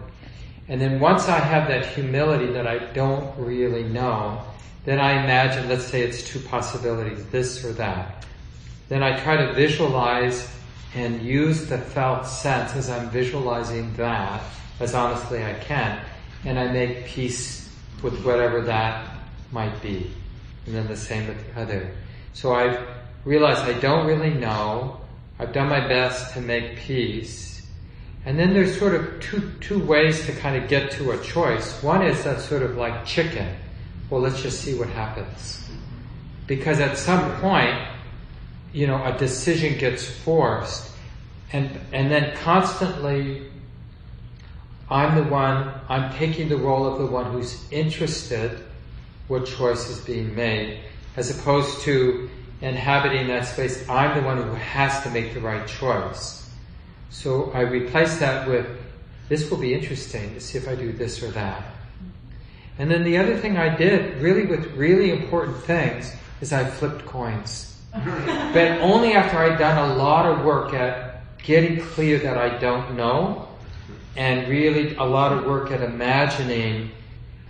And 0.70 0.80
then 0.80 1.00
once 1.00 1.28
I 1.28 1.40
have 1.40 1.66
that 1.66 1.84
humility 1.84 2.46
that 2.52 2.64
I 2.64 2.78
don't 2.78 3.36
really 3.36 3.82
know, 3.82 4.40
then 4.84 5.00
I 5.00 5.24
imagine, 5.24 5.68
let's 5.68 5.84
say 5.84 6.02
it's 6.02 6.22
two 6.22 6.38
possibilities, 6.38 7.26
this 7.26 7.64
or 7.64 7.72
that. 7.72 8.24
Then 8.88 9.02
I 9.02 9.18
try 9.18 9.36
to 9.36 9.52
visualize 9.52 10.48
and 10.94 11.20
use 11.22 11.66
the 11.66 11.76
felt 11.76 12.24
sense 12.24 12.76
as 12.76 12.88
I'm 12.88 13.10
visualizing 13.10 13.92
that 13.94 14.42
as 14.78 14.94
honestly 14.94 15.44
I 15.44 15.54
can. 15.54 16.00
And 16.44 16.56
I 16.56 16.70
make 16.70 17.04
peace 17.04 17.68
with 18.00 18.24
whatever 18.24 18.60
that 18.62 19.10
might 19.50 19.82
be. 19.82 20.08
And 20.66 20.74
then 20.76 20.86
the 20.86 20.96
same 20.96 21.26
with 21.26 21.52
the 21.52 21.62
other. 21.62 21.90
So 22.32 22.54
I've 22.54 22.86
realized 23.24 23.62
I 23.62 23.78
don't 23.80 24.06
really 24.06 24.34
know. 24.34 25.00
I've 25.40 25.52
done 25.52 25.68
my 25.68 25.80
best 25.88 26.32
to 26.34 26.40
make 26.40 26.76
peace 26.76 27.59
and 28.24 28.38
then 28.38 28.52
there's 28.52 28.78
sort 28.78 28.94
of 28.94 29.20
two, 29.20 29.50
two 29.60 29.82
ways 29.84 30.26
to 30.26 30.32
kind 30.32 30.62
of 30.62 30.68
get 30.68 30.90
to 30.92 31.12
a 31.12 31.22
choice. 31.22 31.82
One 31.82 32.02
is 32.02 32.22
that 32.24 32.40
sort 32.40 32.62
of 32.62 32.76
like 32.76 33.06
chicken. 33.06 33.56
Well, 34.10 34.20
let's 34.20 34.42
just 34.42 34.60
see 34.60 34.74
what 34.78 34.88
happens. 34.88 35.68
Because 36.46 36.80
at 36.80 36.98
some 36.98 37.40
point, 37.40 37.78
you 38.72 38.86
know, 38.86 39.02
a 39.04 39.16
decision 39.16 39.78
gets 39.78 40.08
forced 40.08 40.90
and, 41.52 41.80
and 41.92 42.10
then 42.10 42.36
constantly 42.36 43.50
I'm 44.90 45.14
the 45.16 45.24
one, 45.30 45.72
I'm 45.88 46.12
taking 46.14 46.48
the 46.48 46.56
role 46.56 46.84
of 46.86 46.98
the 46.98 47.06
one 47.06 47.32
who's 47.32 47.70
interested 47.70 48.58
what 49.28 49.46
choice 49.46 49.88
is 49.88 50.00
being 50.00 50.34
made, 50.34 50.80
as 51.16 51.30
opposed 51.30 51.82
to 51.82 52.28
inhabiting 52.60 53.28
that 53.28 53.46
space, 53.46 53.88
I'm 53.88 54.20
the 54.20 54.26
one 54.26 54.42
who 54.42 54.52
has 54.54 55.02
to 55.04 55.10
make 55.10 55.32
the 55.32 55.40
right 55.40 55.66
choice. 55.66 56.39
So 57.10 57.50
I 57.52 57.60
replace 57.60 58.18
that 58.18 58.48
with, 58.48 58.66
this 59.28 59.50
will 59.50 59.58
be 59.58 59.74
interesting 59.74 60.32
to 60.34 60.40
see 60.40 60.58
if 60.58 60.68
I 60.68 60.74
do 60.74 60.92
this 60.92 61.22
or 61.22 61.30
that. 61.32 61.62
And 62.78 62.90
then 62.90 63.04
the 63.04 63.18
other 63.18 63.36
thing 63.36 63.58
I 63.58 63.74
did, 63.76 64.22
really 64.22 64.46
with 64.46 64.72
really 64.74 65.10
important 65.10 65.58
things, 65.58 66.14
is 66.40 66.52
I 66.52 66.64
flipped 66.64 67.04
coins. 67.04 67.76
but 67.92 68.80
only 68.80 69.12
after 69.12 69.38
I'd 69.38 69.58
done 69.58 69.90
a 69.90 69.94
lot 69.94 70.24
of 70.24 70.44
work 70.44 70.72
at 70.72 71.22
getting 71.42 71.80
clear 71.80 72.18
that 72.20 72.38
I 72.38 72.58
don't 72.58 72.96
know, 72.96 73.48
and 74.16 74.48
really 74.48 74.94
a 74.96 75.04
lot 75.04 75.32
of 75.32 75.44
work 75.44 75.70
at 75.72 75.82
imagining. 75.82 76.90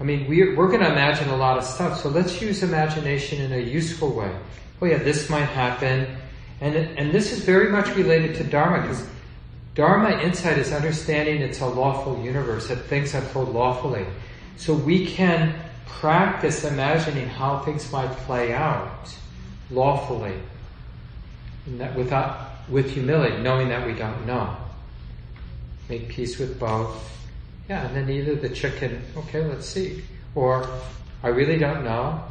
I 0.01 0.05
mean, 0.05 0.27
we're, 0.29 0.57
we're 0.57 0.69
going 0.69 0.81
to 0.81 0.91
imagine 0.91 1.29
a 1.29 1.37
lot 1.37 1.59
of 1.59 1.65
stuff, 1.65 2.01
so 2.01 2.09
let's 2.09 2.41
use 2.41 2.63
imagination 2.63 3.43
in 3.43 3.53
a 3.53 3.59
useful 3.59 4.13
way. 4.15 4.35
Oh 4.81 4.87
yeah, 4.87 4.99
this 4.99 5.29
might 5.29 5.45
happen. 5.45 6.17
And, 6.63 6.75
and 6.75 7.13
this 7.13 7.33
is 7.33 7.41
very 7.45 7.71
much 7.71 7.95
related 7.97 8.35
to 8.37 8.45
Dharma, 8.45 8.83
because 8.83 9.07
Dharma 9.75 10.21
insight 10.21 10.59
is 10.59 10.73
understanding 10.73 11.43
it's 11.43 11.61
a 11.61 11.67
lawful 11.67 12.23
universe, 12.23 12.69
that 12.69 12.85
things 12.87 13.15
unfold 13.15 13.55
lawfully. 13.55 14.05
So 14.57 14.75
we 14.75 15.07
can 15.07 15.55
practice 15.87 16.65
imagining 16.65 17.29
how 17.29 17.61
things 17.61 17.91
might 17.93 18.11
play 18.11 18.53
out 18.53 19.15
lawfully, 19.71 20.35
without, 21.95 22.51
with 22.69 22.91
humility, 22.91 23.41
knowing 23.43 23.69
that 23.69 23.87
we 23.87 23.95
don't 23.95 24.27
know. 24.27 24.57
Make 25.89 26.09
peace 26.09 26.39
with 26.39 26.59
both. 26.59 27.07
Yeah, 27.69 27.87
and 27.87 27.95
then 27.95 28.11
either 28.11 28.35
the 28.35 28.49
chicken, 28.49 29.03
okay, 29.17 29.45
let's 29.45 29.67
see, 29.67 30.03
or 30.35 30.69
I 31.23 31.29
really 31.29 31.59
don't 31.59 31.85
know. 31.85 32.25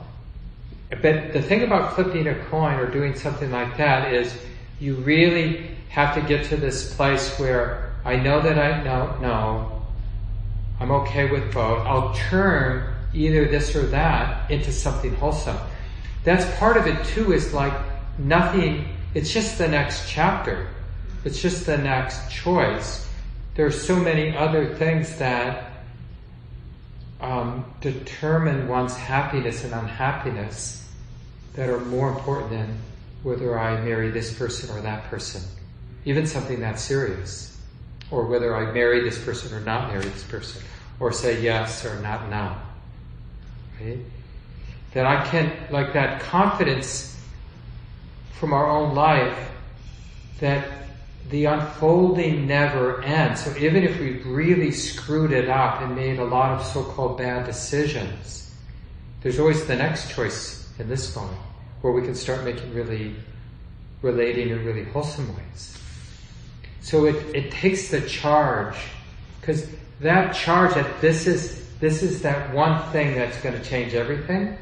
But 0.90 1.34
the 1.34 1.42
thing 1.42 1.64
about 1.64 1.96
flipping 1.96 2.28
a 2.28 2.36
coin 2.46 2.76
or 2.76 2.90
doing 2.90 3.16
something 3.16 3.52
like 3.52 3.78
that 3.78 4.14
is 4.14 4.38
you 4.80 4.96
really 4.96 5.70
have 5.90 6.16
to 6.16 6.22
get 6.22 6.46
to 6.46 6.58
this 6.58 6.96
place 6.96 7.38
where 7.38 7.94
I 8.06 8.16
know 8.16 8.42
that 8.42 8.58
I 8.58 8.84
know, 8.84 9.18
no, 9.22 9.82
I'm 10.80 10.92
okay 10.92 11.30
with 11.30 11.54
both. 11.54 11.86
I'll 11.86 12.14
turn 12.14 12.96
either 13.14 13.46
this 13.46 13.76
or 13.76 13.84
that 13.88 14.50
into 14.50 14.72
something 14.72 15.14
wholesome. 15.16 15.58
That's 16.24 16.46
part 16.58 16.78
of 16.78 16.88
it 16.88 17.04
too, 17.06 17.34
is 17.34 17.54
like 17.54 17.74
nothing, 18.18 18.96
it's 19.14 19.34
just 19.34 19.58
the 19.58 19.68
next 19.68 20.08
chapter. 20.08 20.70
It's 21.26 21.42
just 21.42 21.66
the 21.66 21.78
next 21.78 22.32
choice. 22.32 23.08
There 23.56 23.66
are 23.66 23.72
so 23.72 23.96
many 23.96 24.38
other 24.38 24.76
things 24.76 25.18
that 25.18 25.72
um, 27.20 27.66
determine 27.82 28.68
one's 28.68 28.96
happiness 28.96 29.64
and 29.66 29.74
unhappiness 29.74 30.88
that 31.56 31.70
are 31.70 31.80
more 31.80 32.10
important 32.10 32.52
than 32.52 32.78
whether 33.24 33.60
I 33.60 33.82
marry 33.82 34.12
this 34.12 34.34
person 34.34 34.76
or 34.76 34.82
that 34.82 35.06
person. 35.06 35.42
Even 36.06 36.26
something 36.26 36.60
that 36.62 36.80
serious. 36.80 37.58
Or 38.12 38.26
whether 38.26 38.56
I 38.56 38.72
marry 38.72 39.02
this 39.02 39.24
person 39.24 39.54
or 39.54 39.60
not 39.62 39.92
marry 39.92 40.06
this 40.06 40.24
person. 40.24 40.62
Or 41.00 41.12
say 41.12 41.42
yes 41.42 41.86
or 41.86 42.00
not 42.02 42.30
now. 42.30 42.62
Right? 43.80 44.00
That 44.94 45.06
I 45.06 45.26
can, 45.26 45.52
like 45.70 45.94
that 45.94 46.22
confidence 46.22 47.18
from 48.34 48.54
our 48.54 48.70
own 48.70 48.96
life 48.96 49.52
that 50.40 50.68
the 51.30 51.46
unfolding 51.46 52.48
never 52.48 53.04
ends. 53.04 53.44
So 53.44 53.56
even 53.58 53.84
if 53.84 54.00
we've 54.00 54.26
really 54.26 54.72
screwed 54.72 55.32
it 55.32 55.48
up 55.48 55.82
and 55.82 55.96
made 55.96 56.20
a 56.20 56.26
lot 56.26 56.60
of 56.60 56.66
so-called 56.66 57.18
bad 57.18 57.46
decisions, 57.46 58.52
there's 59.22 59.40
always 59.40 59.66
the 59.66 59.76
next 59.76 60.12
choice 60.12 60.72
in 60.80 60.90
this 60.90 61.16
moment 61.16 61.38
where 61.82 61.94
we 61.94 62.02
can 62.02 62.16
start 62.16 62.44
making 62.44 62.74
really 62.74 63.16
relating 64.02 64.50
in 64.50 64.66
really 64.66 64.86
wholesome 64.86 65.28
ways. 65.36 65.78
So 66.82 67.06
it, 67.06 67.36
it 67.36 67.52
takes 67.52 67.90
the 67.90 68.02
charge 68.02 68.76
because 69.40 69.68
that 70.00 70.34
charge 70.34 70.76
that 70.76 71.02
this 71.02 71.28
is 71.28 71.68
this 71.80 72.04
is 72.04 72.22
that 72.22 72.54
one 72.54 72.82
thing 72.92 73.16
that's 73.16 73.40
going 73.42 73.56
to 73.56 73.64
change 73.64 73.94
everything. 73.94 74.58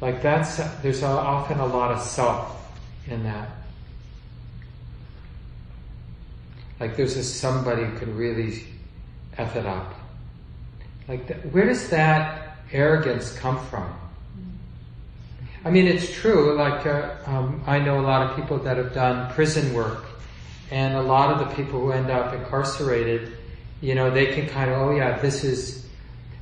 Like 0.00 0.22
that's 0.22 0.56
there's 0.82 1.02
often 1.02 1.60
a 1.60 1.66
lot 1.66 1.92
of 1.92 2.00
self 2.00 2.56
in 3.06 3.22
that. 3.24 3.50
Like 6.78 6.96
there's 6.96 7.16
a 7.16 7.24
somebody 7.24 7.84
who 7.84 7.98
can 7.98 8.16
really 8.16 8.64
f 9.36 9.56
it 9.56 9.66
up. 9.66 9.94
Like 11.08 11.26
that, 11.28 11.52
where 11.52 11.66
does 11.66 11.88
that 11.90 12.56
arrogance 12.72 13.36
come 13.38 13.58
from? 13.66 13.99
I 15.64 15.70
mean, 15.70 15.86
it's 15.86 16.12
true. 16.12 16.56
Like 16.56 16.86
uh, 16.86 17.16
um, 17.26 17.62
I 17.66 17.78
know 17.78 18.00
a 18.00 18.02
lot 18.02 18.30
of 18.30 18.36
people 18.36 18.58
that 18.58 18.76
have 18.76 18.94
done 18.94 19.32
prison 19.32 19.74
work, 19.74 20.04
and 20.70 20.94
a 20.94 21.02
lot 21.02 21.32
of 21.32 21.48
the 21.48 21.54
people 21.54 21.80
who 21.80 21.92
end 21.92 22.10
up 22.10 22.34
incarcerated, 22.34 23.36
you 23.80 23.94
know, 23.94 24.10
they 24.10 24.26
can 24.26 24.48
kind 24.48 24.70
of, 24.70 24.78
oh 24.78 24.90
yeah, 24.96 25.18
this 25.18 25.44
is. 25.44 25.86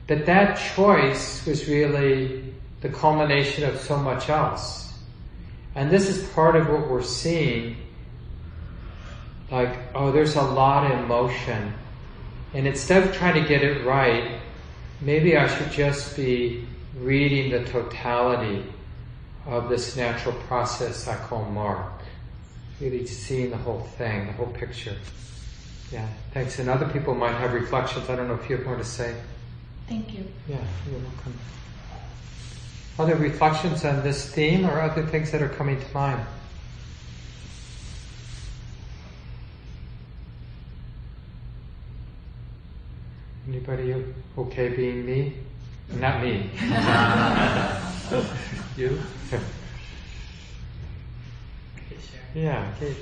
But 0.07 0.25
that 0.27 0.55
choice 0.75 1.45
was 1.45 1.69
really 1.69 2.55
the 2.81 2.89
culmination 2.89 3.65
of 3.65 3.79
so 3.81 3.97
much 3.99 4.29
else, 4.29 4.93
and 5.75 5.91
this 5.91 6.09
is 6.09 6.29
part 6.31 6.57
of 6.57 6.69
what 6.69 6.89
we're 6.89 7.03
seeing 7.03 7.77
like, 9.51 9.75
oh, 9.95 10.13
there's 10.13 10.37
a 10.37 10.43
lot 10.43 10.91
of 10.91 10.99
emotion. 10.99 11.73
And 12.53 12.67
instead 12.67 13.03
of 13.03 13.15
trying 13.15 13.43
to 13.43 13.49
get 13.49 13.63
it 13.63 13.85
right, 13.87 14.41
maybe 15.01 15.37
I 15.37 15.47
should 15.47 15.71
just 15.71 16.17
be 16.17 16.67
reading 17.01 17.51
the 17.51 17.65
totality 17.65 18.65
of 19.49 19.69
this 19.71 19.97
natural 19.97 20.35
process 20.47 21.09
I 21.09 21.17
call 21.17 21.45
mark. 21.47 21.91
Really 22.81 23.07
seeing 23.07 23.51
the 23.51 23.57
whole 23.57 23.81
thing, 23.81 24.27
the 24.27 24.33
whole 24.35 24.53
picture. 24.53 24.95
Yeah, 25.91 26.07
thanks. 26.33 26.59
And 26.59 26.69
other 26.69 26.87
people 26.87 27.15
might 27.15 27.33
have 27.33 27.55
reflections. 27.55 28.11
I 28.11 28.17
don't 28.17 28.29
know 28.29 28.35
if 28.35 28.49
you 28.49 28.59
have 28.59 28.67
more 28.67 28.77
to 28.77 28.85
say. 28.85 29.17
Thank 29.89 30.15
you. 30.15 30.25
Yeah, 30.47 30.59
you're 30.89 31.01
welcome. 31.01 31.35
Other 32.99 33.17
reflections 33.17 33.85
on 33.85 34.03
this 34.03 34.31
theme 34.31 34.67
or 34.67 34.81
other 34.81 35.07
things 35.07 35.31
that 35.31 35.41
are 35.41 35.49
coming 35.49 35.81
to 35.81 35.95
mind? 35.95 36.27
Anybody 43.49 44.05
okay 44.37 44.69
being 44.69 45.07
me? 45.07 45.33
Not 45.95 46.23
me. 46.23 46.51
you? 48.79 48.99
yeah, 52.35 52.71
Gabe. 52.79 52.97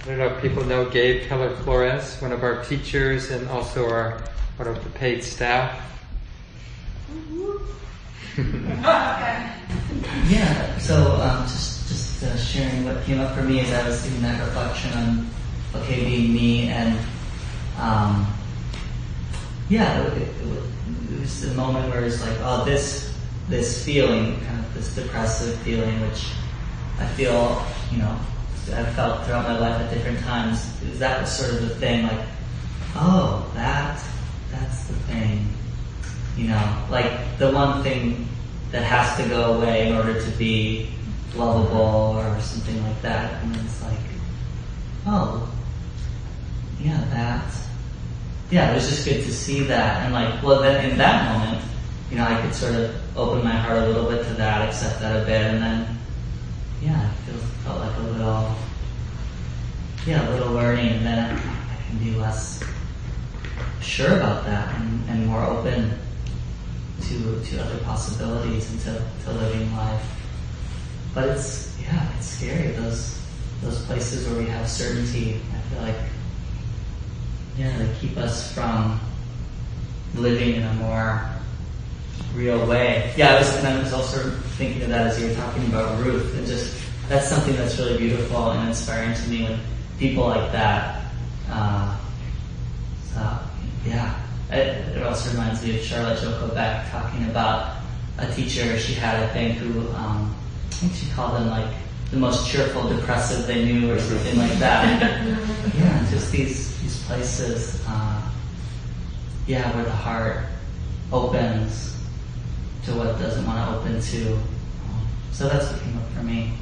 I 0.00 0.06
don't 0.06 0.18
know 0.18 0.26
if 0.28 0.40
people 0.40 0.64
know 0.64 0.88
Gabe 0.88 1.28
Keller 1.28 1.54
Flores, 1.56 2.20
one 2.22 2.30
of 2.32 2.44
our 2.44 2.62
teachers 2.64 3.30
and 3.30 3.48
also 3.48 3.90
our 3.90 4.22
one 4.56 4.68
of 4.68 4.82
the 4.84 4.90
paid 4.90 5.24
staff. 5.24 5.84
yeah, 10.28 10.78
so 10.78 11.14
um, 11.16 11.42
just 11.42 11.88
just 11.88 12.22
uh, 12.22 12.36
sharing 12.36 12.84
what 12.84 13.02
came 13.04 13.18
up 13.20 13.34
for 13.34 13.42
me 13.42 13.60
as 13.60 13.72
I 13.72 13.88
was 13.88 14.00
doing 14.06 14.22
that 14.22 14.40
reflection 14.40 14.92
on 14.92 15.28
okay 15.74 16.04
being 16.04 16.32
me 16.32 16.68
and 16.68 16.96
um, 17.78 18.32
yeah, 19.68 20.00
it, 20.02 20.22
it, 20.22 20.28
it 20.28 21.20
was 21.20 21.44
a 21.44 21.54
moment 21.54 21.90
where 21.90 22.04
it's 22.04 22.20
like, 22.22 22.38
oh, 22.40 22.64
this 22.64 23.07
this 23.48 23.84
feeling, 23.84 24.40
kind 24.40 24.58
of 24.58 24.74
this 24.74 24.94
depressive 24.94 25.58
feeling, 25.60 26.00
which 26.02 26.26
I 26.98 27.06
feel, 27.06 27.64
you 27.90 27.98
know, 27.98 28.18
I've 28.74 28.94
felt 28.94 29.24
throughout 29.24 29.48
my 29.48 29.58
life 29.58 29.80
at 29.80 29.92
different 29.92 30.20
times. 30.20 30.58
Is 30.82 30.98
that 30.98 31.20
was 31.20 31.32
sort 31.32 31.54
of 31.54 31.68
the 31.68 31.74
thing, 31.76 32.06
like, 32.06 32.26
oh, 32.94 33.50
that 33.54 34.02
that's 34.50 34.86
the 34.86 34.94
thing, 34.94 35.48
you 36.36 36.48
know, 36.48 36.86
like 36.90 37.38
the 37.38 37.50
one 37.50 37.82
thing 37.82 38.28
that 38.70 38.82
has 38.82 39.16
to 39.16 39.28
go 39.28 39.54
away 39.54 39.88
in 39.88 39.96
order 39.96 40.20
to 40.20 40.30
be 40.32 40.90
lovable 41.34 42.16
or 42.18 42.40
something 42.40 42.82
like 42.82 43.00
that. 43.02 43.42
And 43.42 43.56
it's 43.56 43.82
like, 43.82 43.98
oh, 45.06 45.50
yeah, 46.80 47.02
that 47.10 47.44
yeah, 48.50 48.70
it 48.70 48.74
was 48.74 48.88
just 48.88 49.04
good 49.04 49.22
to 49.24 49.32
see 49.32 49.62
that. 49.64 50.04
And 50.04 50.14
like, 50.14 50.42
well, 50.42 50.60
then 50.62 50.90
in 50.90 50.98
that 50.98 51.38
moment, 51.38 51.64
you 52.10 52.16
know, 52.16 52.24
I 52.24 52.40
could 52.40 52.54
sort 52.54 52.74
of 52.74 52.96
open 53.18 53.44
my 53.44 53.50
heart 53.50 53.78
a 53.78 53.86
little 53.86 54.08
bit 54.08 54.24
to 54.26 54.34
that, 54.34 54.68
accept 54.68 55.00
that 55.00 55.22
a 55.22 55.26
bit, 55.26 55.42
and 55.42 55.60
then, 55.60 55.98
yeah, 56.80 57.10
it 57.10 57.14
felt, 57.32 57.42
felt 57.64 57.80
like 57.80 57.96
a 57.96 58.00
little, 58.00 58.54
yeah, 60.06 60.28
a 60.28 60.30
little 60.30 60.52
learning, 60.52 60.88
and 60.88 61.04
then 61.06 61.36
I 61.36 61.88
can 61.88 61.98
be 61.98 62.12
less 62.12 62.62
sure 63.80 64.16
about 64.16 64.44
that 64.44 64.78
and, 64.78 65.10
and 65.10 65.26
more 65.26 65.42
open 65.42 65.98
to 67.02 67.42
to 67.44 67.62
other 67.62 67.78
possibilities 67.84 68.70
and 68.70 68.80
to, 68.80 69.02
to 69.24 69.32
living 69.32 69.74
life. 69.74 70.04
But 71.14 71.28
it's 71.28 71.76
yeah, 71.80 72.08
it's 72.16 72.26
scary 72.26 72.72
those 72.72 73.20
those 73.62 73.84
places 73.86 74.28
where 74.28 74.38
we 74.38 74.46
have 74.46 74.68
certainty. 74.68 75.40
I 75.52 75.60
feel 75.68 75.82
like 75.82 75.96
yeah, 77.56 77.76
they 77.76 77.92
keep 77.98 78.16
us 78.16 78.52
from 78.52 79.00
living 80.14 80.54
in 80.54 80.62
a 80.62 80.72
more 80.74 81.37
real 82.34 82.66
way. 82.66 83.12
Yeah, 83.16 83.34
I 83.34 83.38
was, 83.38 83.56
and 83.56 83.66
I 83.66 83.78
was 83.82 83.92
also 83.92 84.30
thinking 84.56 84.82
of 84.82 84.88
that 84.90 85.08
as 85.08 85.20
you 85.20 85.28
were 85.28 85.34
talking 85.34 85.64
about 85.66 86.02
Ruth, 86.04 86.36
and 86.36 86.46
just 86.46 86.76
that's 87.08 87.28
something 87.28 87.56
that's 87.56 87.78
really 87.78 87.98
beautiful 87.98 88.50
and 88.50 88.68
inspiring 88.68 89.14
to 89.14 89.28
me 89.28 89.44
when 89.44 89.60
people 89.98 90.26
like 90.26 90.52
that. 90.52 91.02
Uh, 91.50 91.96
so 93.12 93.38
yeah, 93.84 94.20
it, 94.50 94.96
it, 94.96 95.02
also 95.02 95.30
reminds 95.30 95.64
me 95.64 95.78
of 95.78 95.84
Charlotte 95.84 96.20
Joko 96.20 96.54
Beck 96.54 96.90
talking 96.90 97.24
about 97.24 97.78
a 98.18 98.30
teacher 98.32 98.78
she 98.78 98.94
had, 98.94 99.16
I 99.16 99.26
think, 99.28 99.58
who 99.58 99.80
um, 99.94 100.34
I 100.66 100.74
think 100.74 100.92
she 100.92 101.10
called 101.10 101.34
them 101.34 101.48
like 101.48 101.72
the 102.10 102.18
most 102.18 102.50
cheerful 102.50 102.88
depressive 102.88 103.46
they 103.46 103.64
knew 103.64 103.92
or 103.92 103.98
something 103.98 104.38
like 104.38 104.58
that. 104.58 105.02
yeah, 105.78 106.10
just 106.10 106.30
these 106.30 106.68
places, 107.06 107.82
uh, 107.88 108.22
yeah, 109.46 109.74
where 109.74 109.84
the 109.84 109.90
heart 109.90 110.44
opens 111.10 111.97
to 112.88 112.94
what 112.94 113.18
doesn't 113.18 113.46
want 113.46 113.58
to 113.58 113.78
open 113.78 114.00
to. 114.00 114.38
So 115.32 115.48
that's 115.48 115.70
what 115.70 115.80
came 115.82 115.96
up 115.98 116.08
for 116.10 116.22
me. 116.22 116.54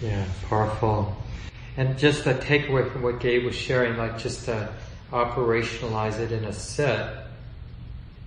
Yeah, 0.00 0.24
powerful. 0.48 1.16
And 1.76 1.98
just 1.98 2.24
the 2.24 2.34
takeaway 2.34 2.90
from 2.92 3.02
what 3.02 3.20
Gabe 3.20 3.44
was 3.44 3.54
sharing, 3.54 3.96
like 3.96 4.18
just 4.18 4.44
to 4.44 4.68
operationalize 5.10 6.18
it 6.18 6.32
in 6.32 6.44
a 6.44 6.52
set, 6.52 7.26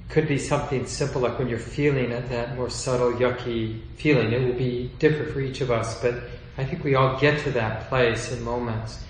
could 0.10 0.28
be 0.28 0.38
something 0.38 0.86
simple, 0.86 1.22
like 1.22 1.38
when 1.38 1.48
you're 1.48 1.60
feeling 1.60 2.12
it, 2.12 2.30
that 2.30 2.56
more 2.56 2.70
subtle, 2.70 3.14
yucky 3.14 3.82
feeling. 3.98 4.32
It 4.32 4.42
will 4.42 4.58
be 4.58 4.92
different 5.00 5.32
for 5.32 5.42
each 5.42 5.62
of 5.62 5.72
us, 5.72 6.00
but 6.02 6.16
I 6.58 6.64
think 6.64 6.84
we 6.84 6.96
all 6.96 7.20
get 7.20 7.42
to 7.44 7.52
that 7.52 7.90
place 7.90 8.32
in 8.32 8.44
moments 8.44 9.05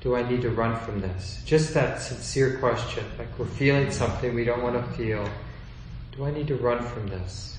Do 0.00 0.14
I 0.14 0.28
need 0.28 0.42
to 0.42 0.50
run 0.50 0.76
from 0.76 1.00
this? 1.00 1.42
Just 1.44 1.74
that 1.74 2.00
sincere 2.00 2.58
question. 2.58 3.04
Like 3.18 3.28
we're 3.38 3.46
feeling 3.46 3.90
something 3.90 4.34
we 4.34 4.44
don't 4.44 4.62
want 4.62 4.76
to 4.76 4.96
feel. 4.96 5.28
Do 6.16 6.24
I 6.24 6.30
need 6.30 6.46
to 6.48 6.56
run 6.56 6.82
from 6.82 7.08
this? 7.08 7.58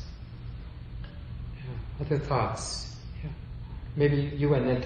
Yeah. 1.55 2.05
Other 2.05 2.17
thoughts? 2.19 2.95
Yeah. 3.23 3.29
Maybe 3.95 4.31
you 4.35 4.53
and 4.53 4.67
then. 4.67 4.83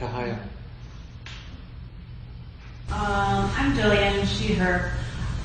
Um, 2.91 3.49
I'm 3.55 3.73
Jillian, 3.73 4.25
she, 4.25 4.53
her. 4.55 4.91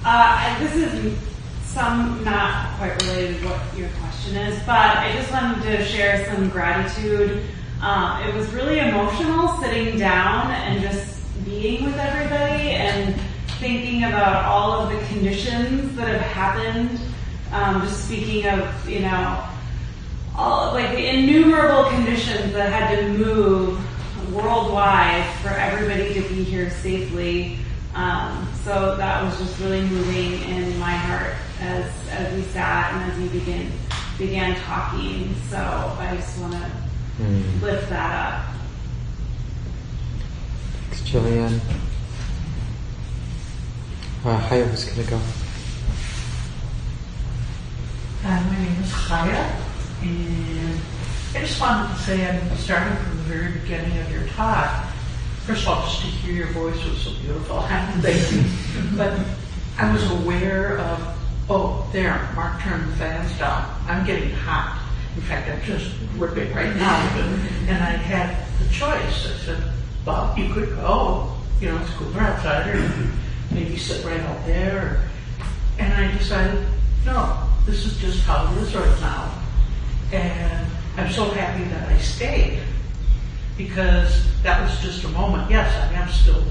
Uh, 0.05 0.59
this 0.59 0.75
is 0.75 1.19
some 1.65 2.25
not 2.25 2.77
quite 2.79 3.01
related 3.03 3.39
to 3.41 3.49
what 3.49 3.79
your 3.79 3.89
question 4.01 4.35
is, 4.37 4.59
but 4.61 4.97
I 4.97 5.13
just 5.13 5.31
wanted 5.31 5.63
to 5.65 5.85
share 5.85 6.25
some 6.27 6.49
gratitude. 6.49 7.45
Um, 7.81 8.23
it 8.23 8.35
was 8.35 8.49
really 8.53 8.79
emotional 8.79 9.49
sitting 9.61 9.99
down 9.99 10.51
and 10.51 10.81
just 10.81 11.16
being 11.67 11.85
with 11.85 11.99
everybody 11.99 12.71
and 12.71 13.21
thinking 13.59 14.05
about 14.05 14.45
all 14.45 14.71
of 14.73 14.89
the 14.89 15.07
conditions 15.09 15.97
that 15.97 16.07
have 16.07 16.21
happened. 16.21 17.01
Um, 17.51 17.83
just 17.83 18.05
speaking 18.05 18.47
of, 18.47 18.89
you 18.89 19.01
know, 19.01 19.45
all 20.37 20.73
like 20.75 20.93
the 20.93 21.09
innumerable 21.09 21.91
conditions 21.91 22.53
that 22.53 22.71
had 22.73 22.95
to 22.95 23.09
move 23.09 23.81
worldwide 24.33 25.29
for 25.43 25.49
everybody 25.49 26.15
to 26.15 26.21
be 26.29 26.45
here 26.45 26.71
safely. 26.71 27.59
Um, 27.97 28.49
so 28.63 28.95
that 28.95 29.25
was 29.25 29.37
just 29.37 29.59
really 29.59 29.81
moving 29.81 30.49
in 30.49 30.79
my 30.79 30.93
heart 30.93 31.35
as 31.61 31.91
as 32.11 32.33
we 32.33 32.43
sat 32.43 32.93
and 32.93 33.11
as 33.11 33.19
we 33.19 33.41
began 33.41 33.73
began 34.19 34.55
talking. 34.61 35.35
So 35.51 35.57
I 35.57 36.15
just 36.15 36.39
want 36.39 36.53
to 36.53 36.71
mm. 37.19 37.61
lift 37.61 37.89
that 37.89 38.35
up. 38.35 38.56
Jillian. 41.01 41.61
Uh, 44.25 44.37
Haya 44.39 44.67
was 44.67 44.85
going 44.85 45.05
to 45.05 45.11
go. 45.11 45.21
Hi, 48.23 48.43
my 48.43 48.59
name 48.59 48.83
is 48.83 48.91
Haya, 48.91 49.63
and 50.03 50.81
I 51.35 51.41
just 51.41 51.61
wanted 51.61 51.95
to 51.95 52.03
say 52.03 52.29
I'm 52.29 52.57
starting 52.57 52.97
from 52.99 53.17
the 53.19 53.23
very 53.25 53.53
beginning 53.53 53.99
of 53.99 54.11
your 54.11 54.27
talk. 54.29 54.87
First 55.45 55.63
of 55.63 55.69
all, 55.69 55.83
just 55.85 56.01
to 56.01 56.07
hear 56.07 56.35
your 56.35 56.53
voice 56.53 56.85
was 56.85 57.03
so 57.03 57.11
beautiful. 57.21 57.61
Thank 58.01 58.33
you. 58.33 58.97
but 58.97 59.19
I 59.79 59.93
was 59.93 60.11
aware 60.11 60.79
of, 60.79 61.19
oh, 61.49 61.89
there, 61.93 62.29
Mark 62.35 62.61
turned 62.63 62.91
the 62.91 62.97
fans 62.97 63.31
down. 63.39 63.79
I'm 63.87 64.05
getting 64.05 64.31
hot. 64.31 64.83
In 65.15 65.23
fact, 65.23 65.49
I'm 65.49 65.63
just 65.63 65.95
ripping 66.17 66.53
right 66.53 66.75
now. 66.75 66.97
and 67.69 67.83
I 67.83 67.91
had 67.91 68.45
the 68.59 68.73
choice. 68.73 69.27
I 69.27 69.37
said, 69.45 69.63
Bob, 70.07 70.39
you 70.39 70.55
could 70.55 70.71
go. 70.77 71.33
You 71.61 71.71
know, 71.71 71.79
it's 71.83 72.17
outside, 72.17 72.69
or 72.69 73.11
maybe 73.51 73.77
sit 73.77 74.05
right 74.05 74.21
out 74.21 74.47
there. 74.47 75.11
And 75.81 75.93
I 75.93 76.17
decided, 76.17 76.65
no, 77.05 77.43
this 77.67 77.85
is 77.85 77.99
just 77.99 78.23
how 78.23 78.47
it 78.53 78.59
is 78.63 78.73
right 78.73 79.01
now. 79.01 79.43
And 80.13 80.67
I'm 80.97 81.11
so 81.11 81.25
happy 81.31 81.65
that 81.65 81.89
I 81.89 81.99
stayed 81.99 82.63
because 83.59 84.25
that 84.45 84.63
was 84.63 84.81
just 84.81 85.03
a 85.03 85.09
moment. 85.09 85.51
Yes, 85.51 85.75
I 85.91 85.95
am 85.95 86.09
still 86.09 86.45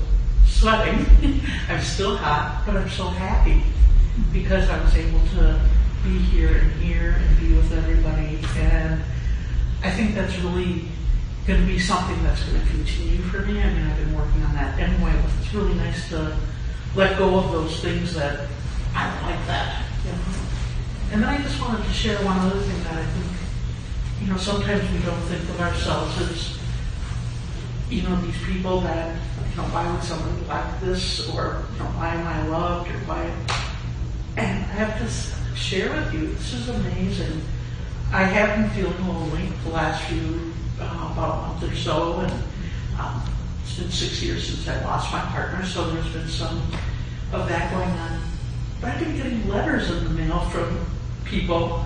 sweating. 0.46 1.06
I'm 1.70 1.82
still 1.82 2.18
hot, 2.18 2.64
but 2.66 2.76
I'm 2.76 2.90
so 2.90 3.08
happy 3.08 3.64
because 4.34 4.70
I 4.70 4.84
was 4.84 4.94
able 4.98 5.22
to 5.38 5.62
be 6.04 6.18
here 6.18 6.58
and 6.58 6.72
here 6.84 7.16
and 7.18 7.40
be 7.40 7.56
with 7.56 7.72
everybody. 7.72 8.38
And 8.58 9.02
I 9.82 9.92
think 9.92 10.14
that's 10.14 10.38
really 10.40 10.90
going 11.48 11.62
to 11.62 11.68
be 11.68 11.80
something 11.80 12.22
that's 12.24 12.44
going 12.44 12.62
to 12.62 12.68
continue 12.68 13.22
for 13.24 13.40
me. 13.40 13.62
I 13.62 13.74
mean, 13.74 13.86
I've 13.86 13.98
been 13.98 14.16
working 14.16 14.42
on 14.44 14.54
that 14.56 14.80
anyway, 14.80 15.14
but 15.22 15.32
it's 15.42 15.54
really 15.54 15.76
nice 15.76 16.10
to 16.10 16.36
let 16.96 17.18
go 17.18 17.38
of 17.38 17.52
those 17.52 17.80
things 17.82 18.16
that 18.16 18.48
I 18.96 19.12
don't 19.12 19.30
like 19.30 19.46
that. 19.48 19.86
You 20.04 20.12
know? 20.12 20.18
And 21.12 21.24
then 21.24 21.30
I 21.30 21.38
just 21.42 21.62
wanted 21.62 21.86
to 21.86 21.94
share 21.94 22.18
one 22.26 22.38
other 22.40 22.60
thing 22.60 22.84
that 22.84 22.98
I 22.98 23.06
think 23.06 23.26
you 24.22 24.28
know, 24.28 24.38
sometimes 24.38 24.82
we 24.92 25.00
don't 25.00 25.22
think 25.24 25.44
of 25.50 25.62
ourselves 25.62 26.20
as, 26.22 26.58
you 27.90 28.02
know, 28.04 28.16
these 28.22 28.38
people 28.46 28.82
that, 28.82 29.16
you 29.52 29.58
know, 29.58 29.64
why 29.70 29.92
would 29.92 30.04
somebody 30.04 30.46
like 30.48 30.82
this, 30.82 31.30
or, 31.30 31.64
you 31.74 31.80
know, 31.80 31.86
why 31.92 32.16
am 32.16 32.26
I 32.26 32.48
loved, 32.48 32.90
or 32.90 32.98
why, 33.06 33.32
and 34.38 34.64
I 34.64 34.86
have 34.86 34.98
to 35.00 35.56
share 35.56 35.92
with 35.92 36.14
you, 36.14 36.28
this 36.34 36.54
is 36.54 36.70
amazing. 36.70 37.42
I 38.12 38.24
have 38.24 38.58
been 38.58 38.70
feeling 38.72 39.08
lonely 39.08 39.50
the 39.64 39.70
last 39.70 40.04
few, 40.06 40.54
uh, 40.80 41.10
about 41.12 41.40
a 41.40 41.48
month 41.48 41.72
or 41.72 41.76
so, 41.76 42.20
and 42.20 42.32
um, 43.00 43.24
it's 43.64 43.78
been 43.78 43.92
six 43.92 44.22
years 44.22 44.48
since 44.48 44.68
I 44.68 44.84
lost 44.84 45.12
my 45.12 45.22
partner, 45.22 45.66
so 45.66 45.90
there's 45.92 46.10
been 46.14 46.28
some 46.28 46.58
of 47.34 47.48
that 47.48 47.72
going 47.72 47.90
on. 47.90 48.22
But 48.82 48.92
I've 48.92 49.00
been 49.00 49.16
getting 49.16 49.48
letters 49.50 49.90
in 49.90 50.04
the 50.04 50.10
mail 50.10 50.40
from 50.50 50.86
people 51.26 51.86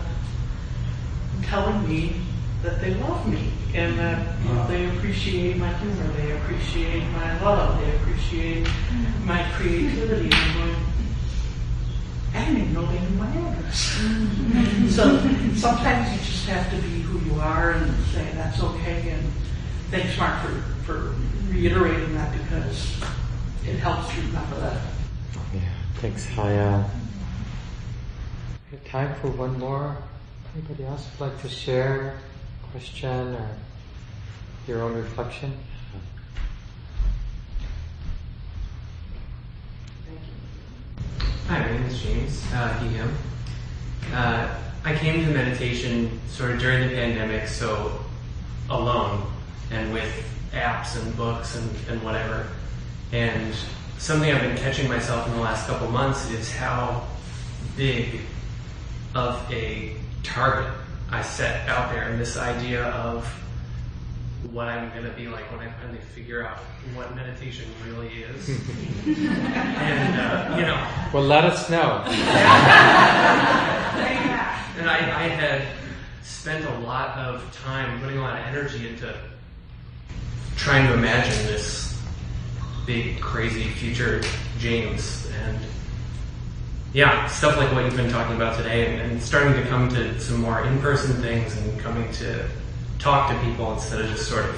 telling 1.44 1.88
me 1.88 2.22
that 2.64 2.82
they 2.82 2.94
love 2.96 3.28
me 3.28 3.52
and 3.74 3.98
that 4.00 4.40
you 4.44 4.54
know, 4.54 4.68
they 4.68 4.90
appreciate 4.90 5.58
my 5.58 5.72
humor, 5.76 6.08
they 6.14 6.36
appreciate 6.38 7.04
my 7.12 7.42
love, 7.42 7.80
they 7.82 7.96
appreciate 7.96 8.68
my 9.24 9.44
creativity. 9.54 10.30
And 12.34 12.46
I'm 12.46 12.46
going, 12.46 12.46
I 12.46 12.46
didn't 12.46 12.62
even 12.62 12.74
know 12.74 12.86
they 12.86 13.00
knew 13.00 13.18
my 13.18 13.52
address. 13.52 14.00
Mm-hmm. 14.00 14.88
so 14.88 15.18
sometimes 15.56 16.12
you 16.12 16.18
just 16.20 16.48
have 16.48 16.70
to 16.72 16.76
be 16.88 17.02
who 17.02 17.20
you 17.34 17.40
are 17.40 17.72
and 17.72 18.04
say 18.06 18.30
that's 18.34 18.62
okay. 18.62 19.12
And 19.12 19.28
thanks, 19.92 20.18
Mark, 20.18 20.42
for, 20.42 20.62
for 20.86 21.16
reiterating 21.50 22.14
that 22.16 22.32
because 22.32 23.02
it 23.66 23.78
helps 23.78 24.16
you 24.16 24.24
remember 24.24 24.60
that. 24.62 24.82
Yeah, 25.54 25.62
thanks, 25.96 26.28
Haya. 26.30 26.86
Time 28.86 29.16
for 29.20 29.30
one 29.30 29.58
more 29.60 29.98
Anybody 30.56 30.86
else 30.86 31.08
would 31.12 31.30
like 31.30 31.42
to 31.44 31.50
share 31.50 32.16
a 32.64 32.72
question 32.72 33.36
or 33.36 33.50
your 34.68 34.82
own 34.82 34.96
reflection? 34.96 35.54
Hi, 41.50 41.58
my 41.62 41.72
name 41.72 41.84
is 41.86 42.00
James, 42.00 42.46
uh, 42.54 42.78
he, 42.78 42.90
him. 42.90 43.12
Uh, 44.14 44.56
I 44.86 44.94
came 44.94 45.26
to 45.26 45.32
meditation 45.32 46.22
sort 46.28 46.52
of 46.52 46.60
during 46.60 46.88
the 46.88 46.94
pandemic, 46.94 47.48
so 47.48 48.02
alone 48.70 49.24
and 49.72 49.92
with 49.92 50.14
apps 50.52 50.96
and 51.02 51.18
books 51.18 51.56
and, 51.56 51.68
and 51.90 52.04
whatever. 52.04 52.46
And 53.12 53.56
something 53.98 54.32
I've 54.32 54.44
been 54.44 54.58
catching 54.58 54.88
myself 54.88 55.26
in 55.26 55.34
the 55.34 55.40
last 55.40 55.66
couple 55.66 55.90
months 55.90 56.30
is 56.30 56.54
how 56.54 57.08
big 57.76 58.20
of 59.16 59.44
a 59.52 59.96
target 60.22 60.72
I 61.10 61.24
set 61.24 61.68
out 61.68 61.92
there 61.92 62.04
and 62.04 62.22
this 62.22 62.38
idea 62.38 62.84
of 62.90 63.28
what 64.52 64.68
I'm 64.68 64.90
going 64.92 65.04
to 65.04 65.12
be 65.12 65.28
like 65.28 65.52
when 65.52 65.60
I 65.60 65.72
finally 65.72 66.00
figure 66.00 66.46
out 66.46 66.58
what 66.96 67.14
meditation 67.16 67.66
really 67.86 68.24
is. 68.24 68.50
and, 69.06 70.20
uh, 70.20 70.56
you 70.58 70.64
know. 70.64 70.88
Well, 71.14 71.24
let 71.24 71.44
us 71.44 71.70
know. 71.70 72.04
and 74.78 74.90
I, 74.90 74.98
I 74.98 75.28
had 75.28 75.68
spent 76.24 76.66
a 76.66 76.80
lot 76.80 77.18
of 77.18 77.54
time, 77.54 78.00
putting 78.02 78.18
a 78.18 78.22
lot 78.22 78.40
of 78.40 78.46
energy 78.46 78.88
into 78.88 79.14
trying 80.56 80.88
to 80.88 80.94
imagine 80.94 81.46
this 81.48 81.98
big, 82.86 83.20
crazy 83.20 83.64
future 83.64 84.22
James. 84.58 85.30
And 85.44 85.60
yeah, 86.94 87.28
stuff 87.28 87.58
like 87.58 87.72
what 87.74 87.86
you've 87.86 87.96
been 87.96 88.10
talking 88.10 88.36
about 88.36 88.58
today 88.58 88.88
and, 88.88 89.12
and 89.12 89.22
starting 89.22 89.54
to 89.54 89.70
come 89.70 89.90
to 89.90 90.20
some 90.20 90.42
more 90.42 90.66
in-person 90.66 91.22
things 91.22 91.56
and 91.58 91.80
coming 91.80 92.12
to 92.14 92.50
talk 93.00 93.30
to 93.32 93.40
people 93.46 93.72
instead 93.74 94.02
of 94.02 94.10
just 94.10 94.28
sort 94.28 94.46
of 94.46 94.56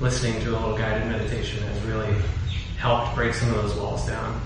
listening 0.00 0.40
to 0.42 0.50
a 0.50 0.52
little 0.52 0.76
guided 0.76 1.08
meditation 1.08 1.62
has 1.64 1.82
really 1.82 2.14
helped 2.76 3.14
break 3.16 3.34
some 3.34 3.48
of 3.48 3.56
those 3.56 3.74
walls 3.74 4.06
down. 4.06 4.40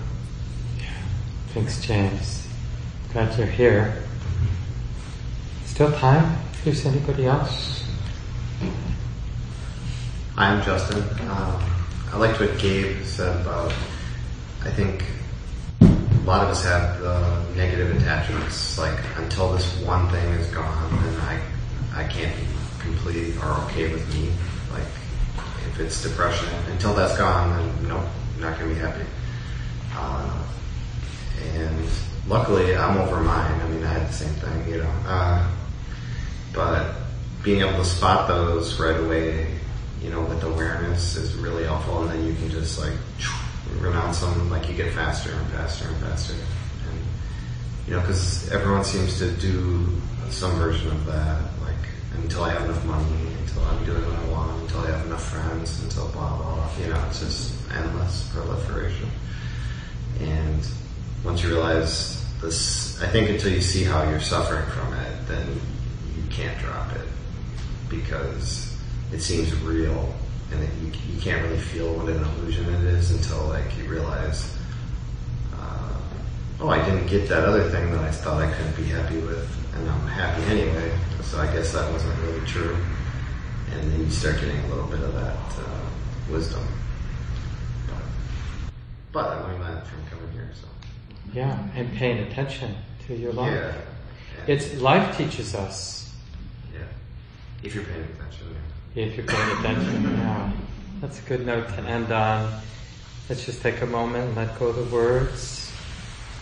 Yeah. 0.79 0.85
Thanks, 1.49 1.81
James. 1.81 2.47
Glad 3.11 3.37
you're 3.37 3.45
here. 3.45 4.01
Still 5.65 5.91
time? 5.91 6.37
If 6.53 6.63
there's 6.63 6.85
anybody 6.85 7.25
else? 7.25 7.83
I'm 10.37 10.63
Justin. 10.63 11.03
Um, 11.29 11.63
I 12.11 12.17
liked 12.17 12.39
what 12.39 12.57
Gabe 12.57 13.03
said 13.03 13.39
about, 13.41 13.73
I 14.63 14.71
think 14.71 15.03
a 15.81 16.25
lot 16.25 16.41
of 16.41 16.49
us 16.49 16.63
have 16.63 17.01
the 17.01 17.45
negative 17.55 17.95
attachments. 17.97 18.79
Like 18.79 18.97
until 19.17 19.53
this 19.53 19.79
one 19.81 20.09
thing 20.09 20.25
is 20.35 20.47
gone, 20.51 20.91
then 21.03 21.19
I 21.21 21.41
I 21.95 22.03
can't 22.05 22.35
be 22.35 22.45
or 23.05 23.65
okay 23.65 23.91
with 23.91 24.07
me. 24.13 24.31
Like 24.71 24.87
if 25.67 25.79
it's 25.79 26.01
depression, 26.01 26.49
until 26.71 26.93
that's 26.93 27.17
gone, 27.17 27.49
then 27.51 27.87
no, 27.87 28.09
not 28.39 28.57
gonna 28.57 28.73
be 28.73 28.79
happy. 28.79 29.05
Uh, 29.95 30.43
and 31.55 31.85
luckily, 32.27 32.75
I'm 32.75 32.97
over 32.97 33.21
mine. 33.21 33.59
I 33.61 33.67
mean, 33.67 33.83
I 33.83 33.93
had 33.93 34.07
the 34.07 34.13
same 34.13 34.33
thing, 34.35 34.69
you 34.69 34.77
know. 34.77 34.93
Uh, 35.05 35.49
but 36.53 36.95
being 37.43 37.61
able 37.61 37.77
to 37.77 37.85
spot 37.85 38.27
those 38.27 38.79
right 38.79 38.97
away, 38.99 39.53
you 40.01 40.09
know, 40.09 40.21
with 40.21 40.43
awareness 40.43 41.15
is 41.15 41.35
really 41.35 41.65
helpful, 41.65 42.03
and 42.03 42.11
then 42.11 42.25
you 42.25 42.33
can 42.35 42.49
just 42.49 42.79
like 42.79 42.93
renounce 43.79 44.21
them, 44.21 44.49
like 44.49 44.69
you 44.69 44.75
get 44.75 44.93
faster 44.93 45.31
and 45.31 45.47
faster 45.51 45.87
and 45.87 45.97
faster. 45.97 46.33
And, 46.33 46.99
you 47.87 47.93
know, 47.93 47.99
because 47.99 48.51
everyone 48.51 48.83
seems 48.83 49.19
to 49.19 49.31
do 49.31 49.87
some 50.29 50.55
version 50.55 50.87
of 50.87 51.05
that, 51.05 51.41
like 51.61 51.72
until 52.15 52.43
I 52.43 52.53
have 52.53 52.63
enough 52.63 52.85
money, 52.85 53.27
until 53.41 53.63
I'm 53.63 53.85
doing 53.85 54.05
what 54.05 54.19
I 54.19 54.25
want, 54.29 54.61
until 54.61 54.81
I 54.81 54.91
have 54.91 55.05
enough 55.05 55.23
friends, 55.23 55.83
until 55.83 56.07
blah, 56.09 56.37
blah, 56.37 56.55
blah. 56.55 56.69
You 56.79 56.93
know, 56.93 57.03
it's 57.07 57.19
just 57.19 57.53
endless 57.71 58.29
proliferation. 58.33 59.09
And 60.19 60.67
once 61.23 61.43
you 61.43 61.49
realize 61.49 62.23
this, 62.41 63.01
I 63.01 63.07
think 63.07 63.29
until 63.29 63.51
you 63.51 63.61
see 63.61 63.83
how 63.83 64.07
you're 64.09 64.19
suffering 64.19 64.65
from 64.71 64.93
it, 64.93 65.27
then 65.27 65.47
you 66.15 66.23
can't 66.29 66.57
drop 66.59 66.91
it 66.93 67.07
because 67.89 68.75
it 69.11 69.21
seems 69.21 69.53
real 69.61 70.13
and 70.51 70.63
it, 70.63 70.69
you, 70.81 70.91
you 71.13 71.21
can't 71.21 71.41
really 71.43 71.59
feel 71.59 71.93
what 71.95 72.09
an 72.09 72.23
illusion 72.23 72.65
it 72.73 72.83
is 72.83 73.11
until 73.11 73.47
like 73.47 73.77
you 73.77 73.85
realize, 73.85 74.55
uh, 75.55 75.93
oh, 76.59 76.69
I 76.69 76.83
didn't 76.85 77.07
get 77.07 77.27
that 77.29 77.43
other 77.43 77.69
thing 77.69 77.91
that 77.91 78.03
I 78.03 78.11
thought 78.11 78.41
I 78.41 78.51
couldn't 78.51 78.75
be 78.75 78.83
happy 78.83 79.17
with, 79.17 79.49
and 79.75 79.89
I'm 79.89 80.07
happy 80.07 80.43
anyway. 80.43 80.97
So 81.33 81.41
I 81.41 81.47
guess 81.51 81.73
that 81.73 81.91
wasn't 81.91 82.15
really 82.19 82.45
true. 82.45 82.77
And 83.71 83.91
then 83.91 84.01
you 84.01 84.11
start 84.11 84.39
getting 84.39 84.59
a 84.65 84.67
little 84.67 84.85
bit 84.85 84.99
of 84.99 85.15
that 85.15 85.35
uh, 85.35 85.79
wisdom. 86.31 86.63
But, 87.87 87.97
but 89.11 89.25
I 89.25 89.41
learned 89.41 89.63
that 89.63 89.87
from 89.87 90.05
coming 90.05 90.31
here. 90.31 90.51
So 90.53 90.67
Yeah, 91.33 91.57
and 91.73 91.91
paying 91.93 92.19
attention 92.19 92.75
to 93.07 93.15
your 93.15 93.33
life. 93.33 93.51
yeah, 93.51 93.73
yeah, 94.47 94.53
It's 94.53 94.79
life 94.79 95.17
teaches 95.17 95.55
us 95.55 96.13
yeah. 96.71 96.81
If 97.63 97.73
you're 97.73 97.83
paying 97.83 98.03
attention. 98.15 98.55
if 98.93 99.17
you're 99.17 99.25
paying 99.25 99.57
attention. 99.57 100.03
Yeah, 100.03 100.51
that's 101.01 101.17
a 101.17 101.23
good 101.23 101.47
note 101.47 101.67
to 101.69 101.81
end 101.81 102.11
on. 102.11 102.61
Let's 103.27 103.43
just 103.43 103.63
take 103.63 103.81
a 103.81 103.87
moment 103.87 104.27
and 104.27 104.35
let 104.35 104.59
go 104.59 104.67
of 104.67 104.75
the 104.75 104.95
words. 104.95 105.71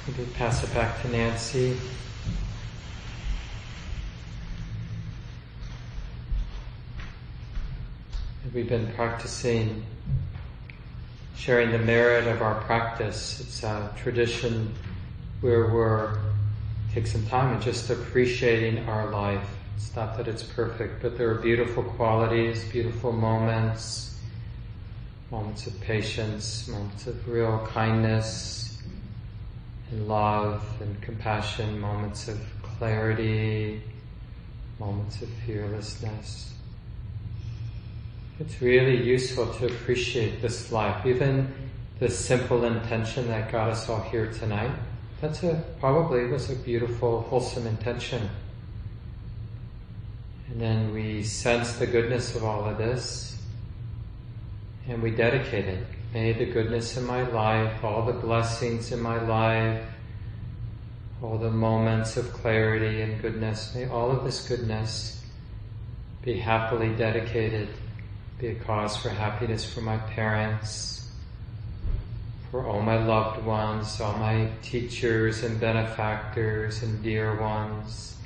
Maybe 0.06 0.30
pass 0.34 0.62
it 0.66 0.74
back 0.74 1.02
to 1.04 1.08
Nancy. 1.08 1.78
We've 8.54 8.68
been 8.68 8.92
practicing 8.96 9.86
sharing 11.38 11.72
the 11.72 11.80
merit 11.80 12.28
of 12.28 12.42
our 12.42 12.56
practice. 12.62 13.40
It's 13.40 13.64
a 13.64 13.94
tradition 13.96 14.76
where 15.40 15.68
we're 15.68 16.18
take 16.94 17.08
some 17.08 17.26
time 17.28 17.54
and 17.54 17.62
just 17.62 17.90
appreciating 17.90 18.90
our 18.90 19.10
life. 19.10 19.48
It's 19.78 19.96
not 19.96 20.18
that 20.18 20.28
it's 20.28 20.44
perfect, 20.44 21.02
but 21.02 21.18
there 21.18 21.32
are 21.32 21.36
beautiful 21.36 21.82
qualities, 21.82 22.66
beautiful 22.66 23.14
moments, 23.14 24.20
moments 25.32 25.66
of 25.68 25.80
patience, 25.80 26.68
moments 26.68 27.08
of 27.08 27.26
real 27.30 27.66
kindness 27.72 28.84
and 29.92 30.10
love 30.10 30.62
and 30.82 31.02
compassion, 31.02 31.80
moments 31.80 32.28
of 32.28 32.38
clarity, 32.64 33.82
moments 34.78 35.22
of 35.22 35.30
fearlessness. 35.46 36.54
It's 38.42 38.60
really 38.60 39.04
useful 39.04 39.54
to 39.54 39.68
appreciate 39.68 40.42
this 40.42 40.72
life, 40.72 41.06
even 41.06 41.54
the 42.00 42.10
simple 42.10 42.64
intention 42.64 43.28
that 43.28 43.52
got 43.52 43.70
us 43.70 43.88
all 43.88 44.02
here 44.02 44.34
tonight. 44.34 44.72
That's 45.22 45.44
a 45.44 45.64
probably 45.80 46.26
was 46.26 46.50
a 46.50 46.56
beautiful, 46.56 47.22
wholesome 47.22 47.68
intention. 47.68 48.28
And 50.50 50.60
then 50.60 50.92
we 50.92 51.22
sense 51.22 51.74
the 51.74 51.86
goodness 51.86 52.36
of 52.36 52.44
all 52.44 52.66
of 52.66 52.80
this, 52.80 53.38
and 54.88 55.04
we 55.04 55.12
dedicate 55.12 55.66
it. 55.66 55.86
May 56.12 56.34
the 56.34 56.46
goodness 56.46 56.98
in 56.98 57.06
my 57.06 57.22
life, 57.22 57.84
all 57.84 58.04
the 58.08 58.14
blessings 58.14 58.92
in 58.92 59.02
my 59.02 59.22
life, 59.22 59.86
all 61.22 61.38
the 61.38 61.52
moments 61.52 62.18
of 62.18 62.34
clarity 62.34 63.04
and 63.04 63.22
goodness, 63.22 63.76
may 63.76 63.88
all 63.88 64.10
of 64.10 64.24
this 64.24 64.48
goodness 64.48 65.24
be 66.24 66.40
happily 66.40 66.90
dedicated 66.96 67.70
be 68.42 68.48
a 68.48 68.56
cause 68.56 68.98
for 68.98 69.10
happiness 69.10 69.64
for 69.72 69.82
my 69.82 69.98
parents, 69.98 71.08
for 72.50 72.66
all 72.66 72.82
my 72.82 72.98
loved 72.98 73.46
ones, 73.46 74.02
all 74.02 74.18
my 74.18 74.50
teachers 74.64 75.44
and 75.44 75.60
benefactors 75.60 76.82
and 76.82 77.04
dear 77.04 77.40
ones. 77.40 78.18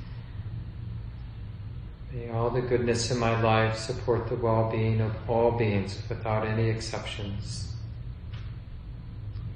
May 2.13 2.29
all 2.29 2.49
the 2.49 2.61
goodness 2.61 3.11
in 3.11 3.19
my 3.19 3.41
life 3.41 3.77
support 3.77 4.29
the 4.29 4.35
well-being 4.35 5.01
of 5.01 5.13
all 5.29 5.51
beings 5.51 6.01
without 6.07 6.47
any 6.47 6.69
exceptions. 6.69 7.73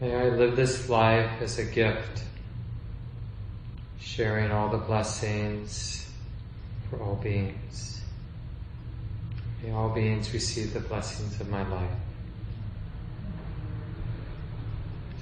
May 0.02 0.14
I 0.14 0.28
live 0.28 0.58
this 0.58 0.90
life 0.90 1.42
as 1.42 1.58
a 1.58 1.64
gift, 1.64 2.24
sharing 3.98 4.52
all 4.52 4.68
the 4.68 4.78
blessings 4.78 6.12
for 6.90 7.02
all 7.02 7.16
beings. 7.16 7.99
May 9.64 9.72
all 9.72 9.90
beings 9.90 10.34
receive 10.34 10.74
the 10.74 10.80
blessings 10.80 11.40
of 11.42 11.50
my 11.50 11.68
life. 11.68 11.90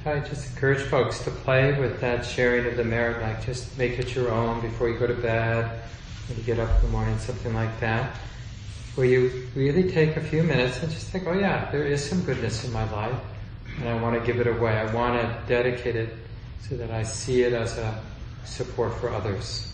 So 0.04 0.14
I 0.14 0.20
just 0.20 0.52
encourage 0.52 0.82
folks 0.84 1.24
to 1.24 1.32
play 1.32 1.80
with 1.80 2.00
that 2.02 2.26
sharing 2.26 2.66
of 2.68 2.78
the 2.78 2.84
merit, 2.84 3.22
like 3.22 3.46
just 3.46 3.78
make 3.78 3.98
it 3.98 4.16
your 4.16 4.32
own 4.32 4.62
before 4.62 4.90
you 4.90 4.98
go 4.98 5.08
to 5.08 5.14
bed, 5.14 5.82
when 6.28 6.38
you 6.38 6.44
get 6.44 6.60
up 6.60 6.70
in 6.78 6.86
the 6.86 6.92
morning, 6.92 7.18
something 7.18 7.54
like 7.54 7.80
that. 7.80 8.16
Where 8.96 9.08
you 9.08 9.48
really 9.56 9.92
take 9.92 10.16
a 10.16 10.22
few 10.22 10.44
minutes 10.44 10.82
and 10.82 10.92
just 10.92 11.08
think, 11.08 11.26
oh 11.28 11.34
yeah, 11.34 11.70
there 11.72 11.84
is 11.84 12.08
some 12.08 12.24
goodness 12.24 12.64
in 12.64 12.72
my 12.72 12.90
life, 12.92 13.20
and 13.80 13.90
I 13.90 14.02
want 14.02 14.20
to 14.20 14.26
give 14.26 14.40
it 14.40 14.48
away. 14.48 14.78
I 14.78 14.94
want 14.94 15.20
to 15.20 15.44
dedicate 15.48 15.96
it 15.96 16.16
so 16.62 16.78
that 16.78 16.92
I 16.92 17.04
see 17.04 17.44
it 17.44 17.54
as 17.54 17.78
a 17.78 18.02
support 18.46 18.94
for 19.00 19.10
others. 19.10 19.74